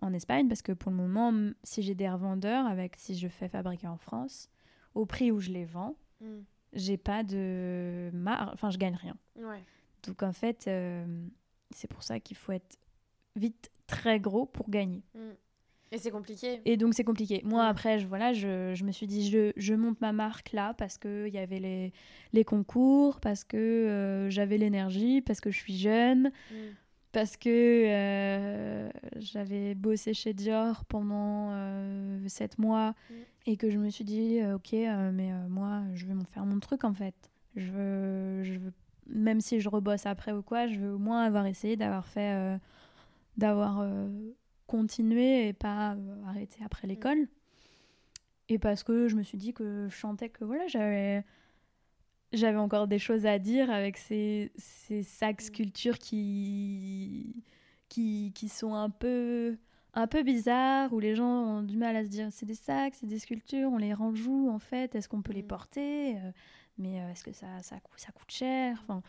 en 0.00 0.12
Espagne, 0.12 0.46
parce 0.46 0.62
que 0.62 0.70
pour 0.70 0.92
le 0.92 0.96
moment, 0.96 1.32
si 1.64 1.82
j'ai 1.82 1.96
des 1.96 2.08
revendeurs, 2.08 2.66
avec 2.66 2.94
si 2.98 3.18
je 3.18 3.26
fais 3.26 3.48
fabriquer 3.48 3.88
en 3.88 3.96
France, 3.96 4.48
au 4.96 5.06
prix 5.06 5.30
où 5.30 5.38
je 5.40 5.50
les 5.50 5.64
vends, 5.64 5.94
Mhm. 6.20 6.44
j'ai 6.72 6.96
pas 6.96 7.22
de 7.22 8.10
marge, 8.12 8.50
enfin 8.54 8.70
je 8.70 8.78
gagne 8.78 8.96
rien. 8.96 9.16
Ouais. 9.36 9.62
Donc 10.06 10.22
en 10.22 10.32
fait, 10.32 10.66
euh, 10.68 11.04
c'est 11.70 11.88
pour 11.88 12.02
ça 12.02 12.18
qu'il 12.20 12.36
faut 12.36 12.52
être 12.52 12.78
vite 13.36 13.70
très 13.86 14.18
gros 14.18 14.46
pour 14.46 14.70
gagner. 14.70 15.02
Mhm. 15.14 15.34
Et 15.92 15.98
c'est 15.98 16.10
compliqué. 16.10 16.60
Et 16.64 16.76
donc 16.76 16.94
c'est 16.94 17.04
compliqué. 17.04 17.42
Moi 17.44 17.64
après, 17.64 18.00
je, 18.00 18.06
voilà, 18.08 18.32
je, 18.32 18.74
je 18.74 18.84
me 18.84 18.90
suis 18.90 19.06
dit, 19.06 19.30
je, 19.30 19.52
je 19.56 19.72
monte 19.74 20.00
ma 20.00 20.12
marque 20.12 20.52
là 20.52 20.74
parce 20.74 20.98
qu'il 20.98 21.28
y 21.28 21.38
avait 21.38 21.60
les, 21.60 21.92
les 22.32 22.44
concours, 22.44 23.20
parce 23.20 23.44
que 23.44 23.56
euh, 23.56 24.28
j'avais 24.30 24.58
l'énergie, 24.58 25.20
parce 25.22 25.40
que 25.40 25.50
je 25.52 25.58
suis 25.58 25.76
jeune, 25.78 26.32
Mhm. 26.50 26.74
Parce 27.16 27.38
que 27.38 27.48
euh, 27.48 28.90
j'avais 29.16 29.74
bossé 29.74 30.12
chez 30.12 30.34
Dior 30.34 30.84
pendant 30.84 31.48
euh, 31.52 32.28
sept 32.28 32.58
mois 32.58 32.94
Mm. 33.08 33.14
et 33.46 33.56
que 33.56 33.70
je 33.70 33.78
me 33.78 33.88
suis 33.88 34.04
dit, 34.04 34.38
euh, 34.38 34.56
ok, 34.56 34.72
mais 35.14 35.32
moi, 35.48 35.80
je 35.94 36.04
veux 36.04 36.12
m'en 36.12 36.26
faire 36.26 36.44
mon 36.44 36.60
truc 36.60 36.84
en 36.84 36.92
fait. 36.92 37.14
Je 37.54 37.70
veux, 37.70 38.44
je 38.44 38.58
veux, 38.58 38.72
même 39.06 39.40
si 39.40 39.60
je 39.60 39.68
rebosse 39.70 40.04
après 40.04 40.32
ou 40.32 40.42
quoi, 40.42 40.66
je 40.66 40.78
veux 40.78 40.92
au 40.92 40.98
moins 40.98 41.22
avoir 41.22 41.46
essayé 41.46 41.74
d'avoir 41.76 42.06
fait, 42.06 42.58
d'avoir 43.38 43.82
continué 44.66 45.48
et 45.48 45.52
pas 45.54 45.96
arrêté 46.26 46.58
après 46.66 46.86
l'école. 46.86 47.28
Et 48.50 48.58
parce 48.58 48.82
que 48.82 49.08
je 49.08 49.16
me 49.16 49.22
suis 49.22 49.38
dit 49.38 49.54
que 49.54 49.86
je 49.88 49.94
chantais 49.96 50.28
que 50.28 50.44
voilà, 50.44 50.66
j'avais 50.66 51.24
j'avais 52.32 52.58
encore 52.58 52.88
des 52.88 52.98
choses 52.98 53.26
à 53.26 53.38
dire 53.38 53.70
avec 53.70 53.96
ces, 53.98 54.52
ces 54.56 55.02
sacs 55.02 55.40
Mm. 55.40 55.44
sculptures 55.44 55.98
qui, 55.98 57.42
qui, 57.88 58.32
qui 58.34 58.48
sont 58.48 58.74
un 58.74 58.90
peu, 58.90 59.56
un 59.94 60.06
peu 60.06 60.22
bizarres, 60.22 60.92
où 60.92 61.00
les 61.00 61.14
gens 61.14 61.26
ont 61.58 61.62
du 61.62 61.76
mal 61.76 61.96
à 61.96 62.04
se 62.04 62.08
dire 62.10 62.28
c'est 62.32 62.46
des 62.46 62.54
sacs, 62.54 62.94
c'est 62.96 63.06
des 63.06 63.18
sculptures, 63.18 63.70
on 63.72 63.78
les 63.78 63.94
range 63.94 64.26
où 64.26 64.50
en 64.50 64.58
fait 64.58 64.94
Est-ce 64.94 65.08
qu'on 65.08 65.22
peut 65.22 65.32
les 65.32 65.42
Mm. 65.42 65.46
porter? 65.46 66.16
Euh, 66.18 66.32
Mais 66.78 67.00
euh, 67.00 67.10
est-ce 67.12 67.24
que 67.24 67.32
ça, 67.32 67.62
ça, 67.62 67.80
coûte, 67.80 68.00
ça 68.00 68.12
coûte 68.12 68.30
cher? 68.30 68.78
Enfin, 68.82 69.02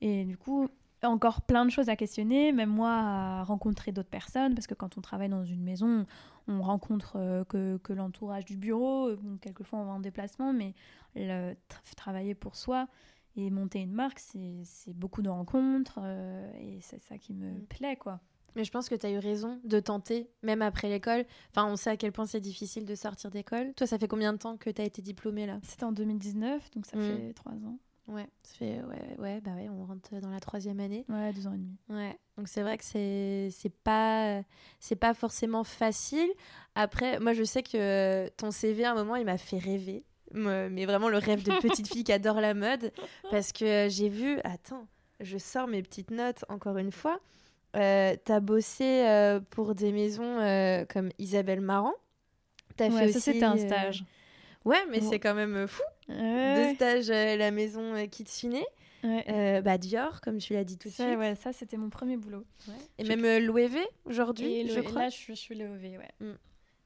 Et 0.00 0.24
du 0.24 0.36
coup, 0.38 0.68
encore 1.06 1.42
plein 1.42 1.64
de 1.64 1.70
choses 1.70 1.88
à 1.88 1.96
questionner, 1.96 2.52
même 2.52 2.70
moi 2.70 2.90
à 2.92 3.42
rencontrer 3.44 3.92
d'autres 3.92 4.08
personnes, 4.08 4.54
parce 4.54 4.66
que 4.66 4.74
quand 4.74 4.98
on 4.98 5.00
travaille 5.00 5.28
dans 5.28 5.44
une 5.44 5.62
maison, 5.62 6.06
on 6.48 6.60
rencontre 6.62 7.12
euh, 7.16 7.44
que, 7.44 7.76
que 7.78 7.92
l'entourage 7.92 8.44
du 8.44 8.56
bureau, 8.56 9.14
bon, 9.16 9.36
quelquefois 9.38 9.78
on 9.78 9.84
va 9.84 9.92
en 9.92 10.00
déplacement, 10.00 10.52
mais 10.52 10.74
le, 11.14 11.52
tra- 11.52 11.94
travailler 11.96 12.34
pour 12.34 12.56
soi 12.56 12.88
et 13.36 13.50
monter 13.50 13.80
une 13.80 13.92
marque, 13.92 14.18
c'est 14.18 14.62
c'est 14.64 14.92
beaucoup 14.96 15.22
de 15.22 15.28
rencontres, 15.28 16.00
euh, 16.02 16.50
et 16.60 16.80
c'est 16.80 17.00
ça 17.00 17.16
qui 17.18 17.32
me 17.34 17.50
Mm. 17.52 17.66
plaît, 17.66 17.96
quoi. 17.96 18.20
Mais 18.56 18.64
je 18.64 18.72
pense 18.72 18.88
que 18.88 18.94
tu 18.96 19.06
as 19.06 19.10
eu 19.12 19.18
raison 19.18 19.60
de 19.62 19.78
tenter, 19.78 20.28
même 20.42 20.62
après 20.62 20.88
l'école. 20.88 21.24
Enfin, 21.50 21.70
on 21.70 21.76
sait 21.76 21.90
à 21.90 21.96
quel 21.96 22.10
point 22.10 22.26
c'est 22.26 22.40
difficile 22.40 22.86
de 22.86 22.94
sortir 22.96 23.30
d'école. 23.30 23.72
Toi, 23.74 23.86
ça 23.86 23.98
fait 23.98 24.08
combien 24.08 24.32
de 24.32 24.38
temps 24.38 24.56
que 24.56 24.70
tu 24.70 24.82
as 24.82 24.84
été 24.84 25.00
diplômée 25.02 25.46
là? 25.46 25.60
C'était 25.62 25.84
en 25.84 25.92
2019, 25.92 26.68
donc 26.72 26.86
ça 26.86 26.96
Mm. 26.96 27.02
fait 27.02 27.32
trois 27.34 27.52
ans. 27.52 27.78
Ouais, 28.08 28.26
ça 28.42 28.54
fait 28.54 28.80
ouais, 28.82 29.16
ouais, 29.18 29.40
bah 29.42 29.50
ouais, 29.54 29.68
on 29.68 29.84
rentre 29.84 30.18
dans 30.20 30.30
la 30.30 30.40
troisième 30.40 30.80
année. 30.80 31.04
Ouais, 31.10 31.30
deux 31.32 31.46
ans 31.46 31.52
et 31.52 31.58
demi. 31.58 31.76
Ouais, 31.90 32.18
donc 32.38 32.48
c'est 32.48 32.62
vrai 32.62 32.78
que 32.78 32.84
c'est 32.84 33.48
c'est 33.52 33.72
pas 33.72 34.42
c'est 34.80 34.96
pas 34.96 35.12
forcément 35.12 35.62
facile. 35.62 36.30
Après, 36.74 37.20
moi 37.20 37.34
je 37.34 37.44
sais 37.44 37.62
que 37.62 38.28
ton 38.30 38.50
CV 38.50 38.84
à 38.84 38.92
un 38.92 38.94
moment 38.94 39.16
il 39.16 39.26
m'a 39.26 39.36
fait 39.36 39.58
rêver, 39.58 40.04
mais 40.32 40.86
vraiment 40.86 41.10
le 41.10 41.18
rêve 41.18 41.42
de 41.42 41.52
petite 41.60 41.86
fille 41.88 42.02
qui 42.04 42.12
adore 42.12 42.40
la 42.40 42.54
mode, 42.54 42.92
parce 43.30 43.52
que 43.52 43.88
j'ai 43.90 44.08
vu, 44.08 44.38
attends, 44.42 44.86
je 45.20 45.36
sors 45.36 45.66
mes 45.68 45.82
petites 45.82 46.10
notes 46.10 46.44
encore 46.48 46.78
une 46.78 46.92
fois. 46.92 47.20
Euh, 47.76 48.16
t'as 48.24 48.40
bossé 48.40 49.06
euh, 49.06 49.40
pour 49.50 49.74
des 49.74 49.92
maisons 49.92 50.38
euh, 50.40 50.86
comme 50.86 51.10
Isabelle 51.18 51.60
Marant. 51.60 51.92
T'as 52.76 52.88
Ouais, 52.88 52.92
fait 53.08 53.12
ça 53.12 53.18
aussi, 53.18 53.32
c'était 53.32 53.44
un 53.44 53.56
euh, 53.58 53.66
stage. 53.66 54.04
Ouais, 54.64 54.78
mais 54.90 55.00
Bon. 55.00 55.10
c'est 55.10 55.18
quand 55.20 55.34
même 55.34 55.66
fou. 55.66 55.82
Deux 56.08 56.14
Ouais, 56.14 56.74
stages 56.74 57.10
euh, 57.10 57.36
la 57.36 57.50
maison 57.50 57.94
euh, 57.94 58.06
Kitsune, 58.06 58.56
ouais. 59.04 59.24
euh, 59.28 59.60
bah 59.60 59.76
Dior 59.78 60.20
comme 60.22 60.38
tu 60.38 60.54
l'as 60.54 60.64
dit 60.64 60.78
tout 60.78 60.88
de 60.88 60.94
Ça, 60.94 61.04
suite. 61.06 61.18
ouais, 61.18 61.34
ça 61.34 61.52
c'était 61.52 61.76
mon 61.76 61.90
premier 61.90 62.16
boulot. 62.16 62.44
Et 62.98 63.04
Je- 63.04 63.08
même 63.08 63.24
euh, 63.24 63.38
l'OEV 63.40 63.76
aujourd'hui, 64.06 64.68
je 64.68 64.80
crois. 64.80 65.02
là, 65.02 65.08
je 65.10 65.16
suis, 65.16 65.34
je 65.36 65.40
suis 65.40 65.54
l'EOV, 65.54 65.98
ouais. 65.98 66.34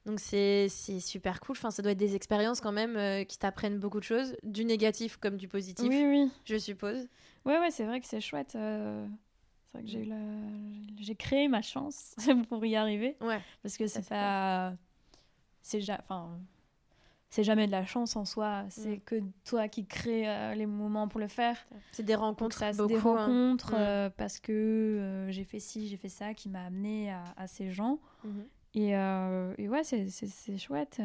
Donc 0.05 0.19
c'est 0.19 0.67
c'est 0.69 0.99
super 0.99 1.39
cool. 1.39 1.57
Enfin, 1.57 1.71
ça 1.71 1.81
doit 1.83 1.93
être 1.93 1.99
des 1.99 2.17
expériences 2.17 2.61
quand 2.61 2.73
même 2.73 2.97
euh, 2.97 3.23
qui 3.23 3.39
t'apprennent 3.39 3.79
beaucoup 3.79 4.01
de 4.01 4.05
choses, 4.05 4.35
du 4.43 4.65
négatif 4.65 5.17
comme 5.19 5.37
du 5.37 5.47
positif, 5.47 5.89
Oui, 5.89 6.05
oui. 6.05 6.31
je 6.45 6.57
suppose. 6.59 7.07
Ouais, 7.45 7.59
ouais, 7.61 7.71
c'est 7.71 7.85
vrai 7.85 8.01
que 8.01 8.07
c'est 8.09 8.21
chouette. 8.21 8.51
C'est 8.53 9.79
vrai 9.79 9.85
que 9.85 9.89
j'ai 9.89 10.05
la... 10.05 10.17
j'ai 11.01 11.15
créé 11.15 11.47
ma 11.47 11.63
chance 11.63 12.17
pour 12.49 12.67
y 12.67 12.75
arriver. 12.75 13.17
Ouais. 13.21 13.41
Parce 13.63 13.77
que 13.77 13.87
c'est 13.87 14.07
pas. 14.09 14.75
C'est 15.63 15.81
ja... 15.81 15.99
enfin... 16.03 16.41
c'est 17.35 17.45
jamais 17.45 17.67
de 17.67 17.73
la 17.73 17.87
chance 17.87 18.15
en 18.15 18.27
soi. 18.27 18.65
C'est 18.69 18.97
Mm. 18.97 19.01
que 19.07 19.15
toi 19.47 19.67
qui 19.69 19.87
crée 19.87 20.29
euh, 20.29 20.55
les 20.55 20.67
moments 20.67 21.09
pour 21.09 21.19
le 21.19 21.29
faire. 21.29 21.57
C'est 21.93 22.03
des 22.03 22.15
rencontres, 22.15 22.59
ça, 22.59 22.73
beaucoup. 22.73 22.89
des 22.89 22.97
hein. 22.97 23.01
rencontres 23.01 23.73
euh, 23.75 24.11
parce 24.15 24.39
que 24.39 24.53
euh, 24.53 25.31
j'ai 25.31 25.45
fait 25.45 25.59
ci, 25.59 25.89
j'ai 25.89 25.97
fait 25.97 26.11
ça 26.11 26.35
qui 26.35 26.51
m'a 26.51 26.65
amené 26.67 27.11
à, 27.11 27.25
à 27.39 27.47
ces 27.47 27.71
gens. 27.71 27.99
Mhm. 28.25 28.45
Et, 28.75 28.91
et 29.63 29.69
ouais, 29.69 29.83
c'est- 29.83 30.59
chouette. 30.59 31.01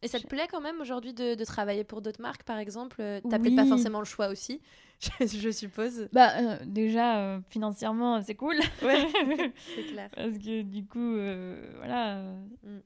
Et 0.00 0.06
ça 0.08 0.18
te 0.20 0.26
plaît 0.28 0.46
quand 0.50 0.60
même 0.60 0.80
aujourd'hui 0.80 1.12
de, 1.12 1.34
de 1.34 1.44
travailler 1.44 1.82
pour 1.84 2.00
d'autres 2.02 2.22
marques, 2.22 2.44
par 2.44 2.58
exemple? 2.58 2.96
T'as 2.96 3.36
Oui. 3.36 3.42
peut-être 3.42 3.56
pas 3.56 3.66
forcément 3.66 3.98
le 3.98 4.04
choix 4.04 4.28
aussi, 4.28 4.60
je, 5.20 5.26
je 5.26 5.50
suppose. 5.50 6.08
Bah, 6.12 6.30
euh, 6.38 6.56
déjà, 6.66 7.18
euh, 7.18 7.40
financièrement, 7.48 8.22
c'est 8.22 8.36
cool. 8.36 8.56
Ouais, 8.82 9.06
c'est 9.74 9.82
clair. 9.92 10.08
Parce 10.14 10.38
que 10.38 10.62
du 10.62 10.84
coup, 10.86 10.98
euh, 11.16 11.68
voilà, 11.78 12.22
Mm. 12.62 12.78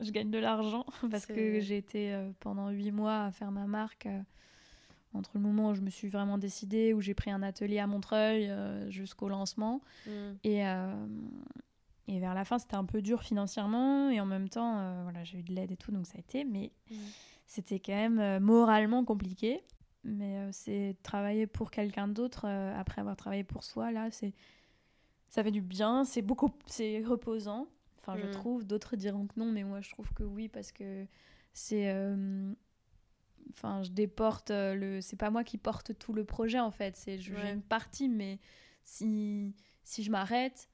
Je 0.00 0.10
gagne 0.10 0.30
de 0.30 0.38
l'argent 0.38 0.84
parce 1.10 1.26
que 1.26 1.60
j'ai 1.60 1.76
été 1.76 2.12
euh, 2.14 2.30
pendant 2.40 2.70
huit 2.70 2.92
mois 2.92 3.24
à 3.24 3.30
faire 3.30 3.50
ma 3.50 3.66
marque 3.66 4.06
euh, 4.06 4.20
entre 5.14 5.30
le 5.34 5.40
moment 5.40 5.70
où 5.70 5.74
je 5.74 5.80
me 5.80 5.90
suis 5.90 6.08
vraiment 6.08 6.38
décidée, 6.38 6.92
où 6.92 7.00
j'ai 7.00 7.14
pris 7.14 7.30
un 7.30 7.42
atelier 7.42 7.78
à 7.78 7.86
Montreuil 7.86 8.48
euh, 8.50 8.90
jusqu'au 8.90 9.28
lancement. 9.28 9.80
Mm. 10.06 10.10
Et, 10.44 10.60
et 12.08 12.20
vers 12.20 12.34
la 12.34 12.44
fin, 12.44 12.58
c'était 12.58 12.76
un 12.76 12.84
peu 12.84 13.00
dur 13.00 13.22
financièrement. 13.22 14.10
Et 14.10 14.20
en 14.20 14.26
même 14.26 14.48
temps, 14.50 15.02
voilà, 15.04 15.24
j'ai 15.24 15.38
eu 15.38 15.42
de 15.42 15.54
l'aide 15.54 15.72
et 15.72 15.76
tout, 15.76 15.90
donc 15.90 16.06
ça 16.06 16.14
a 16.16 16.20
été. 16.20 16.44
Mais 16.44 16.70
Mm. 16.90 16.94
c'était 17.46 17.80
quand 17.80 17.94
même 17.94 18.40
moralement 18.42 19.04
compliqué. 19.04 19.62
Mais 20.04 20.52
c'est 20.52 20.96
travailler 21.02 21.46
pour 21.46 21.70
quelqu'un 21.70 22.08
d'autre 22.08 22.46
après 22.46 23.00
avoir 23.00 23.16
travaillé 23.16 23.42
pour 23.42 23.64
soi, 23.64 23.90
là, 23.92 24.10
c'est 24.10 24.34
ça 25.30 25.42
fait 25.42 25.50
du 25.50 25.62
bien. 25.62 26.04
C'est 26.04 26.22
beaucoup, 26.22 26.50
c'est 26.66 27.02
reposant. 27.04 27.66
Enfin, 28.06 28.16
je 28.18 28.26
Mm. 28.26 28.30
trouve. 28.30 28.64
D'autres 28.64 28.94
diront 28.96 29.26
que 29.26 29.38
non, 29.38 29.50
mais 29.50 29.64
moi, 29.64 29.80
je 29.80 29.90
trouve 29.90 30.12
que 30.14 30.22
oui 30.22 30.48
parce 30.48 30.70
que 30.72 31.06
c'est. 31.52 31.90
euh, 31.90 32.52
Enfin, 33.50 33.82
je 33.84 33.90
déporte 33.90 34.50
euh, 34.50 34.74
le. 34.74 35.00
C'est 35.00 35.16
pas 35.16 35.30
moi 35.30 35.42
qui 35.44 35.56
porte 35.58 35.96
tout 35.98 36.12
le 36.12 36.24
projet 36.24 36.58
en 36.60 36.70
fait. 36.72 36.96
C'est 36.96 37.16
j'ai 37.18 37.32
Ouais. 37.34 37.52
une 37.52 37.62
partie, 37.62 38.08
mais 38.08 38.38
si 38.84 39.54
si 39.84 40.02
je 40.02 40.10
m'arrête, 40.10 40.68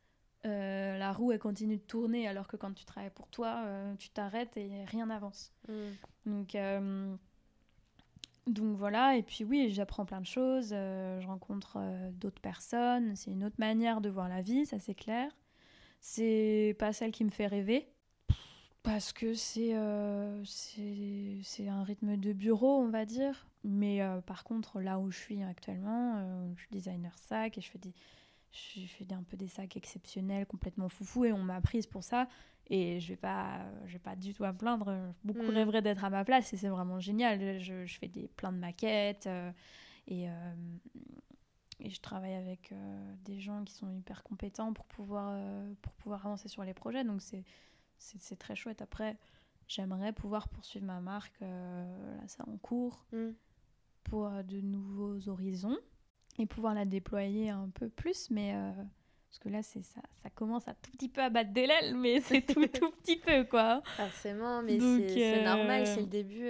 euh, 0.46 0.96
la 0.98 1.12
roue 1.12 1.32
elle 1.32 1.38
continue 1.38 1.76
de 1.76 1.82
tourner. 1.82 2.26
Alors 2.26 2.48
que 2.48 2.56
quand 2.56 2.72
tu 2.72 2.84
travailles 2.86 3.10
pour 3.10 3.28
toi, 3.28 3.62
euh, 3.66 3.94
tu 3.96 4.08
t'arrêtes 4.10 4.56
et 4.56 4.84
rien 4.86 5.06
n'avance. 5.06 5.52
Mm. 5.68 5.72
Donc, 6.26 6.56
donc 8.48 8.76
voilà, 8.76 9.16
et 9.16 9.22
puis 9.22 9.44
oui, 9.44 9.70
j'apprends 9.70 10.04
plein 10.04 10.20
de 10.20 10.26
choses, 10.26 10.70
euh, 10.72 11.20
je 11.20 11.26
rencontre 11.28 11.76
euh, 11.78 12.10
d'autres 12.12 12.40
personnes, 12.40 13.14
c'est 13.14 13.30
une 13.30 13.44
autre 13.44 13.56
manière 13.58 14.00
de 14.00 14.08
voir 14.08 14.28
la 14.28 14.42
vie, 14.42 14.66
ça 14.66 14.78
c'est 14.80 14.94
clair. 14.94 15.30
C'est 16.04 16.74
pas 16.80 16.92
celle 16.92 17.12
qui 17.12 17.22
me 17.24 17.30
fait 17.30 17.46
rêver, 17.46 17.86
parce 18.82 19.12
que 19.12 19.34
c'est 19.34 19.76
euh, 19.76 20.42
c'est 20.44 21.68
un 21.68 21.84
rythme 21.84 22.16
de 22.16 22.32
bureau, 22.32 22.80
on 22.80 22.88
va 22.88 23.04
dire. 23.04 23.46
Mais 23.62 24.02
euh, 24.02 24.20
par 24.20 24.42
contre, 24.42 24.80
là 24.80 24.98
où 24.98 25.12
je 25.12 25.18
suis 25.18 25.42
actuellement, 25.44 26.16
euh, 26.16 26.52
je 26.56 26.62
suis 26.62 26.70
designer 26.72 27.16
sac 27.16 27.56
et 27.56 27.60
je 27.60 27.70
fais 27.70 27.78
des, 27.78 27.94
je 28.50 28.80
fais 28.86 29.06
un 29.12 29.22
peu 29.22 29.36
des 29.36 29.46
sacs 29.46 29.76
exceptionnels, 29.76 30.44
complètement 30.46 30.88
foufou, 30.88 31.24
et 31.24 31.32
on 31.32 31.38
m'a 31.38 31.60
prise 31.60 31.86
pour 31.86 32.02
ça. 32.02 32.26
Et 32.68 32.98
je 32.98 33.08
vais 33.08 33.16
pas, 33.16 33.60
je 33.86 33.92
vais 33.92 33.98
pas 34.00 34.16
du 34.16 34.34
tout 34.34 34.42
à 34.42 34.52
me 34.52 34.58
plaindre. 34.58 34.92
Beaucoup 35.22 35.52
Mm. 35.52 35.54
rêveraient 35.54 35.82
d'être 35.82 36.04
à 36.04 36.10
ma 36.10 36.24
place 36.24 36.52
et 36.52 36.56
c'est 36.56 36.68
vraiment 36.68 36.98
génial. 36.98 37.60
Je, 37.60 37.86
je 37.86 37.98
fais 37.98 38.08
des, 38.08 38.26
plein 38.26 38.50
de 38.52 38.58
maquettes 38.58 39.28
euh, 39.28 39.52
et, 40.08 40.26
et 41.84 41.90
je 41.90 42.00
travaille 42.00 42.34
avec 42.34 42.70
euh, 42.72 43.14
des 43.24 43.40
gens 43.40 43.64
qui 43.64 43.72
sont 43.74 43.90
hyper 43.90 44.22
compétents 44.22 44.72
pour 44.72 44.84
pouvoir, 44.86 45.30
euh, 45.34 45.72
pour 45.82 45.92
pouvoir 45.94 46.24
avancer 46.26 46.48
sur 46.48 46.62
les 46.64 46.74
projets. 46.74 47.04
Donc 47.04 47.20
c'est, 47.22 47.44
c'est, 47.98 48.20
c'est 48.20 48.36
très 48.36 48.54
chouette. 48.54 48.80
Après, 48.82 49.16
j'aimerais 49.66 50.12
pouvoir 50.12 50.48
poursuivre 50.48 50.86
ma 50.86 51.00
marque, 51.00 51.40
euh, 51.42 52.16
là 52.16 52.22
c'est 52.28 52.42
en 52.42 52.56
cours, 52.58 53.04
Mm. 53.12 53.30
pour 54.04 54.30
de 54.30 54.60
nouveaux 54.60 55.28
horizons 55.28 55.76
et 56.38 56.46
pouvoir 56.46 56.74
la 56.74 56.84
déployer 56.84 57.50
un 57.50 57.68
peu 57.74 57.88
plus. 57.88 58.30
Mais 58.30 58.54
parce 59.28 59.38
que 59.38 59.48
là, 59.48 59.62
c'est 59.62 59.82
ça, 59.82 60.00
ça 60.22 60.30
commence 60.30 60.68
à 60.68 60.74
tout 60.74 60.90
petit 60.92 61.08
peu 61.08 61.22
à 61.22 61.30
battre 61.30 61.52
des 61.52 61.66
l'aile, 61.66 61.96
mais 61.96 62.20
c'est 62.20 62.42
tout, 62.42 62.66
tout 62.72 62.90
petit 63.02 63.16
peu 63.16 63.44
quoi. 63.44 63.82
Forcément, 63.96 64.62
mais 64.62 64.78
Donc, 64.78 65.00
c'est 65.00 65.14
c'est 65.14 65.44
normal, 65.44 65.86
c'est 65.86 66.00
le 66.02 66.06
début. 66.06 66.48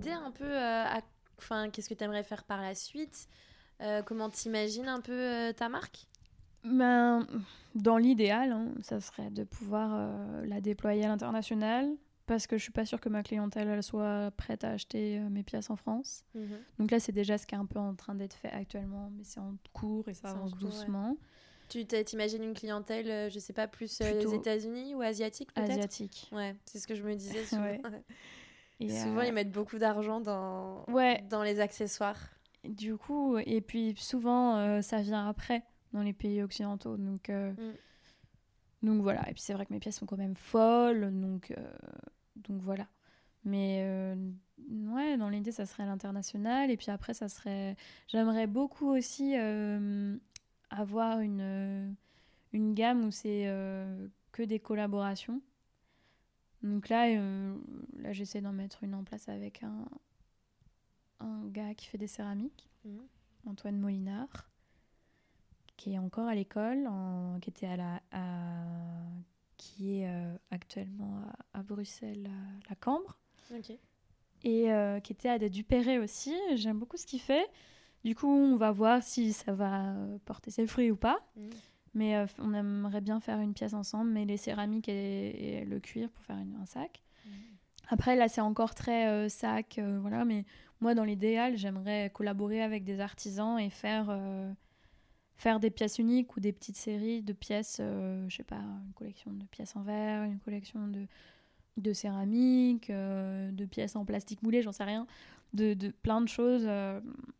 Idée 0.00 0.12
un 0.12 0.30
peu, 0.30 0.44
euh, 0.44 0.84
à- 0.84 1.02
enfin, 1.38 1.70
qu'est-ce 1.70 1.88
que 1.88 1.94
tu 1.94 2.04
aimerais 2.04 2.24
faire 2.24 2.44
par 2.44 2.60
la 2.60 2.74
suite 2.74 3.28
Euh, 3.82 4.02
Comment 4.02 4.28
t'imagines 4.28 4.88
un 4.88 5.00
peu 5.00 5.12
euh, 5.12 5.52
ta 5.54 5.68
marque? 5.70 6.06
Ben, 6.64 7.26
dans 7.74 7.96
l'idéal, 7.96 8.52
hein, 8.52 8.68
ça 8.82 9.00
serait 9.00 9.30
de 9.30 9.44
pouvoir 9.44 9.90
euh, 9.94 10.44
la 10.44 10.60
déployer 10.60 11.04
à 11.04 11.08
l'international 11.08 11.88
parce 12.26 12.46
que 12.46 12.58
je 12.58 12.62
suis 12.62 12.72
pas 12.72 12.84
sûre 12.84 13.00
que 13.00 13.08
ma 13.08 13.22
clientèle 13.22 13.68
elle 13.68 13.82
soit 13.82 14.30
prête 14.36 14.62
à 14.64 14.72
acheter 14.72 15.18
mes 15.30 15.42
pièces 15.42 15.70
en 15.70 15.76
France. 15.76 16.24
Donc 16.78 16.90
là, 16.90 17.00
c'est 17.00 17.12
déjà 17.12 17.38
ce 17.38 17.46
qui 17.46 17.54
est 17.54 17.58
un 17.58 17.66
peu 17.66 17.78
en 17.78 17.94
train 17.94 18.14
d'être 18.14 18.34
fait 18.34 18.50
actuellement, 18.50 19.10
mais 19.16 19.24
c'est 19.24 19.40
en 19.40 19.56
cours 19.72 20.06
et 20.08 20.14
ça 20.14 20.28
C'est 20.28 20.36
avance 20.36 20.50
cours, 20.52 20.62
ouais. 20.64 20.70
doucement. 20.70 21.16
Tu 21.70 21.86
t'imagines 21.86 22.42
une 22.42 22.54
clientèle, 22.54 23.30
je 23.30 23.38
sais 23.38 23.52
pas, 23.52 23.66
plus 23.66 23.96
Plutôt 23.98 24.30
les 24.30 24.34
États-Unis 24.34 24.94
ou 24.94 25.00
asiatique 25.02 25.52
peut-être? 25.54 25.70
Asiatique. 25.70 26.28
Ouais, 26.32 26.54
c'est 26.66 26.78
ce 26.78 26.86
que 26.86 26.94
je 26.94 27.02
me 27.02 27.14
disais 27.14 27.44
souvent. 27.46 27.62
Ouais. 27.62 27.80
Et, 28.80 28.88
Souvent, 28.88 29.20
euh, 29.20 29.26
ils 29.26 29.32
mettent 29.32 29.52
beaucoup 29.52 29.78
d'argent 29.78 30.20
dans, 30.20 30.84
Ouais. 30.88 31.22
dans 31.28 31.42
les 31.42 31.60
accessoires. 31.60 32.18
Du 32.64 32.96
coup, 32.96 33.36
et 33.38 33.60
puis 33.60 33.94
souvent, 33.96 34.56
euh, 34.56 34.80
ça 34.82 35.00
vient 35.02 35.28
après 35.28 35.62
dans 35.92 36.02
les 36.02 36.12
pays 36.14 36.42
occidentaux. 36.42 36.96
Donc, 36.96 37.28
euh, 37.30 37.52
Mm. 37.52 38.86
donc 38.86 39.02
voilà. 39.02 39.20
Et 39.28 39.32
puis 39.32 39.42
c'est 39.42 39.52
vrai 39.54 39.66
que 39.66 39.72
mes 39.72 39.80
pièces 39.80 39.96
sont 39.98 40.06
quand 40.06 40.16
même 40.16 40.34
folles. 40.34 41.10
Donc, 41.20 41.54
donc 42.36 42.60
voilà. 42.62 42.86
Mais 43.44 43.84
ouais, 44.88 45.16
dans 45.16 45.28
l'idée, 45.30 45.52
ça 45.52 45.66
serait 45.66 45.86
l'international. 45.86 46.70
Et 46.70 46.76
puis 46.76 46.90
après, 46.90 47.12
ça 47.14 47.28
serait. 47.28 47.76
J'aimerais 48.08 48.46
beaucoup 48.46 48.88
aussi 48.88 49.34
avoir 50.70 51.20
une, 51.20 51.94
une 52.52 52.74
gamme 52.74 53.04
où 53.06 53.10
c'est 53.10 53.44
que 54.32 54.42
des 54.42 54.58
collaborations. 54.60 55.40
Donc 56.62 56.88
là, 56.88 57.06
euh, 57.08 57.56
là 57.98 58.12
j'essaie 58.12 58.40
d'en 58.40 58.52
mettre 58.52 58.84
une 58.84 58.94
en 58.94 59.02
place 59.04 59.28
avec 59.28 59.62
un, 59.62 59.86
un 61.20 61.46
gars 61.48 61.74
qui 61.74 61.86
fait 61.86 61.98
des 61.98 62.06
céramiques, 62.06 62.68
Mhm. 62.84 63.00
Antoine 63.46 63.78
Molinard, 63.78 64.48
qui 65.76 65.94
est 65.94 65.98
encore 65.98 66.28
à 66.28 66.34
l'école, 66.34 66.86
en- 66.86 67.38
qui 67.40 67.50
était 67.50 67.66
à 67.66 67.76
la, 67.76 68.02
à- 68.12 69.06
qui 69.56 69.98
est 70.00 70.08
euh, 70.08 70.36
actuellement 70.50 71.22
à, 71.54 71.58
à 71.58 71.62
Bruxelles, 71.62 72.26
à 72.26 72.68
la 72.70 72.76
Cambre, 72.76 73.18
et 74.44 74.70
euh, 74.72 75.00
qui 75.00 75.12
était 75.12 75.28
à 75.28 75.38
Dupéré 75.48 75.98
aussi. 75.98 76.34
J'aime 76.54 76.78
beaucoup 76.78 76.96
ce 76.96 77.06
qu'il 77.06 77.20
fait. 77.20 77.46
Du 78.04 78.14
coup, 78.14 78.28
on 78.28 78.56
va 78.56 78.72
voir 78.72 79.02
si 79.02 79.32
ça 79.34 79.52
va 79.52 79.94
porter 80.24 80.50
ses 80.50 80.66
fruits 80.66 80.90
ou 80.90 80.96
pas. 80.96 81.18
Mhm. 81.36 81.50
Mais 81.94 82.16
euh, 82.16 82.26
on 82.38 82.54
aimerait 82.54 83.00
bien 83.00 83.20
faire 83.20 83.40
une 83.40 83.52
pièce 83.54 83.74
ensemble, 83.74 84.10
mais 84.10 84.24
les 84.24 84.36
céramiques 84.36 84.88
et, 84.88 85.60
et 85.60 85.64
le 85.64 85.80
cuir 85.80 86.08
pour 86.10 86.24
faire 86.24 86.36
une- 86.38 86.56
un 86.62 86.66
sac. 86.66 87.02
Après, 87.88 88.16
là, 88.16 88.28
c'est 88.28 88.40
encore 88.40 88.74
très 88.74 89.08
euh, 89.08 89.28
sac, 89.28 89.78
euh, 89.78 89.98
voilà. 90.00 90.24
Mais 90.24 90.44
moi, 90.80 90.94
dans 90.94 91.04
l'idéal, 91.04 91.56
j'aimerais 91.56 92.10
collaborer 92.14 92.62
avec 92.62 92.84
des 92.84 93.00
artisans 93.00 93.58
et 93.58 93.70
faire, 93.70 94.16
faire 95.36 95.58
des 95.60 95.70
pièces 95.70 95.98
uniques 95.98 96.36
ou 96.36 96.40
des 96.40 96.52
petites 96.52 96.76
séries 96.76 97.22
de 97.22 97.32
pièces, 97.32 97.80
je 97.80 98.34
sais 98.36 98.44
pas, 98.44 98.56
une 98.86 98.92
collection 98.94 99.32
de 99.32 99.44
pièces 99.46 99.74
en 99.76 99.82
verre, 99.82 100.24
une 100.24 100.38
collection 100.38 100.86
de, 100.88 101.06
de 101.78 101.92
céramique, 101.92 102.90
de 102.90 103.64
pièces 103.66 103.96
en 103.96 104.04
plastique 104.04 104.42
moulé, 104.42 104.62
j'en 104.62 104.72
sais 104.72 104.84
rien, 104.84 105.06
de, 105.54 105.74
de 105.74 105.88
plein 105.90 106.20
de 106.20 106.28
choses, 106.28 106.68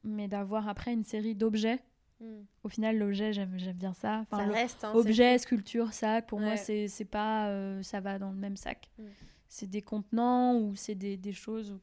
mais 0.05 0.29
d'avoir 0.29 0.69
après 0.69 0.93
une 0.93 1.05
série 1.05 1.35
d'objets. 1.35 1.81
Au 2.63 2.69
final, 2.69 2.99
l'objet, 2.99 3.33
j'aime 3.33 3.57
bien 3.75 3.95
ça. 3.95 4.21
Enfin, 4.31 4.47
Ça 4.47 4.53
reste. 4.53 4.85
hein, 4.85 4.93
objet, 4.95 5.39
sculpture, 5.39 5.93
sac, 5.93 6.27
pour 6.27 6.39
moi, 6.41 6.51
Ouais. 6.51 6.57
c'est 6.57 6.89
c'est 6.89 7.05
pas. 7.07 7.49
euh, 7.49 7.83
ça 7.83 8.01
va 8.01 8.19
dans 8.19 8.31
le 8.31 8.37
même 8.37 8.57
sac. 8.57 8.91
Mm. 8.99 9.05
C'est 9.49 9.67
des 9.67 9.83
contenants 9.83 10.57
ou 10.57 10.75
c'est 10.77 10.95
des, 10.95 11.17
des 11.17 11.33
choses 11.33 11.79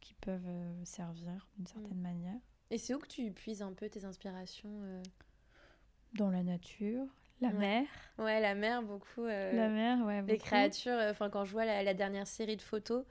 qui 0.00 0.14
peuvent 0.14 0.46
euh, 0.48 0.84
servir 0.84 1.48
d'une 1.56 1.66
certaine 1.66 2.00
manière. 2.00 2.38
Et 2.70 2.78
c'est 2.78 2.94
où 2.94 2.98
que 2.98 3.06
tu 3.08 3.30
puises 3.32 3.62
un 3.62 3.72
peu 3.72 3.88
tes 3.88 4.04
inspirations 4.04 4.80
euh? 4.82 5.02
Dans 6.14 6.30
la 6.30 6.42
nature, 6.42 7.06
la 7.40 7.48
Ouais. 7.48 7.54
mer. 7.54 7.86
Ouais, 8.18 8.40
la 8.40 8.54
mer, 8.54 8.82
beaucoup. 8.82 9.24
La 9.24 9.68
mer, 9.68 10.04
ouais. 10.04 10.22
Les 10.22 10.34
beaucoup. 10.34 10.44
créatures, 10.46 10.92
euh, 10.92 11.10
enfin, 11.12 11.30
quand 11.30 11.44
je 11.44 11.52
vois 11.52 11.64
la, 11.64 11.82
la 11.84 11.94
dernière 11.94 12.26
série 12.26 12.56
de 12.56 12.62
photos, 12.62 13.04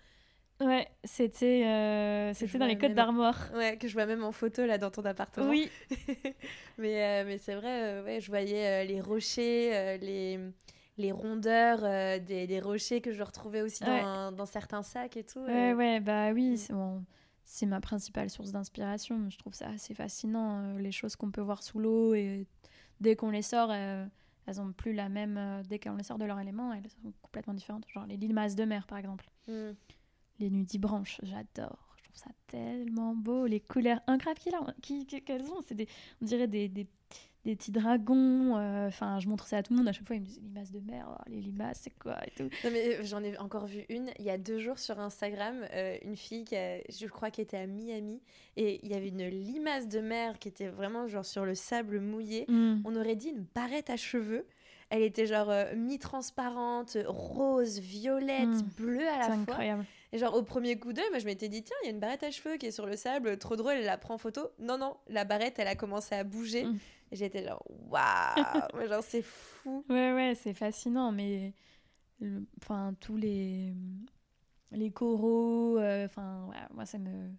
Ouais, 0.62 0.88
c'était 1.06 1.64
euh, 1.66 2.34
c'était 2.34 2.58
dans 2.58 2.66
les 2.66 2.76
Côtes 2.76 2.90
même- 2.90 2.94
d'Armor. 2.96 3.36
ouais, 3.56 3.78
que 3.78 3.88
je 3.88 3.94
vois 3.94 4.06
même 4.06 4.24
en 4.24 4.32
photo 4.34 4.66
là 4.66 4.78
dans 4.78 4.92
ton 4.92 5.04
appartement. 5.06 5.50
Oui, 5.50 5.70
mais 6.78 7.04
euh, 7.04 7.24
mais 7.26 7.38
c'est 7.38 7.56
vrai, 7.56 7.84
euh, 7.84 8.04
ouais, 8.04 8.20
je 8.20 8.28
voyais 8.30 8.86
les 8.86 9.00
rochers, 9.02 9.98
les, 10.00 10.40
les 10.98 11.12
rondeurs 11.12 11.80
des, 12.22 12.46
des 12.48 12.60
rochers 12.60 13.00
que 13.02 13.14
je 13.14 13.24
retrouvais 13.24 13.62
aussi 13.62 13.84
dans, 13.84 14.32
dans 14.34 14.46
certains 14.46 14.84
sacs 14.84 15.16
et 15.18 15.24
tout. 15.24 15.40
ouais, 15.40 15.74
ouais, 15.74 16.00
bah 16.02 16.32
oui, 16.34 16.52
Mm. 16.52 16.58
c'est 16.58 16.74
bon, 16.74 17.06
c'est 17.46 17.66
ma 17.66 17.80
principale 17.80 18.30
source 18.30 18.52
d'inspiration. 18.52 19.30
Je 19.30 19.38
trouve 19.38 19.54
ça 19.54 19.70
assez 19.70 19.94
fascinant, 19.94 20.74
les 20.78 20.92
choses 20.92 21.16
qu'on 21.16 21.32
peut 21.32 21.42
voir 21.42 21.64
sous 21.64 21.80
l'eau 21.80 22.14
et 22.14 22.46
dès 23.00 23.16
qu'on 23.16 23.30
les 23.32 23.42
sort, 23.44 23.72
elles 23.74 24.60
ont 24.62 24.74
plus 24.74 24.92
la 24.94 25.08
même. 25.08 25.64
dès 25.70 25.80
qu'on 25.80 25.96
les 25.96 26.04
sort 26.04 26.18
de 26.18 26.26
leur 26.26 26.40
élément, 26.40 26.74
elles 26.74 26.90
sont 27.02 27.14
complètement 27.22 27.54
différentes. 27.54 27.86
Genre 27.94 28.06
les 28.06 28.18
limaces 28.18 28.56
de 28.56 28.66
mer, 28.66 28.86
par 28.88 28.98
exemple. 28.98 29.30
Mm. 29.48 29.72
Les 30.40 30.50
nudibranches, 30.50 31.20
j'adore. 31.24 31.78
Je 31.98 32.04
trouve 32.04 32.16
ça 32.16 32.32
tellement 32.48 33.14
beau. 33.14 33.46
Les 33.46 33.60
couleurs 33.60 34.00
incroyables 34.08 34.74
qu'elles 35.26 35.44
ont. 35.52 35.62
C'est 35.68 35.76
des, 35.76 35.88
on 36.22 36.26
dirait 36.26 36.48
des, 36.48 36.68
des, 36.70 36.88
des 37.46 37.56
petits 37.56 37.72
dragons. 37.72 38.56
euh, 38.58 38.88
Enfin, 38.88 39.20
je 39.20 39.28
montre 39.28 39.46
ça 39.48 39.58
à 39.58 39.64
tout 39.64 39.74
le 39.74 39.80
monde. 39.80 39.88
À 39.90 39.92
chaque 39.92 40.08
fois, 40.08 40.16
ils 40.16 40.22
me 40.22 40.26
disent 40.26 40.42
limaces 40.42 40.72
de 40.72 40.80
mer. 40.80 41.08
oh, 41.12 41.22
les 41.30 41.42
limaces, 41.42 41.82
c'est 41.84 41.98
quoi 42.00 42.18
et 42.26 42.32
tout. 42.32 42.50
Non, 42.64 42.70
mais 42.72 42.96
euh, 42.96 43.04
j'en 43.04 43.22
ai 43.24 43.38
encore 43.38 43.66
vu 43.68 43.86
une 43.90 44.10
il 44.18 44.26
y 44.26 44.30
a 44.30 44.38
deux 44.38 44.60
jours 44.60 44.80
sur 44.80 45.00
Instagram, 45.00 45.66
euh, 45.74 45.98
une 46.04 46.16
fille 46.16 46.46
qui 46.46 46.56
a- 46.56 46.82
je 46.90 47.06
crois 47.08 47.32
qui 47.32 47.42
était 47.42 47.58
à 47.58 47.68
Miami 47.68 48.22
et 48.56 48.80
il 48.84 48.90
y 48.90 48.94
avait 48.96 49.10
une 49.10 49.28
limace 49.28 49.88
de 49.90 50.00
mer 50.00 50.40
qui 50.40 50.48
était 50.48 50.70
vraiment 50.70 51.08
genre 51.08 51.26
sur 51.26 51.46
le 51.46 51.54
sable 51.54 52.00
mouillé. 52.00 52.46
On 52.86 52.96
aurait 52.96 53.16
dit 53.18 53.30
une 53.30 53.46
barrette 53.54 53.90
à 53.90 53.98
cheveux. 53.98 54.46
Elle 54.92 55.04
était 55.04 55.26
genre 55.28 55.50
euh, 55.50 55.76
mi-transparente, 55.76 56.98
rose, 57.08 57.80
violette, 57.80 58.48
Mm. 58.48 58.62
bleue 58.78 59.08
à 59.08 59.20
la 59.20 59.26
fois. 59.26 59.36
incroyable. 59.36 59.86
Et 60.12 60.18
genre 60.18 60.34
au 60.36 60.42
premier 60.42 60.80
coup 60.80 60.92
d'œil, 60.94 61.06
moi 61.12 61.20
je 61.20 61.26
m'étais 61.26 61.50
dit 61.50 61.62
tiens, 61.64 61.76
il 61.84 61.86
y 61.86 61.90
a 61.90 61.92
une 61.94 62.00
barrette 62.00 62.24
à 62.24 62.32
cheveux 62.32 62.58
qui 62.58 62.66
est 62.66 62.72
sur 62.72 62.88
le 62.88 62.96
sable, 62.96 63.38
trop 63.38 63.56
drôle, 63.56 63.74
elle 63.74 63.86
la 63.86 63.98
prend 64.00 64.16
en 64.16 64.18
photo. 64.18 64.50
Non 64.58 64.78
non, 64.80 64.98
la 65.08 65.24
barrette 65.26 65.60
elle 65.60 65.68
a 65.68 65.76
commencé 65.76 66.16
à 66.16 66.24
bouger. 66.24 66.66
Mm. 66.66 66.80
Et 67.12 67.16
j'étais 67.16 67.44
genre 67.46 67.64
waouh, 67.90 68.88
genre 68.90 69.04
c'est 69.04 69.22
fou. 69.22 69.86
Ouais, 69.90 70.14
ouais, 70.14 70.34
c'est 70.36 70.54
fascinant, 70.54 71.12
mais 71.12 71.54
le- 72.20 72.44
enfin 72.62 72.96
tous 73.00 73.16
les 73.18 73.74
les 74.72 74.92
coraux, 74.92 75.78
euh, 75.78 76.06
enfin 76.06 76.46
ouais, 76.50 76.58
moi 76.74 76.86
ça 76.88 76.98
me 76.98 77.30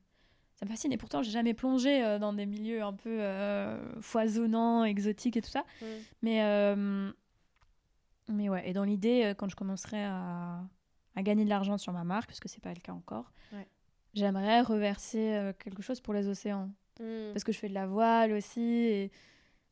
ça 0.54 0.66
me 0.66 0.70
fascine. 0.70 0.92
Et 0.92 0.96
pourtant, 0.98 1.22
j'ai 1.22 1.30
jamais 1.30 1.54
plongé 1.54 2.04
euh, 2.04 2.18
dans 2.18 2.32
des 2.34 2.44
milieux 2.46 2.82
un 2.82 2.92
peu 2.92 3.08
euh, 3.20 3.78
foisonnants, 4.02 4.84
exotiques 4.84 5.36
et 5.38 5.40
tout 5.42 5.48
ça. 5.50 5.64
Mm. 5.80 5.84
Mais 6.22 6.42
euh, 6.44 7.10
mais 8.30 8.48
ouais, 8.48 8.68
et 8.68 8.72
dans 8.72 8.84
l'idée, 8.84 9.24
euh, 9.24 9.34
quand 9.34 9.48
je 9.48 9.56
commencerai 9.56 10.04
à, 10.04 10.62
à 11.16 11.22
gagner 11.22 11.44
de 11.44 11.48
l'argent 11.50 11.78
sur 11.78 11.92
ma 11.92 12.04
marque, 12.04 12.26
parce 12.28 12.40
que 12.40 12.48
c'est 12.48 12.60
pas 12.62 12.72
le 12.74 12.80
cas 12.80 12.92
encore, 12.92 13.32
Ouais. 13.52 13.66
j'aimerais 14.14 14.60
reverser 14.62 15.34
euh, 15.34 15.52
quelque 15.52 15.82
chose 15.82 16.00
pour 16.00 16.14
les 16.14 16.28
océans 16.28 16.70
Mm. 17.00 17.32
parce 17.32 17.44
que 17.44 17.52
je 17.52 17.58
fais 17.58 17.68
de 17.70 17.74
la 17.74 17.86
voile 17.86 18.32
aussi 18.32 18.60
et, 18.60 19.10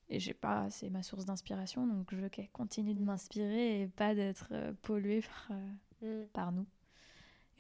et 0.09 0.19
j'ai 0.19 0.33
pas 0.33 0.71
c'est 0.71 0.89
ma 0.89 1.03
source 1.03 1.27
d'inspiration 1.27 1.87
donc 1.87 2.09
je 2.11 2.17
veux 2.17 2.31
qu'elle 2.31 2.49
continue 2.49 2.95
de 2.95 3.03
m'inspirer 3.03 3.83
et 3.83 3.87
pas 3.89 4.15
d'être 4.15 4.49
euh, 4.53 4.73
polluée 4.81 5.21
par, 5.21 5.49
euh, 5.51 6.23
Mm. 6.23 6.27
par 6.33 6.53
nous 6.53 6.65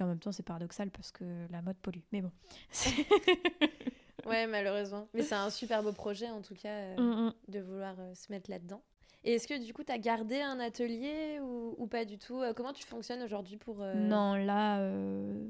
et 0.00 0.02
en 0.04 0.06
même 0.06 0.20
temps 0.20 0.32
c'est 0.32 0.42
paradoxal 0.44 0.90
parce 0.90 1.10
que 1.10 1.24
la 1.50 1.60
mode 1.60 1.76
pollue 1.76 2.00
mais 2.12 2.22
bon 2.22 2.30
Ouais, 4.26 4.46
malheureusement. 4.46 5.08
Mais 5.14 5.22
c'est 5.22 5.34
un 5.34 5.50
super 5.50 5.82
beau 5.82 5.92
projet 5.92 6.28
en 6.30 6.40
tout 6.42 6.54
cas 6.54 6.68
euh, 6.68 6.96
Mm, 6.96 7.26
mm. 7.28 7.32
de 7.52 7.60
vouloir 7.60 7.94
euh, 7.98 8.14
se 8.14 8.30
mettre 8.32 8.50
là-dedans. 8.50 8.82
Et 9.28 9.34
est-ce 9.34 9.46
que 9.46 9.62
du 9.62 9.74
coup 9.74 9.84
tu 9.84 9.92
as 9.92 9.98
gardé 9.98 10.40
un 10.40 10.58
atelier 10.58 11.38
ou, 11.42 11.74
ou 11.76 11.86
pas 11.86 12.06
du 12.06 12.16
tout 12.16 12.40
Euh, 12.40 12.54
Comment 12.54 12.72
tu 12.72 12.82
fonctionnes 12.86 13.22
aujourd'hui 13.22 13.58
pour 13.58 13.82
euh, 13.82 13.92
non 13.94 14.34
là 14.36 14.80
euh, 14.80 15.46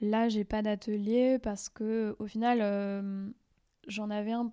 là 0.00 0.30
j'ai 0.30 0.44
pas 0.44 0.62
d'atelier 0.62 1.38
parce 1.38 1.68
que 1.68 2.16
au 2.18 2.26
final 2.26 2.60
euh, 2.62 3.28
j'en 3.88 4.08
avais 4.08 4.32
un 4.32 4.50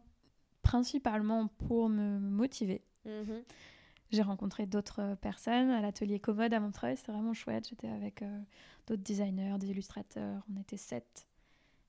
principalement 0.63 1.47
pour 1.47 1.87
me 1.89 2.19
motiver 2.19 2.83
Mhm. 3.05 3.41
J'ai 4.11 4.21
rencontré 4.23 4.65
d'autres 4.65 5.15
personnes 5.21 5.69
à 5.69 5.79
l'atelier 5.81 6.19
Commode 6.19 6.53
à 6.53 6.59
Montreuil, 6.59 6.97
c'était 6.97 7.13
vraiment 7.13 7.33
chouette. 7.33 7.69
J'étais 7.69 7.87
avec 7.87 8.21
euh, 8.21 8.39
d'autres 8.87 9.01
designers, 9.03 9.55
des 9.57 9.67
illustrateurs, 9.69 10.43
on 10.53 10.59
était 10.59 10.77
sept. 10.77 11.27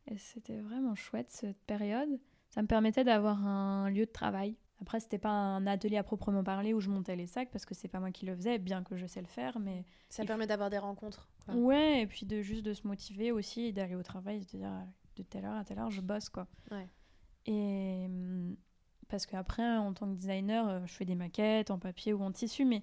Et 0.07 0.16
c'était 0.18 0.59
vraiment 0.61 0.95
chouette 0.95 1.31
cette 1.31 1.59
période. 1.64 2.20
Ça 2.51 2.62
me 2.62 2.66
permettait 2.68 3.03
d'avoir 3.05 3.45
un 3.47 3.91
lieu 3.91 4.07
de 4.07 4.11
travail. 4.12 4.55
Après, 4.81 5.01
c'était 5.01 5.18
pas 5.18 5.31
un 5.31 5.66
atelier 5.66 5.99
à 5.99 6.03
proprement 6.03 6.43
parler 6.43 6.72
où 6.72 6.81
je 6.81 6.89
montais 6.89 7.16
les 7.16 7.26
sacs 7.26 7.51
parce 7.51 7.66
que 7.66 7.74
c'est 7.74 7.89
pas 7.89 8.01
moi 8.01 8.11
qui 8.11 8.24
le 8.24 8.35
faisais, 8.35 8.59
bien 8.59 8.83
que 8.83 8.97
je 8.97 9.07
sais 9.07 9.20
le 9.20 9.26
faire, 9.26 9.59
mais 9.59 9.85
Ça 10.09 10.24
permet 10.24 10.47
d'avoir 10.47 10.70
des 10.70 10.78
rencontres. 10.78 11.28
quoi. 11.45 11.55
ouais, 11.55 12.03
et 12.03 12.07
puis 12.07 12.24
de 12.26 12.41
juste 12.41 12.64
de 12.64 12.72
se 12.72 12.87
motiver 12.87 13.31
aussi 13.31 13.66
et 13.66 13.72
d'aller 13.72 13.95
au 13.95 14.03
travail, 14.03 14.41
de 14.41 14.45
dire 14.45 14.70
de 15.16 15.22
telle 15.22 15.45
heure 15.45 15.57
à 15.57 15.64
telle 15.64 15.78
heure 15.78 15.91
je 15.91 16.01
bosse 16.01 16.28
quoi. 16.31 16.47
Ouais. 16.70 16.89
Et 17.47 18.07
hum, 18.07 18.57
parce 19.09 19.26
qu'après, 19.26 19.76
en 19.76 19.93
tant 19.93 20.07
que 20.07 20.14
designer, 20.16 20.68
euh, 20.68 20.81
je 20.87 20.93
fais 20.93 21.05
des 21.05 21.16
maquettes 21.16 21.70
en 21.70 21.78
papier 21.78 22.12
ou 22.12 22.22
en 22.22 22.31
tissu, 22.33 22.64
mais 22.64 22.83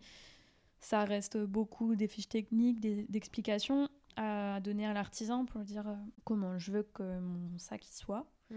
ça 0.79 1.03
reste 1.05 1.37
beaucoup 1.37 1.95
des 1.95 2.07
fiches 2.07 2.29
techniques, 2.29 2.79
d'explications 3.09 3.89
à 4.17 4.59
donner 4.59 4.85
à 4.85 4.93
l'artisan 4.93 5.45
pour 5.45 5.59
lui 5.59 5.67
dire 5.67 5.87
euh, 5.87 5.95
comment 6.23 6.57
je 6.59 6.71
veux 6.71 6.83
que 6.83 7.19
mon 7.19 7.57
sac 7.57 7.87
y 7.87 7.93
soit. 7.93 8.25
Mm. 8.51 8.55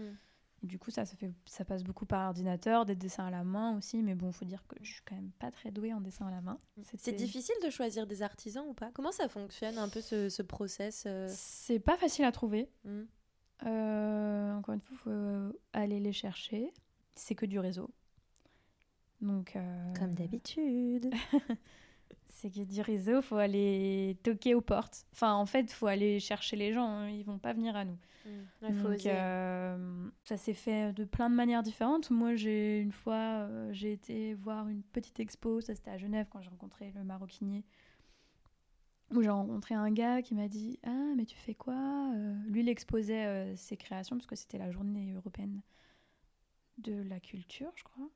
Et 0.63 0.67
du 0.67 0.77
coup, 0.77 0.91
ça, 0.91 1.05
ça, 1.05 1.15
fait, 1.15 1.31
ça 1.45 1.65
passe 1.65 1.83
beaucoup 1.83 2.05
par 2.05 2.27
ordinateur, 2.27 2.85
des 2.85 2.95
dessins 2.95 3.25
à 3.25 3.31
la 3.31 3.43
main 3.43 3.75
aussi, 3.77 4.03
mais 4.03 4.13
bon, 4.13 4.31
faut 4.31 4.45
dire 4.45 4.63
que 4.67 4.75
je 4.81 4.91
suis 4.91 5.01
quand 5.03 5.15
même 5.15 5.31
pas 5.39 5.49
très 5.49 5.71
douée 5.71 5.93
en 5.93 6.01
dessin 6.01 6.27
à 6.27 6.31
la 6.31 6.41
main. 6.41 6.59
C'est 6.97 7.13
difficile 7.13 7.55
de 7.63 7.69
choisir 7.69 8.05
des 8.05 8.21
artisans 8.21 8.65
ou 8.67 8.73
pas? 8.73 8.91
Comment 8.93 9.11
ça 9.11 9.27
fonctionne 9.27 9.77
un 9.79 9.89
peu 9.89 10.01
ce, 10.01 10.29
ce 10.29 10.43
process 10.43 11.05
euh? 11.07 11.27
C'est 11.29 11.79
pas 11.79 11.97
facile 11.97 12.25
à 12.25 12.31
trouver. 12.31 12.69
Mm. 12.85 13.01
Euh, 13.65 14.53
encore 14.53 14.75
une 14.75 14.81
fois, 14.81 14.95
il 14.95 14.97
faut 14.97 15.59
aller 15.73 15.99
les 15.99 16.13
chercher. 16.13 16.71
C'est 17.15 17.35
que 17.35 17.45
du 17.45 17.59
réseau. 17.59 17.89
Donc, 19.21 19.55
euh, 19.55 19.93
Comme 19.97 20.13
d'habitude. 20.13 21.11
c'est 22.31 22.49
que 22.49 22.61
du 22.63 22.81
réseau, 22.81 23.21
faut 23.21 23.37
aller 23.37 24.17
toquer 24.23 24.55
aux 24.55 24.61
portes. 24.61 25.05
Enfin, 25.13 25.33
en 25.33 25.45
fait, 25.45 25.71
faut 25.71 25.87
aller 25.87 26.19
chercher 26.19 26.55
les 26.55 26.73
gens. 26.73 26.87
hein. 26.87 27.09
Ils 27.09 27.23
vont 27.23 27.37
pas 27.39 27.53
venir 27.53 27.75
à 27.75 27.85
nous. 27.85 27.97
Il 28.69 28.73
faut 28.75 28.89
Donc, 28.89 29.05
euh, 29.07 30.09
ça 30.25 30.37
s'est 30.37 30.53
fait 30.53 30.93
de 30.93 31.03
plein 31.05 31.29
de 31.29 31.35
manières 31.35 31.63
différentes. 31.63 32.09
Moi, 32.11 32.35
j'ai 32.35 32.79
une 32.79 32.91
fois, 32.91 33.15
euh, 33.15 33.69
j'ai 33.73 33.91
été 33.93 34.33
voir 34.35 34.67
une 34.69 34.83
petite 34.83 35.19
expo. 35.19 35.59
Ça, 35.61 35.73
c'était 35.75 35.89
à 35.91 35.97
Genève 35.97 36.27
quand 36.29 36.41
j'ai 36.41 36.49
rencontré 36.49 36.91
le 36.95 37.03
maroquinier. 37.03 37.63
Où 39.13 39.21
j'ai 39.21 39.29
rencontré 39.29 39.75
un 39.75 39.91
gars 39.91 40.21
qui 40.21 40.35
m'a 40.35 40.47
dit 40.47 40.79
Ah, 40.83 41.13
mais 41.17 41.25
tu 41.25 41.35
fais 41.35 41.55
quoi 41.55 42.11
Euh, 42.15 42.33
Lui, 42.47 42.61
il 42.61 42.69
exposait 42.69 43.55
ses 43.57 43.75
créations 43.75 44.15
parce 44.17 44.27
que 44.27 44.35
c'était 44.35 44.57
la 44.59 44.71
journée 44.71 45.13
européenne 45.13 45.61
de 46.77 47.01
la 47.03 47.19
culture, 47.19 47.71
je 47.75 47.83
crois. 47.83 48.09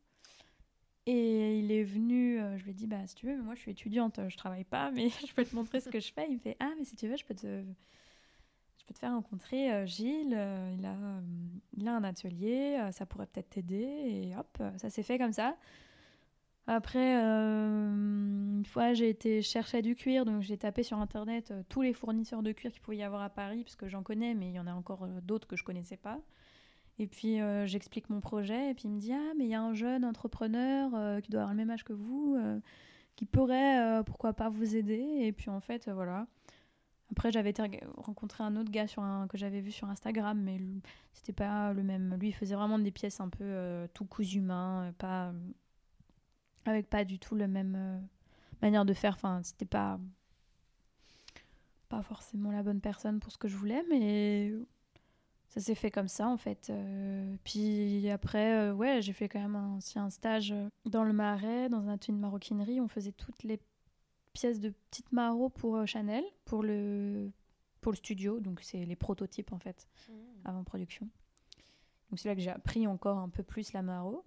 Et 1.07 1.59
il 1.59 1.71
est 1.71 1.83
venu, 1.83 2.39
euh, 2.39 2.57
je 2.57 2.63
lui 2.63 2.71
ai 2.71 2.73
dit 2.73 2.87
Bah, 2.87 3.05
si 3.05 3.15
tu 3.15 3.27
veux, 3.27 3.41
moi 3.41 3.53
je 3.55 3.59
suis 3.61 3.71
étudiante, 3.71 4.19
je 4.27 4.37
travaille 4.37 4.63
pas, 4.63 4.89
mais 4.91 5.09
je 5.27 5.33
peux 5.33 5.45
te 5.45 5.55
montrer 5.55 5.79
ce 5.79 5.89
que 5.89 5.99
je 5.99 6.11
fais. 6.11 6.25
Il 6.29 6.35
me 6.35 6.39
fait 6.39 6.57
Ah, 6.59 6.71
mais 6.77 6.83
si 6.85 6.95
tu 6.95 7.07
veux, 7.07 7.15
je 7.17 7.25
peux 7.25 7.35
te, 7.35 7.63
je 8.77 8.85
peux 8.85 8.93
te 8.93 8.99
faire 8.99 9.11
rencontrer 9.11 9.71
euh, 9.71 9.85
Gilles. 9.85 10.33
euh, 10.35 10.75
il, 10.77 10.85
a, 10.85 10.95
il 11.77 11.87
a 11.87 11.95
un 11.95 12.03
atelier, 12.03 12.79
ça 12.91 13.05
pourrait 13.05 13.27
peut-être 13.27 13.51
t'aider. 13.51 13.75
Et 13.83 14.35
hop, 14.35 14.61
ça 14.77 14.89
s'est 14.89 15.03
fait 15.03 15.17
comme 15.19 15.33
ça. 15.33 15.57
Après, 16.67 17.13
une 17.15 18.65
fois, 18.65 18.93
j'ai 18.93 19.09
été 19.09 19.43
chercher 19.43 19.83
du 19.83 19.93
cuir, 19.95 20.25
donc 20.25 20.41
j'ai 20.41 20.57
tapé 20.57 20.81
sur 20.81 20.97
internet 20.97 21.53
tous 21.69 21.83
les 21.83 21.93
fournisseurs 21.93 22.41
de 22.41 22.51
cuir 22.53 22.71
qu'il 22.71 22.81
pouvait 22.81 22.97
y 22.97 23.03
avoir 23.03 23.21
à 23.21 23.29
Paris, 23.29 23.63
parce 23.63 23.75
que 23.75 23.87
j'en 23.87 24.01
connais, 24.01 24.33
mais 24.33 24.47
il 24.47 24.53
y 24.53 24.59
en 24.59 24.65
a 24.65 24.73
encore 24.73 25.07
d'autres 25.21 25.47
que 25.47 25.55
je 25.55 25.63
connaissais 25.63 25.97
pas. 25.97 26.19
Et 26.97 27.07
puis 27.07 27.41
euh, 27.41 27.65
j'explique 27.65 28.09
mon 28.09 28.21
projet, 28.21 28.71
et 28.71 28.73
puis 28.73 28.85
il 28.85 28.91
me 28.91 28.99
dit 28.99 29.13
Ah, 29.13 29.33
mais 29.37 29.45
il 29.45 29.49
y 29.49 29.55
a 29.55 29.61
un 29.61 29.73
jeune 29.73 30.05
entrepreneur 30.05 30.91
euh, 30.95 31.19
qui 31.19 31.29
doit 31.29 31.41
avoir 31.41 31.53
le 31.53 31.57
même 31.57 31.69
âge 31.69 31.83
que 31.83 31.93
vous, 31.93 32.35
euh, 32.39 32.59
qui 33.15 33.25
pourrait, 33.25 34.03
pourquoi 34.05 34.33
pas, 34.33 34.49
vous 34.49 34.75
aider. 34.75 35.03
Et 35.21 35.31
puis 35.31 35.49
en 35.49 35.59
fait, 35.59 35.89
voilà. 35.89 36.27
Après, 37.11 37.31
j'avais 37.31 37.53
rencontrer 37.97 38.43
un 38.43 38.55
autre 38.55 38.71
gars 38.71 38.87
sur 38.87 39.03
un, 39.03 39.27
que 39.27 39.37
j'avais 39.37 39.61
vu 39.61 39.71
sur 39.71 39.89
Instagram, 39.89 40.39
mais 40.41 40.59
c'était 41.13 41.33
pas 41.33 41.73
le 41.73 41.83
même. 41.83 42.15
Lui, 42.19 42.29
il 42.29 42.33
faisait 42.33 42.55
vraiment 42.55 42.79
des 42.79 42.91
pièces 42.91 43.19
un 43.19 43.29
peu 43.29 43.87
tout 43.93 44.05
cousu 44.05 44.41
main, 44.41 44.93
pas 44.97 45.33
avec 46.65 46.89
pas 46.89 47.05
du 47.05 47.19
tout 47.19 47.35
la 47.35 47.47
même 47.47 48.01
manière 48.61 48.85
de 48.85 48.93
faire. 48.93 49.13
Enfin, 49.15 49.41
c'était 49.43 49.65
pas 49.65 49.99
pas 51.89 52.01
forcément 52.01 52.51
la 52.51 52.63
bonne 52.63 52.81
personne 52.81 53.19
pour 53.19 53.31
ce 53.31 53.37
que 53.37 53.47
je 53.47 53.55
voulais, 53.55 53.83
mais 53.89 54.51
ça 55.47 55.61
s'est 55.61 55.75
fait 55.75 55.91
comme 55.91 56.07
ça 56.07 56.27
en 56.27 56.37
fait. 56.37 56.69
Euh, 56.69 57.35
puis 57.43 58.09
après, 58.09 58.55
euh, 58.55 58.73
ouais, 58.73 59.01
j'ai 59.01 59.13
fait 59.13 59.29
quand 59.29 59.39
même 59.39 59.55
un, 59.55 59.77
aussi 59.77 59.97
un 59.99 60.09
stage 60.09 60.51
euh, 60.51 60.69
dans 60.85 61.03
le 61.03 61.13
Marais, 61.13 61.69
dans 61.69 61.87
un 61.87 61.93
atelier 61.93 62.17
de 62.17 62.21
maroquinerie. 62.21 62.81
On 62.81 62.87
faisait 62.87 63.11
toutes 63.11 63.43
les 63.43 63.59
pièces 64.33 64.59
de 64.59 64.69
petites 64.89 65.11
marauds 65.11 65.49
pour 65.49 65.77
euh, 65.77 65.85
Chanel, 65.85 66.23
pour 66.43 66.63
le 66.63 67.31
pour 67.79 67.91
le 67.91 67.97
studio. 67.97 68.39
Donc 68.39 68.61
c'est 68.61 68.83
les 68.85 68.95
prototypes 68.95 69.53
en 69.53 69.59
fait 69.59 69.87
avant 70.43 70.63
production. 70.63 71.07
Donc 72.09 72.19
c'est 72.19 72.27
là 72.27 72.35
que 72.35 72.41
j'ai 72.41 72.49
appris 72.51 72.87
encore 72.87 73.17
un 73.17 73.29
peu 73.29 73.43
plus 73.43 73.73
la 73.73 73.81
maro. 73.81 74.23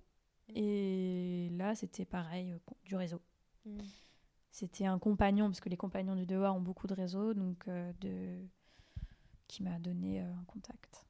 Et 0.55 1.51
là, 1.53 1.75
c'était 1.75 2.07
pareil, 2.07 2.55
du 2.87 2.97
réseau. 2.97 3.21
Mm. 3.67 3.81
C'était 4.51 4.87
un 4.87 4.99
compagnon, 4.99 5.49
parce 5.49 5.61
que 5.61 5.69
les 5.69 5.77
compagnons 5.77 6.17
du 6.17 6.25
devoir 6.25 6.57
ont 6.57 6.61
beaucoup 6.61 6.87
de 6.87 6.95
réseaux, 6.95 7.35
donc 7.35 7.69
de... 7.69 8.47
qui 9.47 9.63
m'a 9.63 9.79
donné 9.79 10.21
un 10.21 10.45
contact. 10.47 11.08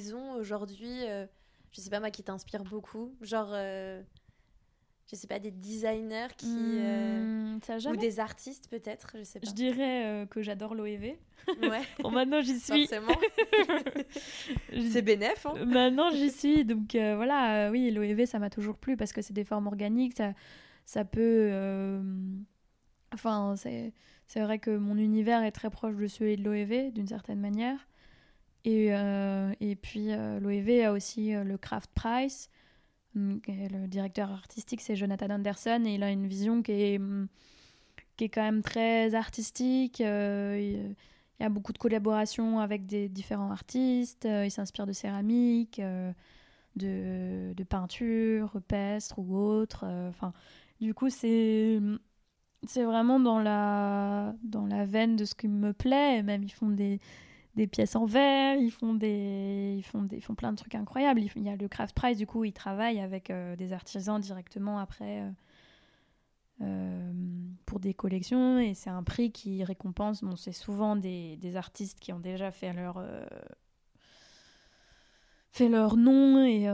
Maison 0.00 0.32
aujourd'hui, 0.34 1.04
euh, 1.06 1.26
je 1.72 1.80
sais 1.80 1.90
pas 1.90 2.00
moi, 2.00 2.10
qui 2.10 2.22
t'inspire 2.22 2.64
beaucoup 2.64 3.14
Genre, 3.20 3.50
euh, 3.52 4.02
je 5.10 5.16
sais 5.16 5.26
pas, 5.26 5.38
des 5.38 5.50
designers 5.50 6.28
qui. 6.36 6.46
euh, 6.78 7.22
Hmm, 7.56 7.58
ça 7.62 7.74
a 7.74 7.92
ou 7.92 7.96
des 7.96 8.18
artistes 8.20 8.68
peut-être, 8.70 9.12
je 9.18 9.24
sais 9.24 9.40
pas. 9.40 9.48
Je 9.48 9.52
dirais 9.54 10.06
euh, 10.06 10.26
que 10.26 10.40
j'adore 10.42 10.74
l'OEV. 10.74 11.16
Ouais, 11.62 11.80
Bon, 12.02 12.10
maintenant 12.10 12.40
j'y 12.40 12.58
suis. 12.58 12.86
forcément. 12.86 13.16
C'est 14.90 15.02
bénéf, 15.02 15.46
hein 15.46 15.54
Maintenant 15.64 16.10
j'y 16.12 16.30
suis. 16.30 16.64
Donc 16.64 16.94
euh, 16.94 17.16
voilà, 17.16 17.66
euh, 17.66 17.70
oui, 17.70 17.90
l'OEV 17.90 18.26
ça 18.26 18.38
m'a 18.38 18.50
toujours 18.50 18.76
plu 18.76 18.96
parce 18.96 19.12
que 19.12 19.20
c'est 19.22 19.32
des 19.32 19.44
formes 19.44 19.66
organiques. 19.66 20.16
Ça, 20.16 20.32
ça 20.86 21.04
peut. 21.04 21.48
euh, 21.50 22.02
Enfin, 23.12 23.54
c'est 23.56 23.92
c'est 24.28 24.40
vrai 24.40 24.60
que 24.60 24.70
mon 24.70 24.96
univers 24.96 25.42
est 25.42 25.50
très 25.50 25.70
proche 25.70 25.96
de 25.96 26.06
celui 26.06 26.36
de 26.36 26.44
l'OEV 26.44 26.92
d'une 26.92 27.08
certaine 27.08 27.40
manière. 27.40 27.88
Et, 28.64 28.94
euh, 28.94 29.52
et 29.60 29.74
puis 29.76 30.12
euh, 30.12 30.38
l'OEV 30.40 30.84
a 30.84 30.92
aussi 30.92 31.34
euh, 31.34 31.44
le 31.44 31.56
Craft 31.58 31.90
Prize. 31.94 32.48
Hum, 33.16 33.40
Le 33.48 33.86
directeur 33.88 34.30
artistique 34.32 34.80
c'est 34.82 34.96
Jonathan 34.96 35.30
Anderson 35.30 35.82
et 35.86 35.94
il 35.96 36.02
a 36.04 36.10
une 36.10 36.26
vision 36.28 36.62
qui 36.62 36.72
est, 36.72 36.98
hum, 36.98 37.28
qui 38.16 38.24
est 38.24 38.28
quand 38.30 38.42
même 38.42 38.62
très 38.62 39.14
artistique. 39.14 40.00
il- 40.00 40.96
y 41.40 41.44
a 41.44 41.48
beaucoup 41.50 41.72
de 41.72 41.78
collaborations 41.78 42.60
avec 42.60 42.86
des 42.86 43.08
différents 43.08 43.50
artistes. 43.52 44.26
il 44.30 44.50
s'inspire 44.50 44.86
de 44.86 44.92
céramique, 44.92 45.80
de, 46.76 47.52
de 47.56 47.64
peinture 47.64 48.52
rupestre 48.52 49.18
ou 49.18 49.36
autre. 49.36 49.84
Enfin, 50.08 50.32
du 50.80 50.94
coup, 50.94 51.10
c'est 51.10 51.80
c'est 52.66 52.84
vraiment 52.84 53.20
dans 53.20 53.40
la 53.40 54.34
dans 54.42 54.66
la 54.66 54.84
veine 54.86 55.16
de 55.16 55.24
ce 55.24 55.34
qui 55.34 55.48
me 55.48 55.72
plaît. 55.72 56.22
Même 56.22 56.42
ils 56.44 56.52
font 56.52 56.70
des 56.70 57.00
des 57.56 57.66
pièces 57.66 57.96
en 57.96 58.04
verre, 58.06 58.56
ils 58.56 58.70
font 58.70 58.94
des 58.94 59.74
ils 59.78 59.82
font 59.82 60.02
des 60.02 60.16
ils 60.18 60.22
font 60.22 60.34
plein 60.34 60.52
de 60.52 60.56
trucs 60.56 60.74
incroyables. 60.74 61.20
Il 61.36 61.42
y 61.42 61.48
a 61.48 61.56
le 61.56 61.68
Craft 61.68 61.94
Prize, 61.94 62.16
du 62.18 62.26
coup, 62.26 62.44
ils 62.44 62.52
travaillent 62.52 63.00
avec 63.00 63.30
euh, 63.30 63.56
des 63.56 63.72
artisans 63.72 64.20
directement 64.20 64.78
après. 64.78 65.22
euh, 65.22 65.30
euh, 66.62 67.12
pour 67.64 67.80
des 67.80 67.94
collections 67.94 68.58
et 68.58 68.74
c'est 68.74 68.90
un 68.90 69.02
prix 69.02 69.32
qui 69.32 69.64
récompense 69.64 70.22
bon 70.22 70.36
c'est 70.36 70.52
souvent 70.52 70.94
des, 70.94 71.38
des 71.38 71.56
artistes 71.56 71.98
qui 72.00 72.12
ont 72.12 72.20
déjà 72.20 72.50
fait 72.50 72.74
leur 72.74 73.02
fait 75.52 75.70
leur 75.70 75.96
nom 75.96 76.44
et, 76.44 76.64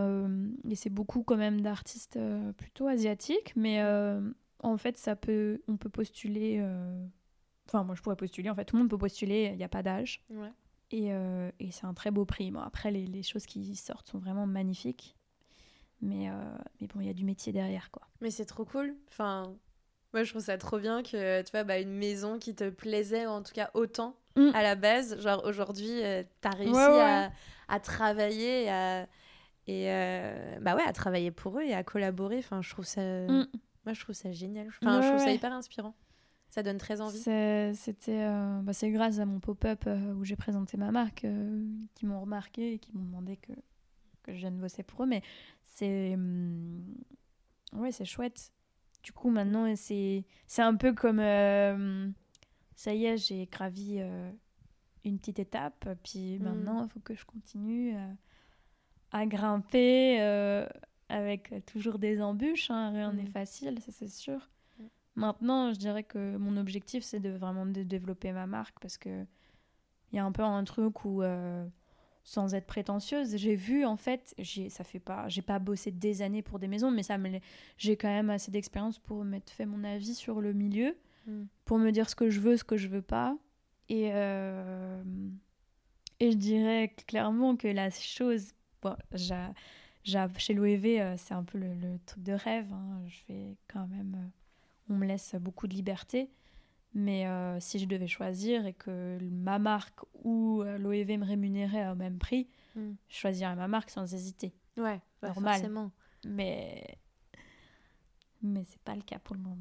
et 0.68 0.74
c'est 0.74 0.90
beaucoup 0.90 1.22
quand 1.22 1.36
même 1.36 1.60
d'artistes 1.60 2.18
plutôt 2.56 2.88
asiatiques 2.88 3.52
mais 3.54 3.80
en 4.60 4.76
fait 4.76 4.98
ça 4.98 5.14
peut 5.14 5.62
on 5.68 5.76
peut 5.76 5.88
postuler 5.90 6.60
enfin 7.68 7.84
moi 7.84 7.94
je 7.94 8.02
pourrais 8.02 8.16
postuler 8.16 8.50
en 8.50 8.56
fait 8.56 8.64
tout 8.64 8.74
le 8.74 8.82
monde 8.82 8.90
peut 8.90 8.98
postuler 8.98 9.50
il 9.52 9.56
n'y 9.56 9.64
a 9.64 9.68
pas 9.68 9.84
d'âge. 9.84 10.20
Et, 10.90 11.12
euh, 11.12 11.50
et 11.58 11.70
c'est 11.72 11.84
un 11.86 11.94
très 11.94 12.10
beau 12.10 12.24
prix 12.24 12.50
bon 12.50 12.60
après 12.60 12.90
les, 12.90 13.06
les 13.06 13.22
choses 13.22 13.46
qui 13.46 13.74
sortent 13.76 14.08
sont 14.08 14.18
vraiment 14.18 14.46
magnifiques 14.46 15.16
mais, 16.00 16.28
euh, 16.30 16.34
mais 16.80 16.86
bon 16.86 17.00
il 17.00 17.06
y 17.06 17.10
a 17.10 17.14
du 17.14 17.24
métier 17.24 17.52
derrière 17.52 17.90
quoi 17.90 18.06
Mais 18.20 18.30
c'est 18.30 18.44
trop 18.44 18.64
cool. 18.64 18.94
Enfin, 19.08 19.54
moi 20.12 20.22
je 20.24 20.30
trouve 20.30 20.42
ça 20.42 20.58
trop 20.58 20.78
bien 20.78 21.02
que 21.02 21.42
tu 21.42 21.50
vois 21.52 21.64
bah, 21.64 21.78
une 21.80 21.92
maison 21.96 22.38
qui 22.38 22.54
te 22.54 22.68
plaisait 22.70 23.26
en 23.26 23.42
tout 23.42 23.52
cas 23.54 23.70
autant 23.74 24.16
Mm. 24.38 24.50
à 24.52 24.62
la 24.62 24.74
base. 24.74 25.18
Genre 25.22 25.42
aujourd'hui, 25.46 26.04
euh, 26.04 26.22
t'as 26.42 26.50
réussi 26.50 26.74
Ouais, 26.74 26.86
ouais. 26.88 27.00
À, 27.00 27.30
à 27.68 27.80
travailler 27.80 28.64
et 28.64 28.70
à, 28.70 29.04
et 29.66 29.90
euh, 29.90 30.58
bah 30.60 30.76
ouais 30.76 30.82
à 30.86 30.92
travailler 30.92 31.30
pour 31.30 31.58
eux 31.58 31.62
et 31.62 31.72
à 31.72 31.82
collaborer. 31.82 32.36
Enfin, 32.40 32.60
je 32.60 32.68
trouve 32.68 32.84
ça, 32.84 33.00
Mm. 33.00 33.46
moi 33.86 33.94
je 33.94 34.00
trouve 34.02 34.14
ça 34.14 34.30
génial. 34.32 34.68
Enfin, 34.68 35.00
je 35.00 35.08
trouve 35.08 35.20
ça 35.20 35.32
hyper 35.32 35.54
inspirant. 35.54 35.94
Ça 36.56 36.62
donne 36.62 36.78
très 36.78 37.02
envie. 37.02 37.18
C'est- 37.18 37.74
C'était, 37.74 38.22
euh, 38.22 38.60
bah, 38.62 38.72
c'est 38.72 38.90
grâce 38.90 39.18
à 39.18 39.26
mon 39.26 39.40
pop-up 39.40 39.84
euh, 39.86 40.14
où 40.14 40.24
j'ai 40.24 40.36
présenté 40.36 40.78
ma 40.78 40.90
marque 40.90 41.26
euh, 41.26 41.66
qui 41.94 42.06
m'ont 42.06 42.18
remarqué 42.22 42.72
et 42.72 42.78
qui 42.78 42.92
m'ont 42.94 43.04
demandé 43.04 43.36
que, 43.36 43.52
que 44.22 44.32
je 44.32 44.38
vienne 44.38 44.58
bosser 44.58 44.82
pour 44.82 45.02
eux. 45.04 45.06
Mais 45.06 45.20
c'est, 45.64 46.14
hum, 46.14 46.82
ouais, 47.74 47.92
c'est 47.92 48.06
chouette. 48.06 48.52
Du 49.02 49.12
coup, 49.12 49.28
maintenant, 49.28 49.70
c'est, 49.76 50.24
c'est 50.46 50.62
un 50.62 50.74
peu 50.76 50.94
comme, 50.94 51.18
ça 52.74 52.94
y 52.94 53.04
est, 53.04 53.18
j'ai 53.18 53.44
gravi 53.46 54.00
une 55.04 55.18
petite 55.18 55.38
étape. 55.38 55.86
Puis 56.02 56.38
Mm. 56.38 56.42
maintenant, 56.42 56.84
il 56.84 56.88
faut 56.88 57.00
que 57.00 57.14
je 57.14 57.26
continue 57.26 57.94
à 59.12 59.26
grimper 59.26 60.18
avec 61.10 61.52
toujours 61.66 61.98
des 61.98 62.22
embûches. 62.22 62.70
hein. 62.70 62.92
Rien 62.92 63.12
Mm. 63.12 63.16
n'est 63.16 63.26
facile, 63.26 63.78
ça 63.82 63.92
c'est 63.92 64.08
sûr. 64.08 64.48
Maintenant, 65.16 65.72
je 65.72 65.78
dirais 65.78 66.02
que 66.04 66.36
mon 66.36 66.56
objectif, 66.56 67.02
c'est 67.02 67.20
de 67.20 67.30
vraiment 67.30 67.66
de 67.66 67.82
développer 67.82 68.32
ma 68.32 68.46
marque 68.46 68.78
parce 68.80 68.98
que 68.98 69.24
il 70.12 70.16
y 70.16 70.18
a 70.18 70.24
un 70.24 70.30
peu 70.32 70.42
un 70.42 70.62
truc 70.64 71.04
où, 71.04 71.22
euh, 71.22 71.66
sans 72.22 72.54
être 72.54 72.66
prétentieuse, 72.66 73.36
j'ai 73.36 73.56
vu 73.56 73.84
en 73.84 73.96
fait, 73.96 74.34
j'ai 74.38 74.68
ça 74.68 74.84
fait 74.84 74.98
pas, 75.00 75.28
j'ai 75.28 75.42
pas 75.42 75.58
bossé 75.58 75.90
des 75.90 76.22
années 76.22 76.42
pour 76.42 76.58
des 76.58 76.68
maisons, 76.68 76.90
mais 76.90 77.02
ça 77.02 77.18
me, 77.18 77.38
j'ai 77.76 77.96
quand 77.96 78.08
même 78.08 78.30
assez 78.30 78.50
d'expérience 78.50 78.98
pour 78.98 79.24
m'être 79.24 79.50
fait 79.50 79.66
mon 79.66 79.82
avis 79.84 80.14
sur 80.14 80.40
le 80.40 80.52
milieu, 80.52 80.96
Mm. 81.26 81.44
pour 81.64 81.78
me 81.78 81.90
dire 81.90 82.08
ce 82.08 82.14
que 82.14 82.30
je 82.30 82.38
veux, 82.40 82.56
ce 82.56 82.62
que 82.62 82.76
je 82.76 82.86
veux 82.86 83.02
pas, 83.02 83.36
et 83.88 84.10
euh, 84.12 85.02
et 86.20 86.30
je 86.32 86.36
dirais 86.36 86.94
clairement 87.08 87.56
que 87.56 87.66
la 87.68 87.90
chose, 87.90 88.52
bon, 88.82 88.94
j'a- 89.12 89.52
j'a- 90.04 90.28
chez 90.38 90.54
l'OEV, 90.54 91.00
euh, 91.00 91.16
c'est 91.16 91.34
un 91.34 91.42
peu 91.44 91.58
le, 91.58 91.74
le 91.74 91.98
truc 92.06 92.22
de 92.22 92.32
rêve. 92.32 92.72
hein. 92.72 93.02
Je 93.08 93.16
fais 93.26 93.56
quand 93.68 93.86
même, 93.88 94.30
on 94.88 94.94
me 94.94 95.06
laisse 95.06 95.34
beaucoup 95.36 95.66
de 95.66 95.74
liberté. 95.74 96.30
Mais 96.94 97.26
euh, 97.26 97.60
si 97.60 97.78
je 97.78 97.84
devais 97.86 98.06
choisir 98.06 98.64
et 98.66 98.72
que 98.72 99.18
ma 99.30 99.58
marque 99.58 100.00
ou 100.24 100.62
euh, 100.62 100.78
l'OEV 100.78 101.18
me 101.18 101.24
rémunérait 101.26 101.88
au 101.90 101.94
même 101.94 102.18
prix, 102.18 102.48
Mm. 102.74 102.92
je 103.08 103.16
choisirais 103.16 103.56
ma 103.56 103.68
marque 103.68 103.88
sans 103.88 104.12
hésiter. 104.12 104.52
Ouais, 104.76 105.00
bah, 105.22 105.28
Normal. 105.28 105.54
forcément. 105.54 105.90
Mais 106.26 106.84
mais 108.42 108.64
c'est 108.64 108.80
pas 108.80 108.94
le 108.94 109.02
cas 109.02 109.18
pour 109.18 109.34
le 109.34 109.42
moment. 109.42 109.60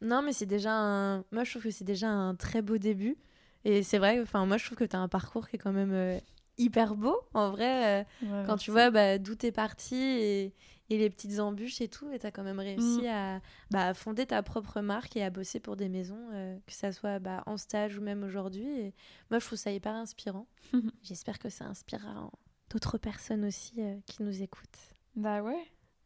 Non, 0.00 0.22
mais 0.22 0.32
c'est 0.32 0.46
déjà 0.46 0.72
un. 0.72 1.18
Moi, 1.30 1.44
je 1.44 1.50
trouve 1.50 1.62
que 1.62 1.70
c'est 1.70 1.84
déjà 1.84 2.08
un 2.08 2.34
très 2.34 2.60
beau 2.60 2.78
début. 2.78 3.16
Et 3.64 3.84
c'est 3.84 3.98
vrai, 3.98 4.20
enfin, 4.20 4.44
moi, 4.44 4.56
je 4.56 4.64
trouve 4.66 4.76
que 4.76 4.84
tu 4.84 4.96
as 4.96 4.98
un 4.98 5.06
parcours 5.08 5.48
qui 5.48 5.54
est 5.56 5.58
quand 5.60 5.72
même 5.72 5.92
euh, 5.92 6.18
hyper 6.58 6.96
beau. 6.96 7.16
En 7.32 7.50
vrai, 7.52 8.00
euh, 8.00 8.04
Ouais, 8.22 8.42
quand 8.46 8.56
tu 8.56 8.72
vois 8.72 8.90
bah, 8.90 9.18
d'où 9.18 9.36
t'es 9.36 9.52
parti 9.52 9.94
et, 9.94 10.52
et 10.94 10.98
les 10.98 11.08
petites 11.10 11.38
embûches 11.38 11.80
et 11.80 11.88
tout, 11.88 12.10
et 12.10 12.18
tu 12.18 12.26
as 12.26 12.30
quand 12.30 12.42
même 12.42 12.58
réussi 12.60 13.02
Mm. 13.02 13.06
à, 13.06 13.40
bah, 13.70 13.86
à 13.88 13.94
fonder 13.94 14.26
ta 14.26 14.42
propre 14.42 14.80
marque 14.80 15.16
et 15.16 15.22
à 15.22 15.30
bosser 15.30 15.58
pour 15.60 15.76
des 15.76 15.88
maisons, 15.88 16.28
euh, 16.32 16.58
que 16.66 16.72
ça 16.72 16.92
soit 16.92 17.18
bah, 17.18 17.42
en 17.46 17.56
stage 17.56 17.96
ou 17.98 18.02
même 18.02 18.22
aujourd'hui. 18.24 18.66
Et 18.66 18.94
moi, 19.30 19.38
je 19.38 19.46
trouve 19.46 19.58
ça 19.58 19.70
hyper 19.72 19.94
inspirant. 19.94 20.46
J'espère 21.02 21.38
que 21.38 21.48
ça 21.48 21.64
inspirera 21.66 22.30
d'autres 22.70 22.98
personnes 22.98 23.44
aussi 23.44 23.74
euh, 23.78 23.96
qui 24.06 24.22
nous 24.22 24.42
écoutent. 24.42 24.78
Bah 25.16 25.42
ouais. 25.42 25.64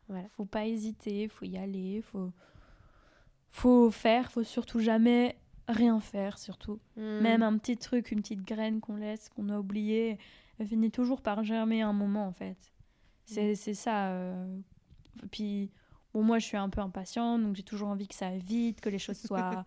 Voilà. 0.09 0.29
Faut 0.37 0.45
pas 0.45 0.67
hésiter, 0.67 1.27
faut 1.29 1.45
y 1.47 1.57
aller, 1.59 2.01
faut 2.03 2.33
faut 3.51 3.91
faire, 3.91 4.31
faut 4.31 4.45
surtout 4.45 4.81
jamais 4.81 5.37
rien 5.69 5.99
faire 6.01 6.39
surtout. 6.39 6.79
Mm. 6.97 7.21
Même 7.21 7.43
un 7.43 7.57
petit 7.59 7.77
truc, 7.77 8.11
une 8.13 8.21
petite 8.21 8.43
graine 8.47 8.81
qu'on 8.81 8.97
laisse, 8.97 9.29
qu'on 9.31 9.49
a 9.49 9.59
oublié, 9.59 10.19
elle 10.59 10.67
finit 10.67 10.91
toujours 10.91 11.23
par 11.23 11.43
germer 11.43 11.83
un 11.83 11.93
moment 11.93 12.27
en 12.27 12.33
fait. 12.33 12.57
C'est 13.25 13.57
c'est 13.57 13.75
ça. 13.75 14.13
euh. 14.13 14.59
Puis 15.31 15.71
bon 16.15 16.23
moi 16.23 16.39
je 16.39 16.47
suis 16.47 16.57
un 16.57 16.69
peu 16.69 16.81
impatiente 16.81 17.43
donc 17.43 17.57
j'ai 17.57 17.63
toujours 17.63 17.89
envie 17.89 18.09
que 18.09 18.15
ça 18.15 18.29
aille 18.29 18.39
vite, 18.41 18.81
que 18.81 18.89
les 18.89 18.99
choses 18.99 19.19
soient 19.27 19.65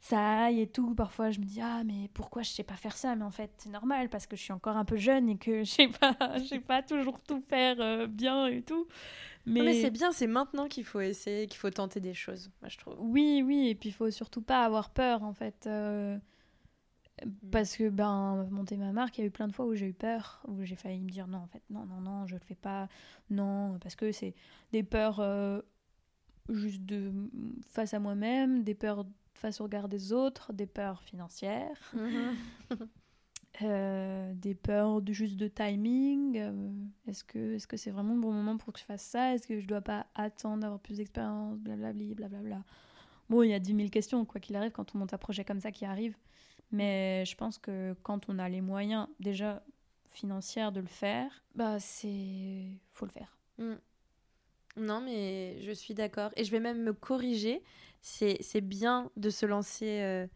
ça 0.00 0.44
aille 0.44 0.60
et 0.60 0.66
tout. 0.66 0.94
Parfois 0.94 1.30
je 1.30 1.38
me 1.38 1.44
dis 1.44 1.60
ah 1.62 1.82
mais 1.84 2.08
pourquoi 2.14 2.42
je 2.42 2.50
sais 2.50 2.64
pas 2.64 2.74
faire 2.74 2.96
ça? 2.96 3.14
Mais 3.14 3.24
en 3.24 3.30
fait 3.30 3.50
c'est 3.58 3.70
normal 3.70 4.08
parce 4.08 4.26
que 4.26 4.34
je 4.36 4.42
suis 4.42 4.52
encore 4.52 4.76
un 4.76 4.84
peu 4.84 4.96
jeune 4.96 5.28
et 5.28 5.36
que 5.36 5.58
je 5.64 5.70
sais 5.70 5.88
pas 5.88 6.16
je 6.38 6.44
sais 6.44 6.60
pas 6.60 6.82
toujours 6.82 7.20
tout 7.20 7.40
faire 7.48 7.76
euh, 7.80 8.06
bien 8.06 8.46
et 8.46 8.62
tout. 8.62 8.86
Mais, 9.44 9.62
mais 9.62 9.74
c'est 9.74 9.90
bien, 9.90 10.12
c'est 10.12 10.28
maintenant 10.28 10.68
qu'il 10.68 10.84
faut 10.84 11.00
essayer, 11.00 11.48
qu'il 11.48 11.56
faut 11.58 11.70
tenter 11.70 11.98
des 11.98 12.14
choses, 12.14 12.50
moi, 12.60 12.68
je 12.68 12.78
trouve. 12.78 12.94
oui, 13.00 13.42
oui, 13.44 13.68
et 13.70 13.74
puis 13.74 13.88
il 13.88 13.92
faut 13.92 14.08
surtout 14.10 14.40
pas 14.40 14.64
avoir 14.64 14.90
peur 14.90 15.24
en 15.24 15.32
fait. 15.32 15.66
euh, 15.66 16.16
Parce 17.50 17.76
que 17.76 17.88
ben 17.88 18.46
monter 18.50 18.76
ma 18.76 18.92
marque, 18.92 19.18
il 19.18 19.20
y 19.22 19.24
a 19.24 19.26
eu 19.26 19.30
plein 19.30 19.48
de 19.48 19.52
fois 19.52 19.66
où 19.66 19.74
j'ai 19.74 19.86
eu 19.86 19.92
peur, 19.94 20.42
où 20.48 20.62
j'ai 20.64 20.76
failli 20.76 21.00
me 21.00 21.10
dire 21.10 21.26
non 21.28 21.38
en 21.38 21.46
fait, 21.46 21.62
non, 21.70 21.84
non, 21.86 22.00
non, 22.00 22.26
je 22.26 22.34
le 22.34 22.40
fais 22.40 22.54
pas, 22.54 22.88
non, 23.30 23.78
parce 23.80 23.94
que 23.94 24.12
c'est 24.12 24.34
des 24.72 24.82
peurs 24.82 25.20
euh, 25.20 25.60
juste 26.48 26.84
de 26.84 27.12
face 27.68 27.94
à 27.94 27.98
moi-même, 27.98 28.62
des 28.62 28.74
peurs 28.74 29.06
face 29.34 29.60
au 29.60 29.64
regard 29.64 29.88
des 29.88 30.12
autres, 30.12 30.52
des 30.52 30.66
peurs 30.66 31.02
financières, 31.02 31.92
euh, 33.62 34.32
des 34.34 34.54
peurs 34.54 35.02
de, 35.02 35.12
juste 35.12 35.36
de 35.36 35.48
timing. 35.48 36.38
euh, 36.38 36.70
est-ce 37.06 37.24
que 37.24 37.54
est-ce 37.54 37.66
que 37.66 37.76
c'est 37.76 37.90
vraiment 37.90 38.14
le 38.14 38.20
bon 38.20 38.32
moment 38.32 38.56
pour 38.56 38.72
que 38.72 38.78
je 38.78 38.84
fasse 38.84 39.02
ça 39.02 39.34
Est-ce 39.34 39.46
que 39.46 39.58
je 39.60 39.66
dois 39.66 39.80
pas 39.80 40.06
attendre 40.14 40.62
d'avoir 40.62 40.80
plus 40.80 40.96
d'expérience 40.96 41.58
Blablabli, 41.58 42.14
blablabla. 42.14 42.62
Bon, 43.28 43.42
il 43.42 43.50
y 43.50 43.54
a 43.54 43.58
10 43.58 43.74
000 43.74 43.88
questions, 43.88 44.24
quoi 44.24 44.40
qu'il 44.40 44.56
arrive, 44.56 44.72
quand 44.72 44.94
on 44.94 44.98
monte 44.98 45.14
un 45.14 45.18
projet 45.18 45.44
comme 45.44 45.60
ça 45.60 45.72
qui 45.72 45.84
arrive. 45.84 46.14
Mais 46.72 47.24
je 47.26 47.36
pense 47.36 47.58
que 47.58 47.94
quand 48.02 48.28
on 48.28 48.38
a 48.38 48.48
les 48.48 48.60
moyens, 48.62 49.06
déjà 49.20 49.62
financiers, 50.10 50.70
de 50.72 50.80
le 50.80 50.86
faire, 50.86 51.44
bah 51.54 51.78
c'est. 51.78 52.66
faut 52.92 53.06
le 53.06 53.10
faire. 53.12 53.36
Mm. 53.58 53.74
Non, 54.78 55.00
mais 55.02 55.60
je 55.60 55.72
suis 55.72 55.94
d'accord. 55.94 56.30
Et 56.36 56.44
je 56.44 56.50
vais 56.50 56.60
même 56.60 56.82
me 56.82 56.92
corriger. 56.92 57.62
C'est 58.00 58.38
c'est 58.40 58.62
bien 58.62 59.10
de 59.16 59.30
se 59.30 59.44
lancer 59.46 60.00
euh, 60.00 60.26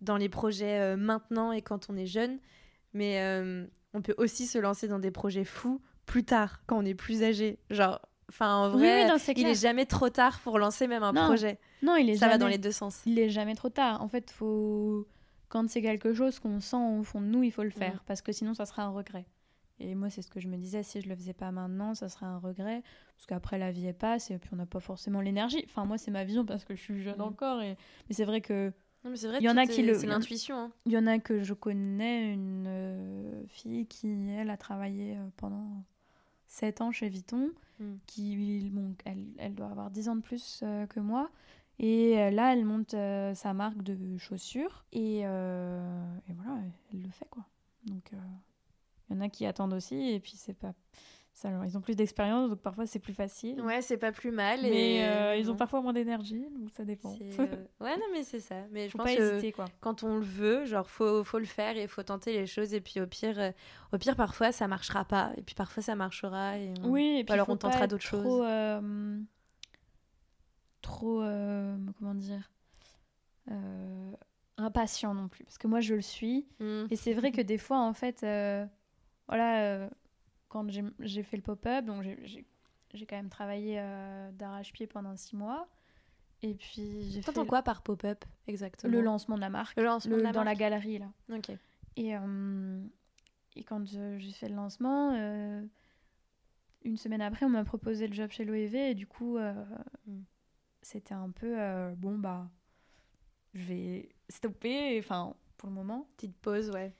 dans 0.00 0.16
les 0.16 0.28
projets 0.28 0.80
euh, 0.80 0.96
maintenant 0.96 1.52
et 1.52 1.62
quand 1.62 1.88
on 1.88 1.96
est 1.96 2.06
jeune. 2.06 2.38
Mais 2.92 3.20
euh, 3.20 3.66
on 3.92 4.02
peut 4.02 4.14
aussi 4.18 4.46
se 4.46 4.58
lancer 4.58 4.88
dans 4.88 4.98
des 4.98 5.10
projets 5.10 5.44
fous 5.44 5.80
plus 6.06 6.24
tard, 6.24 6.60
quand 6.66 6.76
on 6.78 6.84
est 6.84 6.94
plus 6.94 7.22
âgé. 7.22 7.58
Genre, 7.70 8.00
enfin, 8.28 8.54
en 8.56 8.70
vrai, 8.70 9.04
oui, 9.04 9.08
non, 9.08 9.16
c'est 9.18 9.32
il 9.32 9.36
clair. 9.42 9.50
est 9.50 9.54
jamais 9.54 9.86
trop 9.86 10.10
tard 10.10 10.38
pour 10.40 10.58
lancer 10.58 10.86
même 10.86 11.02
un 11.02 11.12
Non, 11.12 11.26
projet. 11.26 11.58
Non, 11.82 11.96
il 11.96 12.10
est 12.10 12.16
Ça 12.16 12.28
va 12.28 12.36
dans 12.36 12.48
les 12.48 12.58
deux 12.58 12.72
sens. 12.72 13.00
Il 13.06 13.18
est 13.18 13.30
jamais 13.30 13.54
trop 13.54 13.70
tard. 13.70 14.02
En 14.02 14.08
fait, 14.08 14.30
faut 14.30 15.06
quand 15.54 15.70
c'est 15.70 15.82
quelque 15.82 16.12
chose 16.12 16.40
qu'on 16.40 16.58
sent 16.60 16.76
au 16.98 17.04
fond 17.04 17.20
de 17.20 17.26
nous, 17.26 17.44
il 17.44 17.52
faut 17.52 17.62
le 17.62 17.70
faire 17.70 18.02
parce 18.06 18.20
que 18.22 18.32
sinon 18.32 18.54
ça 18.54 18.66
sera 18.66 18.82
un 18.82 18.88
regret. 18.90 19.24
Et 19.78 19.94
moi, 19.94 20.10
c'est 20.10 20.22
ce 20.22 20.28
que 20.30 20.40
je 20.40 20.48
me 20.48 20.56
disais, 20.56 20.82
si 20.82 21.00
je 21.00 21.08
le 21.08 21.14
faisais 21.16 21.32
pas 21.32 21.50
maintenant, 21.52 21.94
ça 21.94 22.08
serait 22.08 22.26
un 22.26 22.38
regret 22.38 22.82
parce 23.16 23.26
qu'après 23.26 23.58
la 23.58 23.70
vie 23.70 23.86
elle 23.86 23.94
passe 23.96 24.30
et 24.32 24.38
puis 24.38 24.50
on 24.52 24.56
n'a 24.56 24.66
pas 24.66 24.80
forcément 24.80 25.20
l'énergie. 25.20 25.62
Enfin, 25.66 25.84
moi, 25.84 25.96
c'est 25.96 26.10
ma 26.10 26.24
vision 26.24 26.44
parce 26.44 26.64
que 26.64 26.74
je 26.74 26.80
suis 26.82 27.02
jeune 27.02 27.18
Mm. 27.18 27.22
encore 27.22 27.62
et 27.62 27.76
mais 28.08 28.14
c'est 28.14 28.24
vrai 28.24 28.40
que 28.40 28.72
Non, 29.04 29.10
mais 29.10 29.16
c'est 29.16 29.28
vrai, 29.28 29.38
Il 29.40 29.44
y 29.44 29.48
en 29.50 29.56
a 29.56 29.66
qui 29.66 29.80
est- 29.80 29.84
le- 29.84 29.94
C'est 29.98 30.06
l'intuition. 30.06 30.56
hein. 30.56 30.72
il 30.86 30.92
y 30.92 30.98
en 30.98 31.06
a 31.06 31.18
que 31.20 31.42
je 31.42 31.54
connais 31.54 32.32
une 32.32 32.64
euh, 32.66 33.42
fille 33.48 33.86
qui 33.86 34.08
elle 34.30 34.50
a 34.50 34.56
travaillé 34.56 35.16
euh, 35.16 35.28
pendant 35.36 35.84
7 36.46 36.80
ans 36.80 36.90
chez 36.90 37.08
Vuitton 37.08 37.50
Mm. 37.80 37.94
qui 38.06 38.70
bon, 38.72 38.94
elle, 39.04 39.26
elle 39.38 39.54
doit 39.54 39.66
avoir 39.68 39.90
10 39.90 40.08
ans 40.08 40.14
de 40.16 40.20
plus 40.22 40.60
euh, 40.62 40.86
que 40.86 41.00
moi 41.00 41.28
et 41.78 42.18
euh, 42.18 42.30
là 42.30 42.52
elle 42.52 42.64
monte 42.64 42.94
euh, 42.94 43.34
sa 43.34 43.52
marque 43.52 43.82
de 43.82 44.16
chaussures 44.18 44.84
et, 44.92 45.22
euh, 45.24 46.04
et 46.28 46.32
voilà 46.32 46.60
elle 46.92 47.02
le 47.02 47.10
fait 47.10 47.26
quoi 47.30 47.44
donc 47.86 48.12
euh, 48.12 48.16
il 49.10 49.16
y 49.16 49.18
en 49.18 49.20
a 49.20 49.28
qui 49.28 49.44
attendent 49.46 49.74
aussi 49.74 50.10
et 50.12 50.20
puis 50.20 50.34
c'est 50.36 50.54
pas 50.54 50.72
ça 51.32 51.48
alors, 51.48 51.64
ils 51.64 51.76
ont 51.76 51.80
plus 51.80 51.96
d'expérience 51.96 52.48
donc 52.48 52.60
parfois 52.60 52.86
c'est 52.86 53.00
plus 53.00 53.12
facile 53.12 53.60
Ouais, 53.60 53.82
c'est 53.82 53.96
pas 53.96 54.12
plus 54.12 54.30
mal. 54.30 54.60
mais 54.62 55.34
et... 55.36 55.40
ils 55.40 55.50
ont 55.50 55.56
parfois 55.56 55.80
moins 55.82 55.92
d'énergie 55.92 56.46
donc 56.56 56.70
ça 56.76 56.84
dépend 56.84 57.12
Ouais, 57.80 57.96
non, 57.96 58.06
mais 58.12 58.22
c'est 58.22 58.38
ça. 58.38 58.54
Mais 58.70 58.88
je 58.88 58.96
pense 58.96 59.04
pas 59.06 59.16
que 59.16 59.32
hésiter 59.32 59.50
quoi 59.50 59.64
quand 59.80 60.04
on 60.04 60.16
le 60.18 60.24
veut, 60.24 60.64
genre, 60.64 60.88
faut, 60.88 61.24
faut 61.24 61.40
le 61.40 61.44
faire 61.44 61.76
et 61.76 61.86
faut 61.88 62.02
tenter 62.04 62.32
les 62.32 62.46
choses. 62.46 62.72
Et 62.72 62.80
puis, 62.80 63.00
au 63.00 63.06
pire, 63.06 63.52
au 63.92 63.98
pire, 63.98 64.16
parfois, 64.16 64.52
ça 64.52 64.68
marchera 64.68 65.04
pas. 65.04 65.32
Et 65.36 65.42
puis, 65.42 65.54
parfois, 65.54 65.82
ça 65.82 65.94
marchera. 65.96 66.56
Et 66.58 66.72
on- 66.82 66.88
Oui, 66.90 67.16
et 67.18 67.22
Ou 67.22 67.24
puis 67.24 67.34
alors 67.34 67.48
on 67.50 67.56
tentera 67.56 67.86
d'autres 67.88 68.04
choses. 68.04 68.24
Trop, 70.84 71.20
euh, 71.22 71.76
comment 71.98 72.14
dire, 72.14 72.50
euh, 73.50 74.12
impatient 74.56 75.14
non 75.14 75.28
plus. 75.28 75.44
Parce 75.44 75.58
que 75.58 75.66
moi, 75.66 75.80
je 75.80 75.94
le 75.94 76.00
suis. 76.02 76.46
Mm. 76.60 76.84
Et 76.90 76.96
c'est 76.96 77.14
vrai 77.14 77.32
que 77.32 77.40
des 77.42 77.58
fois, 77.58 77.80
en 77.80 77.92
fait, 77.92 78.22
euh, 78.22 78.64
voilà, 79.28 79.88
quand 80.48 80.66
j'ai 81.00 81.22
fait 81.22 81.36
le 81.36 81.42
pop-up, 81.42 81.84
donc 81.84 82.02
j'ai- 82.02 82.46
quand 83.08 83.16
même 83.16 83.28
travaillé 83.28 83.76
d'arrache-pied 84.34 84.86
pendant 84.86 85.16
six 85.16 85.34
mois. 85.34 85.66
Et 86.42 86.54
puis, 86.54 87.10
j'ai 87.10 87.22
fait 87.22 87.32
T'entends 87.32 87.46
quoi 87.46 87.62
par 87.62 87.82
pop-up 87.82 88.24
exactement? 88.46 88.92
Le 88.92 89.00
lancement 89.00 89.34
de 89.36 89.40
la 89.40 89.50
marque. 89.50 89.76
Le 89.76 89.84
lancement 89.84 90.12
le- 90.14 90.18
de 90.18 90.24
la 90.26 90.32
dans 90.32 90.44
la 90.44 90.54
galerie, 90.54 90.98
là. 90.98 91.10
Ok. 91.32 91.50
Et, 91.96 92.12
et 93.56 93.64
quand 93.64 93.84
j'ai 93.86 94.32
fait 94.32 94.48
le 94.48 94.54
lancement, 94.54 95.12
une 96.84 96.96
semaine 96.96 97.22
après, 97.22 97.46
on 97.46 97.50
m'a 97.50 97.64
proposé 97.64 98.06
le 98.06 98.12
job 98.14 98.30
chez 98.30 98.44
l'OEV 98.44 98.74
et 98.90 98.94
du 98.94 99.06
coup, 99.06 99.38
euh, 99.38 99.54
Mm. 100.06 100.20
C'était 100.84 101.14
un 101.14 101.30
peu 101.30 101.54
euh, 101.58 101.94
bon, 101.96 102.18
bah, 102.18 102.48
je 103.54 103.62
vais 103.64 104.08
stopper, 104.28 104.98
enfin, 104.98 105.34
pour 105.56 105.68
le 105.68 105.74
moment. 105.74 106.06
Petite 106.16 106.36
pause, 106.36 106.70
ouais. 106.70 106.92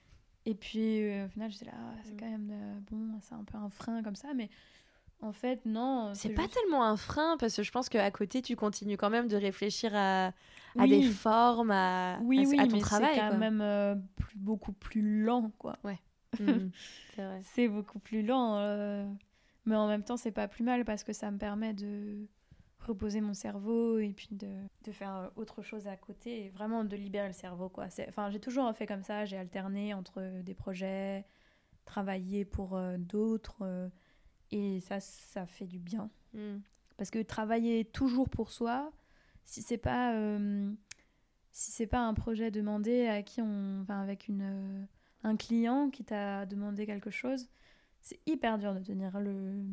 Et 0.46 0.54
puis, 0.54 1.02
euh, 1.10 1.26
au 1.26 1.28
final, 1.28 1.50
j'étais 1.50 1.66
là, 1.66 1.72
Ah, 1.76 1.94
c'est 2.04 2.12
Mm. 2.14 2.20
quand 2.20 2.30
même 2.30 2.50
euh, 2.52 2.78
bon, 2.90 3.18
c'est 3.22 3.34
un 3.34 3.44
peu 3.44 3.56
un 3.56 3.68
frein 3.70 4.02
comme 4.02 4.14
ça, 4.16 4.34
mais 4.34 4.50
en 5.22 5.32
fait, 5.32 5.64
non. 5.64 6.12
C'est 6.14 6.30
pas 6.30 6.42
juste- 6.42 6.54
tellement 6.54 6.84
un 6.84 6.96
frein 6.96 7.36
parce 7.38 7.56
que 7.56 7.62
je 7.62 7.70
pense 7.72 7.88
qu'à 7.88 8.10
côté, 8.10 8.42
tu 8.42 8.56
continues 8.56 8.96
quand 8.96 9.10
même 9.10 9.26
de 9.28 9.36
réfléchir 9.36 9.92
à, 9.94 10.32
des 10.86 11.02
formes, 11.02 11.70
à, 11.70 12.18
Oui, 12.22 12.44
à, 12.44 12.48
oui, 12.48 12.58
à 12.58 12.66
ton 12.66 12.76
mais 12.76 12.80
travail. 12.80 13.14
c'est 13.14 13.20
quand 13.20 13.28
quoi. 13.28 13.38
même 13.38 14.04
plus- 14.16 14.36
beaucoup 14.38 14.72
plus 14.72 15.22
lent, 15.22 15.50
quoi. 15.58 15.78
Mm. 16.40 16.70
C'est 17.14 17.24
vrai. 17.24 17.40
C'est 17.44 17.68
beaucoup 17.68 18.00
plus 18.00 18.22
lent. 18.26 18.58
Mais 19.66 19.76
en 19.76 19.86
même 19.86 20.02
temps, 20.02 20.16
c'est 20.18 20.32
pas 20.32 20.48
plus 20.48 20.64
mal 20.64 20.84
parce 20.84 21.04
que 21.04 21.12
ça 21.12 21.30
me 21.30 21.38
permet 21.38 21.72
de 21.74 22.26
reposer 22.84 23.20
mon 23.20 23.34
cerveau 23.34 23.98
et 23.98 24.12
puis 24.12 24.28
de, 24.32 24.48
de 24.84 24.92
faire 24.92 25.16
euh, 25.16 25.28
autre 25.36 25.62
chose 25.62 25.86
à 25.86 25.96
côté 25.96 26.46
et 26.46 26.48
vraiment 26.50 26.84
de 26.84 26.96
libérer 26.96 27.26
le 27.28 27.32
cerveau. 27.32 27.68
Quoi. 27.68 27.86
Enfin, 28.08 28.30
j'ai 28.30 28.40
toujours 28.40 28.72
fait 28.74 28.86
comme 28.86 29.02
ça. 29.02 29.24
J'ai 29.24 29.36
alterné 29.36 29.94
entre 29.94 30.42
des 30.42 30.54
projets, 30.54 31.24
travailler 31.84 32.44
pour 32.44 32.76
euh, 32.76 32.96
d'autres. 32.98 33.62
euh, 33.62 33.88
et 34.50 34.80
ça, 34.80 35.00
ça 35.00 35.46
fait 35.46 35.66
du 35.66 35.78
bien. 35.78 36.10
Mm. 36.32 36.58
Parce 36.96 37.10
que 37.10 37.20
travailler 37.22 37.84
toujours 37.84 38.28
pour 38.28 38.50
soi, 38.50 38.92
si 39.44 39.62
c'est 39.62 39.78
pas 39.78 40.14
euh, 40.14 40.72
si 41.50 41.72
c'est 41.72 41.86
pas 41.86 42.00
un 42.00 42.14
projet 42.14 42.50
demandé 42.50 43.06
à 43.08 43.22
qui 43.22 43.40
on, 43.42 43.80
enfin 43.82 44.00
avec 44.00 44.28
une 44.28 44.42
euh, 44.42 44.84
un 45.24 45.36
client 45.36 45.90
qui 45.90 46.04
t'a 46.04 46.46
demandé 46.46 46.86
quelque 46.86 47.10
chose, 47.10 47.48
c'est 48.00 48.20
hyper 48.26 48.58
dur 48.58 48.74
de 48.74 48.80
tenir 48.80 49.18
le, 49.18 49.64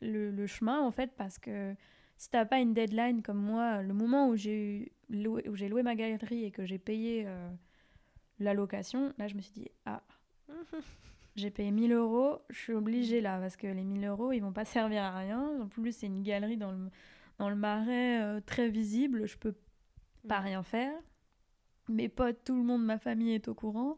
le 0.00 0.30
le 0.30 0.46
chemin 0.46 0.80
en 0.80 0.90
fait 0.90 1.12
parce 1.16 1.38
que 1.38 1.74
si 2.18 2.28
t'as 2.30 2.44
pas 2.44 2.58
une 2.58 2.74
deadline 2.74 3.22
comme 3.22 3.38
moi, 3.40 3.80
le 3.82 3.94
moment 3.94 4.28
où 4.28 4.36
j'ai 4.36 4.92
loué, 5.08 5.48
où 5.48 5.54
j'ai 5.56 5.68
loué 5.68 5.82
ma 5.82 5.94
galerie 5.94 6.44
et 6.44 6.50
que 6.50 6.66
j'ai 6.66 6.78
payé 6.78 7.24
euh, 7.26 7.48
la 8.40 8.52
location, 8.52 9.14
là 9.16 9.28
je 9.28 9.34
me 9.36 9.40
suis 9.40 9.52
dit 9.52 9.68
ah 9.86 10.02
j'ai 11.36 11.50
payé 11.50 11.70
1000 11.70 11.92
euros, 11.92 12.38
je 12.50 12.58
suis 12.58 12.72
obligée 12.74 13.20
là, 13.20 13.38
parce 13.38 13.56
que 13.56 13.66
les 13.68 13.84
1000 13.84 14.04
euros, 14.04 14.32
ils 14.32 14.40
vont 14.40 14.52
pas 14.52 14.64
servir 14.64 15.02
à 15.04 15.16
rien. 15.18 15.60
En 15.62 15.68
plus, 15.68 15.92
c'est 15.96 16.06
une 16.06 16.22
galerie 16.24 16.56
dans 16.56 16.72
le, 16.72 16.90
dans 17.38 17.48
le 17.48 17.54
marais 17.56 18.20
euh, 18.20 18.40
très 18.44 18.68
visible, 18.68 19.26
je 19.26 19.38
peux 19.38 19.54
pas 20.26 20.40
Mm. 20.40 20.44
rien 20.44 20.62
faire. 20.64 20.92
Mes 21.88 22.08
potes, 22.08 22.42
tout 22.44 22.56
le 22.56 22.62
monde, 22.64 22.84
ma 22.84 22.98
famille 22.98 23.32
est 23.32 23.46
au 23.48 23.54
courant. 23.54 23.96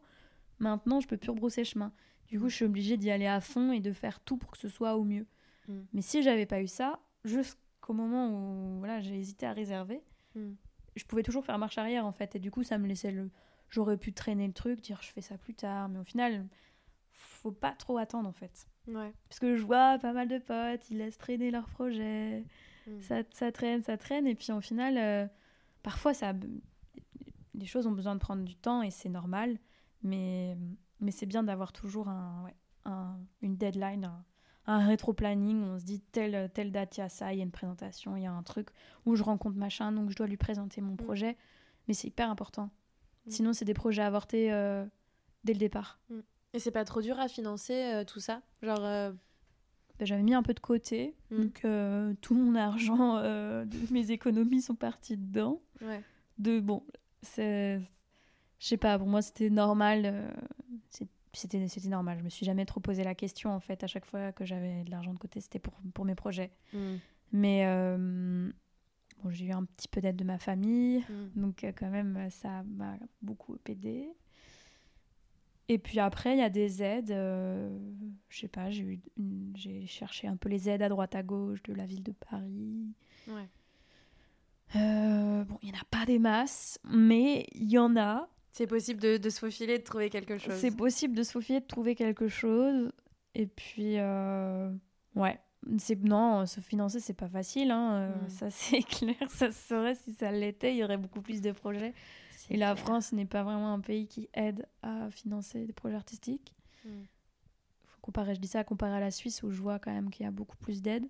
Maintenant, 0.59 0.99
je 1.01 1.07
peux 1.07 1.17
plus 1.17 1.31
rebrousser 1.31 1.63
chemin. 1.65 1.91
Du 2.27 2.39
coup, 2.39 2.47
je 2.47 2.55
suis 2.55 2.65
obligée 2.65 2.95
d'y 2.95 3.09
aller 3.09 3.25
à 3.25 3.41
fond 3.41 3.71
et 3.73 3.79
de 3.81 3.91
faire 3.91 4.19
tout 4.19 4.37
pour 4.37 4.51
que 4.51 4.57
ce 4.59 4.69
soit 4.69 4.95
au 4.95 5.03
mieux. 5.03 5.25
Mm. 5.67 5.79
Mais 5.93 6.01
si 6.01 6.21
j'avais 6.21 6.45
pas 6.45 6.61
eu 6.61 6.67
ça, 6.67 6.99
moment 7.93 8.29
où 8.29 8.79
voilà, 8.79 8.99
j'ai 9.01 9.17
hésité 9.17 9.45
à 9.45 9.53
réserver, 9.53 10.01
Mm. 10.35 10.53
je 10.95 11.03
pouvais 11.05 11.23
toujours 11.23 11.43
faire 11.45 11.57
marche 11.57 11.77
arrière 11.77 12.05
en 12.05 12.11
fait. 12.13 12.35
Et 12.35 12.39
du 12.39 12.51
coup, 12.51 12.63
ça 12.63 12.77
me 12.77 12.87
laissait 12.87 13.11
le. 13.11 13.29
J'aurais 13.69 13.97
pu 13.97 14.13
traîner 14.13 14.47
le 14.47 14.53
truc, 14.53 14.81
dire 14.81 14.99
je 15.01 15.11
fais 15.11 15.21
ça 15.21 15.37
plus 15.37 15.53
tard. 15.53 15.87
Mais 15.89 15.99
au 15.99 16.03
final, 16.03 16.47
faut 17.11 17.51
pas 17.51 17.71
trop 17.73 17.97
attendre 17.97 18.27
en 18.29 18.33
fait. 18.33 18.67
Ouais. 18.87 19.13
Parce 19.29 19.39
que 19.39 19.55
je 19.55 19.63
vois 19.63 19.97
pas 19.99 20.13
mal 20.13 20.27
de 20.27 20.37
potes, 20.39 20.89
ils 20.89 20.97
laissent 20.97 21.17
traîner 21.17 21.51
leurs 21.51 21.67
projets. 21.69 22.45
Mm. 22.87 23.01
Ça, 23.01 23.15
ça 23.31 23.51
traîne, 23.51 23.81
ça 23.83 23.97
traîne. 23.97 24.25
Et 24.27 24.35
puis 24.35 24.51
au 24.51 24.61
final, 24.61 24.97
euh, 24.97 25.27
parfois, 25.83 26.13
ça, 26.13 26.33
les 27.53 27.65
choses 27.65 27.87
ont 27.87 27.91
besoin 27.91 28.15
de 28.15 28.19
prendre 28.19 28.43
du 28.43 28.55
temps 28.55 28.81
et 28.81 28.89
c'est 28.91 29.09
normal. 29.09 29.57
Mais, 30.03 30.57
mais 30.99 31.11
c'est 31.11 31.25
bien 31.27 31.43
d'avoir 31.43 31.71
toujours 31.73 32.07
un, 32.09 32.43
ouais, 32.45 32.55
un- 32.85 33.19
une 33.41 33.55
deadline, 33.57 34.05
un, 34.05 34.25
un 34.67 34.85
rétro-planning 34.85 35.63
on 35.63 35.79
se 35.79 35.83
dit 35.85 36.01
telle, 36.11 36.49
telle 36.53 36.71
date, 36.71 36.97
il 36.97 36.99
y 37.01 37.03
a 37.03 37.09
ça, 37.09 37.33
il 37.33 37.37
y 37.37 37.41
a 37.41 37.43
une 37.43 37.51
présentation, 37.51 38.15
il 38.15 38.23
y 38.23 38.27
a 38.27 38.31
un 38.31 38.43
truc 38.43 38.69
où 39.05 39.15
je 39.15 39.23
rencontre 39.23 39.57
machin, 39.57 39.91
donc 39.91 40.09
je 40.11 40.15
dois 40.15 40.27
lui 40.27 40.37
présenter 40.37 40.81
mon 40.81 40.95
projet. 40.95 41.35
Mais 41.87 41.93
c'est 41.95 42.07
hyper 42.07 42.29
important. 42.29 42.69
Mm. 43.25 43.29
Sinon, 43.31 43.53
c'est 43.53 43.65
des 43.65 43.73
projets 43.73 44.03
avortés 44.03 44.51
euh, 44.53 44.85
dès 45.43 45.53
le 45.53 45.59
départ. 45.59 45.99
Et 46.53 46.59
c'est 46.59 46.71
pas 46.71 46.85
trop 46.85 47.01
dur 47.01 47.19
à 47.19 47.27
financer 47.27 47.73
euh, 47.73 48.03
tout 48.03 48.19
ça? 48.19 48.41
Genre, 48.61 48.83
euh, 48.85 49.11
Ben, 49.99 50.05
j'avais 50.05 50.21
mis 50.23 50.33
un 50.35 50.43
peu 50.43 50.53
de 50.53 50.59
côté, 50.59 51.15
Mm. 51.31 51.37
donc 51.43 51.65
tout 52.21 52.35
mon 52.35 52.55
argent, 52.55 53.15
de 53.21 53.91
mes 53.93 54.11
économies 54.11 54.61
sont 54.61 54.75
parties 54.75 55.17
dedans. 55.17 55.61
ouais. 55.81 56.03
De 56.37 56.59
bon, 56.59 56.83
c'est, 57.23 57.79
je 58.59 58.65
sais 58.67 58.77
pas, 58.77 58.97
pour 58.97 59.07
moi 59.07 59.21
c'était 59.21 59.49
normal, 59.51 60.33
c'est- 60.89 61.07
c'était 61.33 61.67
c'était 61.67 61.87
normal. 61.89 62.17
Je 62.19 62.23
me 62.23 62.29
suis 62.29 62.45
jamais 62.45 62.65
trop 62.65 62.79
posé 62.79 63.03
la 63.03 63.15
question 63.15 63.51
en 63.51 63.59
fait. 63.59 63.83
À 63.83 63.87
chaque 63.87 64.05
fois 64.05 64.31
que 64.31 64.45
j'avais 64.45 64.83
de 64.83 64.91
l'argent 64.91 65.13
de 65.13 65.19
côté, 65.19 65.39
c'était 65.41 65.59
pour 65.59 65.73
pour 65.93 66.05
mes 66.05 66.15
projets. 66.15 66.51
Mm. 66.73 66.95
Mais 67.33 67.65
euh, 67.65 68.51
bon, 69.23 69.29
j'ai 69.31 69.45
eu 69.45 69.51
un 69.51 69.63
petit 69.65 69.87
peu 69.87 70.01
d'aide 70.01 70.17
de 70.17 70.23
ma 70.25 70.37
famille, 70.37 70.99
Mm. 71.09 71.41
donc 71.41 71.63
euh, 71.63 71.71
quand 71.77 71.89
même 71.89 72.29
ça 72.29 72.63
m'a 72.63 72.95
beaucoup 73.21 73.57
aidé. 73.67 74.09
Et 75.69 75.77
puis 75.77 75.99
après, 75.99 76.33
il 76.35 76.39
y 76.39 76.43
a 76.43 76.49
des 76.49 76.83
aides. 76.83 77.11
euh, 77.11 77.79
je 78.27 78.39
sais 78.41 78.47
pas, 78.49 78.69
j'ai 78.71 78.99
j'ai 79.55 79.85
cherché 79.87 80.27
un 80.27 80.35
peu 80.35 80.49
les 80.49 80.69
aides 80.69 80.81
à 80.81 80.89
droite 80.89 81.15
à 81.15 81.23
gauche 81.23 81.63
de 81.63 81.73
la 81.73 81.85
ville 81.85 82.03
de 82.03 82.11
Paris. 82.11 82.87
Ouais. 83.29 83.47
Euh, 84.75 85.43
bon, 85.45 85.57
il 85.61 85.69
n'y 85.69 85.75
en 85.75 85.79
a 85.81 85.85
pas 85.89 86.05
des 86.05 86.19
masses, 86.19 86.79
mais 86.83 87.45
il 87.53 87.69
y 87.69 87.77
en 87.77 87.95
a. 87.95 88.27
C'est 88.51 88.67
possible 88.67 88.99
de, 88.99 89.17
de 89.17 89.29
se 89.29 89.39
faufiler, 89.39 89.77
de 89.77 89.83
trouver 89.83 90.09
quelque 90.09 90.37
chose. 90.37 90.53
C'est 90.55 90.75
possible 90.75 91.15
de 91.15 91.23
se 91.23 91.31
faufiler, 91.31 91.61
de 91.61 91.65
trouver 91.65 91.95
quelque 91.95 92.27
chose. 92.27 92.91
Et 93.33 93.47
puis, 93.47 93.97
euh, 93.97 94.71
ouais. 95.15 95.39
C'est, 95.77 96.01
non, 96.03 96.45
se 96.47 96.59
financer, 96.59 96.99
c'est 96.99 97.13
pas 97.13 97.29
facile. 97.29 97.71
Hein. 97.71 97.93
euh, 97.93 98.25
Mm. 98.25 98.29
Ça, 98.29 98.49
c'est 98.51 98.81
clair. 98.81 99.15
Ça 99.29 99.51
se 99.51 99.67
saurait 99.67 99.95
si 99.95 100.13
ça 100.13 100.31
l'était. 100.31 100.73
Il 100.73 100.77
y 100.77 100.83
aurait 100.83 100.97
beaucoup 100.97 101.21
plus 101.21 101.41
de 101.41 101.51
projets. 101.51 101.93
Et 102.49 102.57
la 102.57 102.73
clair. 102.73 102.83
France 102.83 103.13
n'est 103.13 103.25
pas 103.25 103.43
vraiment 103.43 103.73
un 103.73 103.79
pays 103.79 104.07
qui 104.07 104.27
aide 104.33 104.65
à 104.81 105.09
financer 105.11 105.65
des 105.65 105.73
projets 105.73 105.95
artistiques. 105.95 106.53
Mm. 106.83 106.89
Faut 107.85 107.99
comparer, 108.01 108.35
je 108.35 108.41
dis 108.41 108.47
ça, 108.47 108.63
comparé 108.63 108.95
à 108.95 108.99
la 108.99 109.11
Suisse 109.11 109.43
où 109.43 109.51
je 109.51 109.61
vois 109.61 109.79
quand 109.79 109.93
même 109.93 110.09
qu'il 110.09 110.25
y 110.25 110.27
a 110.27 110.31
beaucoup 110.31 110.57
plus 110.57 110.81
d'aide. 110.81 111.05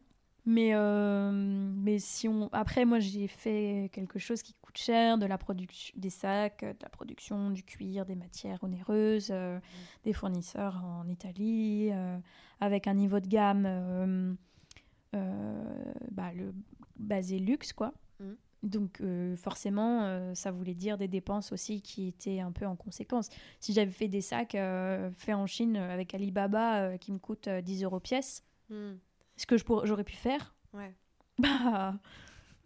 Mais, 0.46 0.72
euh, 0.74 1.32
mais 1.32 2.00
si 2.00 2.28
on... 2.28 2.50
après, 2.52 2.86
moi, 2.86 3.00
j'ai 3.00 3.28
fait 3.28 3.90
quelque 3.94 4.18
chose 4.18 4.42
qui 4.42 4.54
coûte 4.56 4.78
cher, 4.78 5.18
de 5.18 5.26
la 5.26 5.38
production 5.38 5.94
des 5.98 6.10
sacs, 6.10 6.62
de 6.62 6.82
la 6.82 6.90
production 6.90 7.52
du 7.52 7.64
cuir, 7.64 8.06
des 8.06 8.16
matières 8.16 8.64
onéreuses, 8.64 9.30
euh, 9.32 9.58
mm. 9.58 9.62
des 10.06 10.14
fournisseurs 10.14 10.84
en 10.84 11.08
Italie, 11.08 11.90
euh, 11.92 12.18
avec 12.60 12.88
un 12.88 12.96
niveau 12.96 13.20
de 13.20 13.28
gamme 13.28 14.38
bah, 15.14 16.32
le 16.34 16.54
basé 16.98 17.38
luxe, 17.38 17.74
quoi. 17.74 17.94
Mm. 18.20 18.34
Donc 18.64 19.02
forcément, 19.38 20.36
ça 20.36 20.52
voulait 20.52 20.76
dire 20.76 20.96
des 21.00 21.08
dépenses 21.08 21.52
aussi 21.52 21.82
qui 21.82 22.08
étaient 22.08 22.40
un 22.40 22.52
peu 22.52 22.68
en 22.68 22.76
conséquence. 22.76 23.30
Si 23.60 23.74
j'avais 23.74 23.92
fait 23.92 24.08
des 24.08 24.22
sacs 24.22 24.56
faits 25.18 25.36
en 25.36 25.48
Chine 25.48 25.78
avec 25.78 26.14
Alibaba 26.14 26.96
qui 27.00 27.12
me 27.12 27.18
coûtent 27.18 27.50
10 27.50 27.84
euros 27.84 28.00
pièce, 28.00 28.44
mm 28.70 28.98
ce 29.42 29.46
que 29.46 29.58
j'aurais 29.58 30.04
pu 30.04 30.16
faire, 30.16 30.56
ouais. 30.74 30.94
bah, 31.40 31.96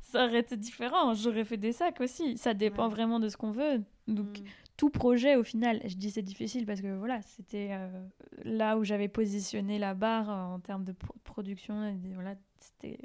ça 0.00 0.26
aurait 0.26 0.40
été 0.40 0.56
différent. 0.56 1.14
J'aurais 1.14 1.44
fait 1.44 1.56
des 1.56 1.72
sacs 1.72 2.00
aussi. 2.00 2.36
Ça 2.38 2.54
dépend 2.54 2.88
vraiment 2.88 3.20
de 3.20 3.28
ce 3.28 3.36
qu'on 3.36 3.50
veut. 3.50 3.82
Donc, 4.06 4.40
mm. 4.40 4.44
tout 4.76 4.90
projet, 4.90 5.36
au 5.36 5.44
final, 5.44 5.80
je 5.84 5.96
dis 5.96 6.10
c'est 6.10 6.22
difficile 6.22 6.66
parce 6.66 6.80
que 6.80 6.96
voilà, 6.96 7.20
c'était 7.22 7.70
euh, 7.72 7.88
là 8.44 8.78
où 8.78 8.84
j'avais 8.84 9.08
positionné 9.08 9.78
la 9.78 9.94
barre 9.94 10.28
en 10.28 10.60
termes 10.60 10.84
de 10.84 10.94
production. 11.24 11.84
Et 11.84 12.14
voilà, 12.14 12.34
c'était 12.60 12.98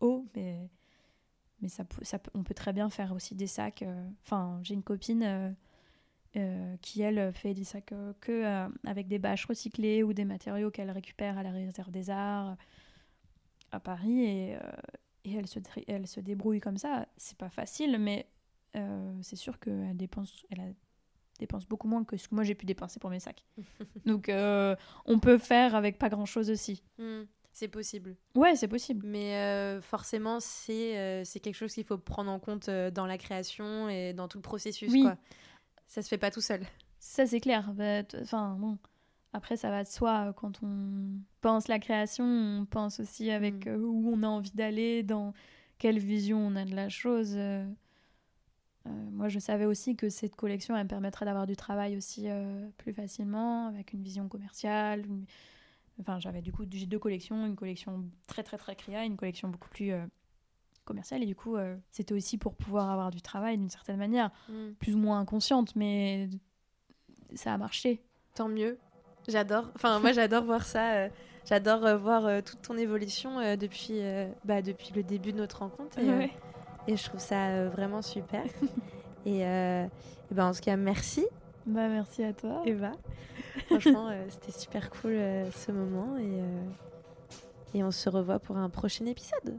haut, 0.00 0.26
mais, 0.34 0.68
mais 1.60 1.68
ça, 1.68 1.84
ça, 2.02 2.18
on 2.34 2.42
peut 2.42 2.54
très 2.54 2.72
bien 2.72 2.90
faire 2.90 3.12
aussi 3.12 3.34
des 3.34 3.46
sacs. 3.46 3.82
Euh, 3.82 4.08
enfin, 4.24 4.58
j'ai 4.62 4.74
une 4.74 4.82
copine. 4.82 5.54
Euh, 6.36 6.76
qui 6.80 7.00
elle 7.00 7.32
fait 7.32 7.54
des 7.54 7.62
sacs 7.62 7.92
que 8.20 8.66
avec 8.84 9.06
des 9.06 9.20
bâches 9.20 9.46
recyclées 9.46 10.02
ou 10.02 10.12
des 10.12 10.24
matériaux 10.24 10.68
qu'elle 10.68 10.90
récupère 10.90 11.38
à 11.38 11.44
la 11.44 11.52
réserve 11.52 11.92
des 11.92 12.10
arts 12.10 12.56
à 13.70 13.78
Paris 13.78 14.24
et, 14.24 14.56
et 15.24 15.34
elle, 15.34 15.46
se, 15.46 15.60
elle 15.86 16.08
se 16.08 16.18
débrouille 16.18 16.58
comme 16.58 16.76
ça. 16.76 17.06
C'est 17.16 17.38
pas 17.38 17.50
facile, 17.50 17.98
mais 18.00 18.26
c'est 19.22 19.36
sûr 19.36 19.60
qu'elle 19.60 19.96
dépense, 19.96 20.44
elle 20.50 20.60
a, 20.60 20.64
dépense 21.38 21.66
beaucoup 21.66 21.86
moins 21.86 22.02
que 22.02 22.16
ce 22.16 22.26
que 22.26 22.34
moi 22.34 22.42
j'ai 22.42 22.56
pu 22.56 22.66
dépenser 22.66 22.98
pour 22.98 23.10
mes 23.10 23.20
sacs. 23.20 23.44
Donc 24.04 24.28
on 25.06 25.18
peut 25.20 25.38
faire 25.38 25.76
avec 25.76 25.98
pas 26.00 26.08
grand 26.08 26.26
chose 26.26 26.50
aussi. 26.50 26.82
Mmh, 26.98 27.22
c'est 27.52 27.68
possible. 27.68 28.16
Ouais, 28.34 28.56
c'est 28.56 28.66
possible. 28.66 29.06
Mais 29.06 29.78
forcément, 29.82 30.40
c'est 30.40 31.22
c'est 31.24 31.38
quelque 31.38 31.54
chose 31.54 31.72
qu'il 31.72 31.84
faut 31.84 31.98
prendre 31.98 32.32
en 32.32 32.40
compte 32.40 32.68
dans 32.68 33.06
la 33.06 33.18
création 33.18 33.88
et 33.88 34.12
dans 34.12 34.26
tout 34.26 34.38
le 34.38 34.42
processus. 34.42 34.90
Oui. 34.90 35.02
Quoi. 35.02 35.16
Ça 35.86 36.02
se 36.02 36.08
fait 36.08 36.18
pas 36.18 36.30
tout 36.30 36.40
seul. 36.40 36.64
Ça, 36.98 37.26
c'est 37.26 37.40
clair. 37.40 37.72
Bah, 37.74 38.02
enfin, 38.22 38.56
bon. 38.58 38.78
Après, 39.34 39.56
ça 39.56 39.68
va 39.68 39.82
de 39.82 39.88
soi. 39.88 40.32
Quand 40.36 40.62
on 40.62 41.18
pense 41.40 41.66
la 41.66 41.80
création, 41.80 42.24
on 42.24 42.66
pense 42.66 43.00
aussi 43.00 43.32
avec 43.32 43.66
mm. 43.66 43.70
euh, 43.70 43.78
où 43.78 44.10
on 44.14 44.22
a 44.22 44.28
envie 44.28 44.52
d'aller, 44.52 45.02
dans 45.02 45.34
quelle 45.78 45.98
vision 45.98 46.38
on 46.38 46.54
a 46.54 46.64
de 46.64 46.74
la 46.74 46.88
chose. 46.88 47.34
Euh, 47.34 47.66
euh, 48.86 48.90
moi, 49.10 49.28
je 49.28 49.40
savais 49.40 49.64
aussi 49.64 49.96
que 49.96 50.08
cette 50.08 50.36
collection, 50.36 50.76
elle 50.76 50.84
me 50.84 50.88
permettrait 50.88 51.24
d'avoir 51.24 51.48
du 51.48 51.56
travail 51.56 51.96
aussi 51.96 52.28
plus 52.78 52.92
facilement, 52.92 53.66
avec 53.66 53.92
une 53.92 54.02
vision 54.02 54.28
commerciale. 54.28 55.04
Enfin, 56.00 56.20
j'avais 56.20 56.42
du 56.42 56.52
coup 56.52 56.64
deux 56.64 56.98
collections, 56.98 57.44
une 57.44 57.56
collection 57.56 58.04
très 58.28 58.44
très 58.44 58.56
très 58.56 58.76
créa, 58.76 59.04
une 59.04 59.16
collection 59.16 59.48
beaucoup 59.48 59.68
plus 59.68 59.92
commercial 60.84 61.22
et 61.22 61.26
du 61.26 61.34
coup 61.34 61.56
euh, 61.56 61.76
c'était 61.90 62.14
aussi 62.14 62.38
pour 62.38 62.54
pouvoir 62.54 62.90
avoir 62.90 63.10
du 63.10 63.22
travail 63.22 63.58
d'une 63.58 63.70
certaine 63.70 63.96
manière 63.96 64.30
mm. 64.48 64.72
plus 64.78 64.94
ou 64.94 64.98
moins 64.98 65.18
inconsciente 65.20 65.74
mais 65.76 66.28
ça 67.34 67.52
a 67.54 67.58
marché. 67.58 68.02
Tant 68.34 68.48
mieux. 68.48 68.78
J'adore 69.28 69.70
enfin 69.74 70.00
moi 70.00 70.12
j'adore 70.12 70.44
voir 70.44 70.64
ça 70.64 70.94
euh, 70.94 71.08
j'adore 71.46 71.84
euh, 71.84 71.96
voir 71.96 72.42
toute 72.42 72.62
ton 72.62 72.76
évolution 72.76 73.56
depuis 73.56 74.00
bah, 74.44 74.62
depuis 74.62 74.92
le 74.94 75.02
début 75.02 75.32
de 75.32 75.38
notre 75.38 75.60
rencontre 75.60 75.98
et, 75.98 76.30
et 76.86 76.96
je 76.96 77.04
trouve 77.04 77.20
ça 77.20 77.68
vraiment 77.68 78.02
super. 78.02 78.44
Et, 79.26 79.38
et 79.38 80.34
ben 80.34 80.50
en 80.50 80.52
tout 80.52 80.60
cas 80.60 80.76
merci. 80.76 81.26
Bah 81.64 81.88
merci 81.88 82.22
à 82.22 82.34
toi. 82.34 82.60
Eva 82.66 82.92
franchement 83.68 84.10
c'était 84.28 84.52
super 84.52 84.90
cool 84.90 85.14
ce 85.50 85.72
moment 85.72 86.18
et 86.18 86.42
et 87.74 87.82
on 87.82 87.90
se 87.90 88.10
revoit 88.10 88.38
pour 88.38 88.58
un 88.58 88.68
prochain 88.68 89.06
épisode. 89.06 89.58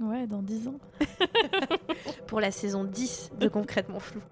Ouais, 0.00 0.26
dans 0.26 0.42
10 0.42 0.68
ans. 0.68 0.78
Pour 2.26 2.40
la 2.40 2.50
saison 2.50 2.84
10 2.84 3.32
de 3.38 3.48
Concrètement 3.48 4.00
Flou. 4.00 4.22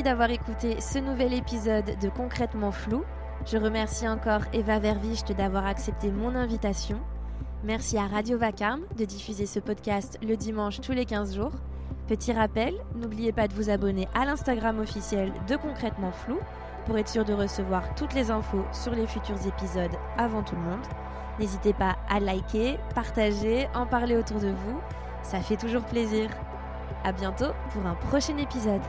D'avoir 0.00 0.30
écouté 0.30 0.80
ce 0.80 0.98
nouvel 0.98 1.34
épisode 1.34 1.98
de 2.00 2.08
Concrètement 2.08 2.72
Flou. 2.72 3.04
Je 3.44 3.58
remercie 3.58 4.08
encore 4.08 4.40
Eva 4.54 4.78
Vervicht 4.78 5.32
d'avoir 5.32 5.66
accepté 5.66 6.10
mon 6.10 6.34
invitation. 6.34 6.98
Merci 7.62 7.98
à 7.98 8.06
Radio 8.06 8.38
Vacarme 8.38 8.80
de 8.96 9.04
diffuser 9.04 9.44
ce 9.44 9.60
podcast 9.60 10.18
le 10.26 10.38
dimanche 10.38 10.80
tous 10.80 10.92
les 10.92 11.04
15 11.04 11.36
jours. 11.36 11.52
Petit 12.08 12.32
rappel, 12.32 12.74
n'oubliez 12.94 13.32
pas 13.32 13.48
de 13.48 13.54
vous 13.54 13.68
abonner 13.68 14.08
à 14.14 14.24
l'Instagram 14.24 14.78
officiel 14.80 15.30
de 15.46 15.56
Concrètement 15.56 16.12
Flou 16.12 16.38
pour 16.86 16.96
être 16.96 17.10
sûr 17.10 17.26
de 17.26 17.34
recevoir 17.34 17.94
toutes 17.94 18.14
les 18.14 18.30
infos 18.30 18.64
sur 18.72 18.94
les 18.94 19.06
futurs 19.06 19.46
épisodes 19.46 19.94
avant 20.16 20.42
tout 20.42 20.56
le 20.56 20.62
monde. 20.62 20.86
N'hésitez 21.38 21.74
pas 21.74 21.96
à 22.08 22.18
liker, 22.18 22.78
partager, 22.94 23.68
en 23.74 23.84
parler 23.84 24.16
autour 24.16 24.40
de 24.40 24.48
vous, 24.48 24.80
ça 25.22 25.40
fait 25.40 25.56
toujours 25.56 25.84
plaisir. 25.84 26.30
À 27.04 27.12
bientôt 27.12 27.52
pour 27.72 27.84
un 27.84 27.94
prochain 27.94 28.38
épisode. 28.38 28.82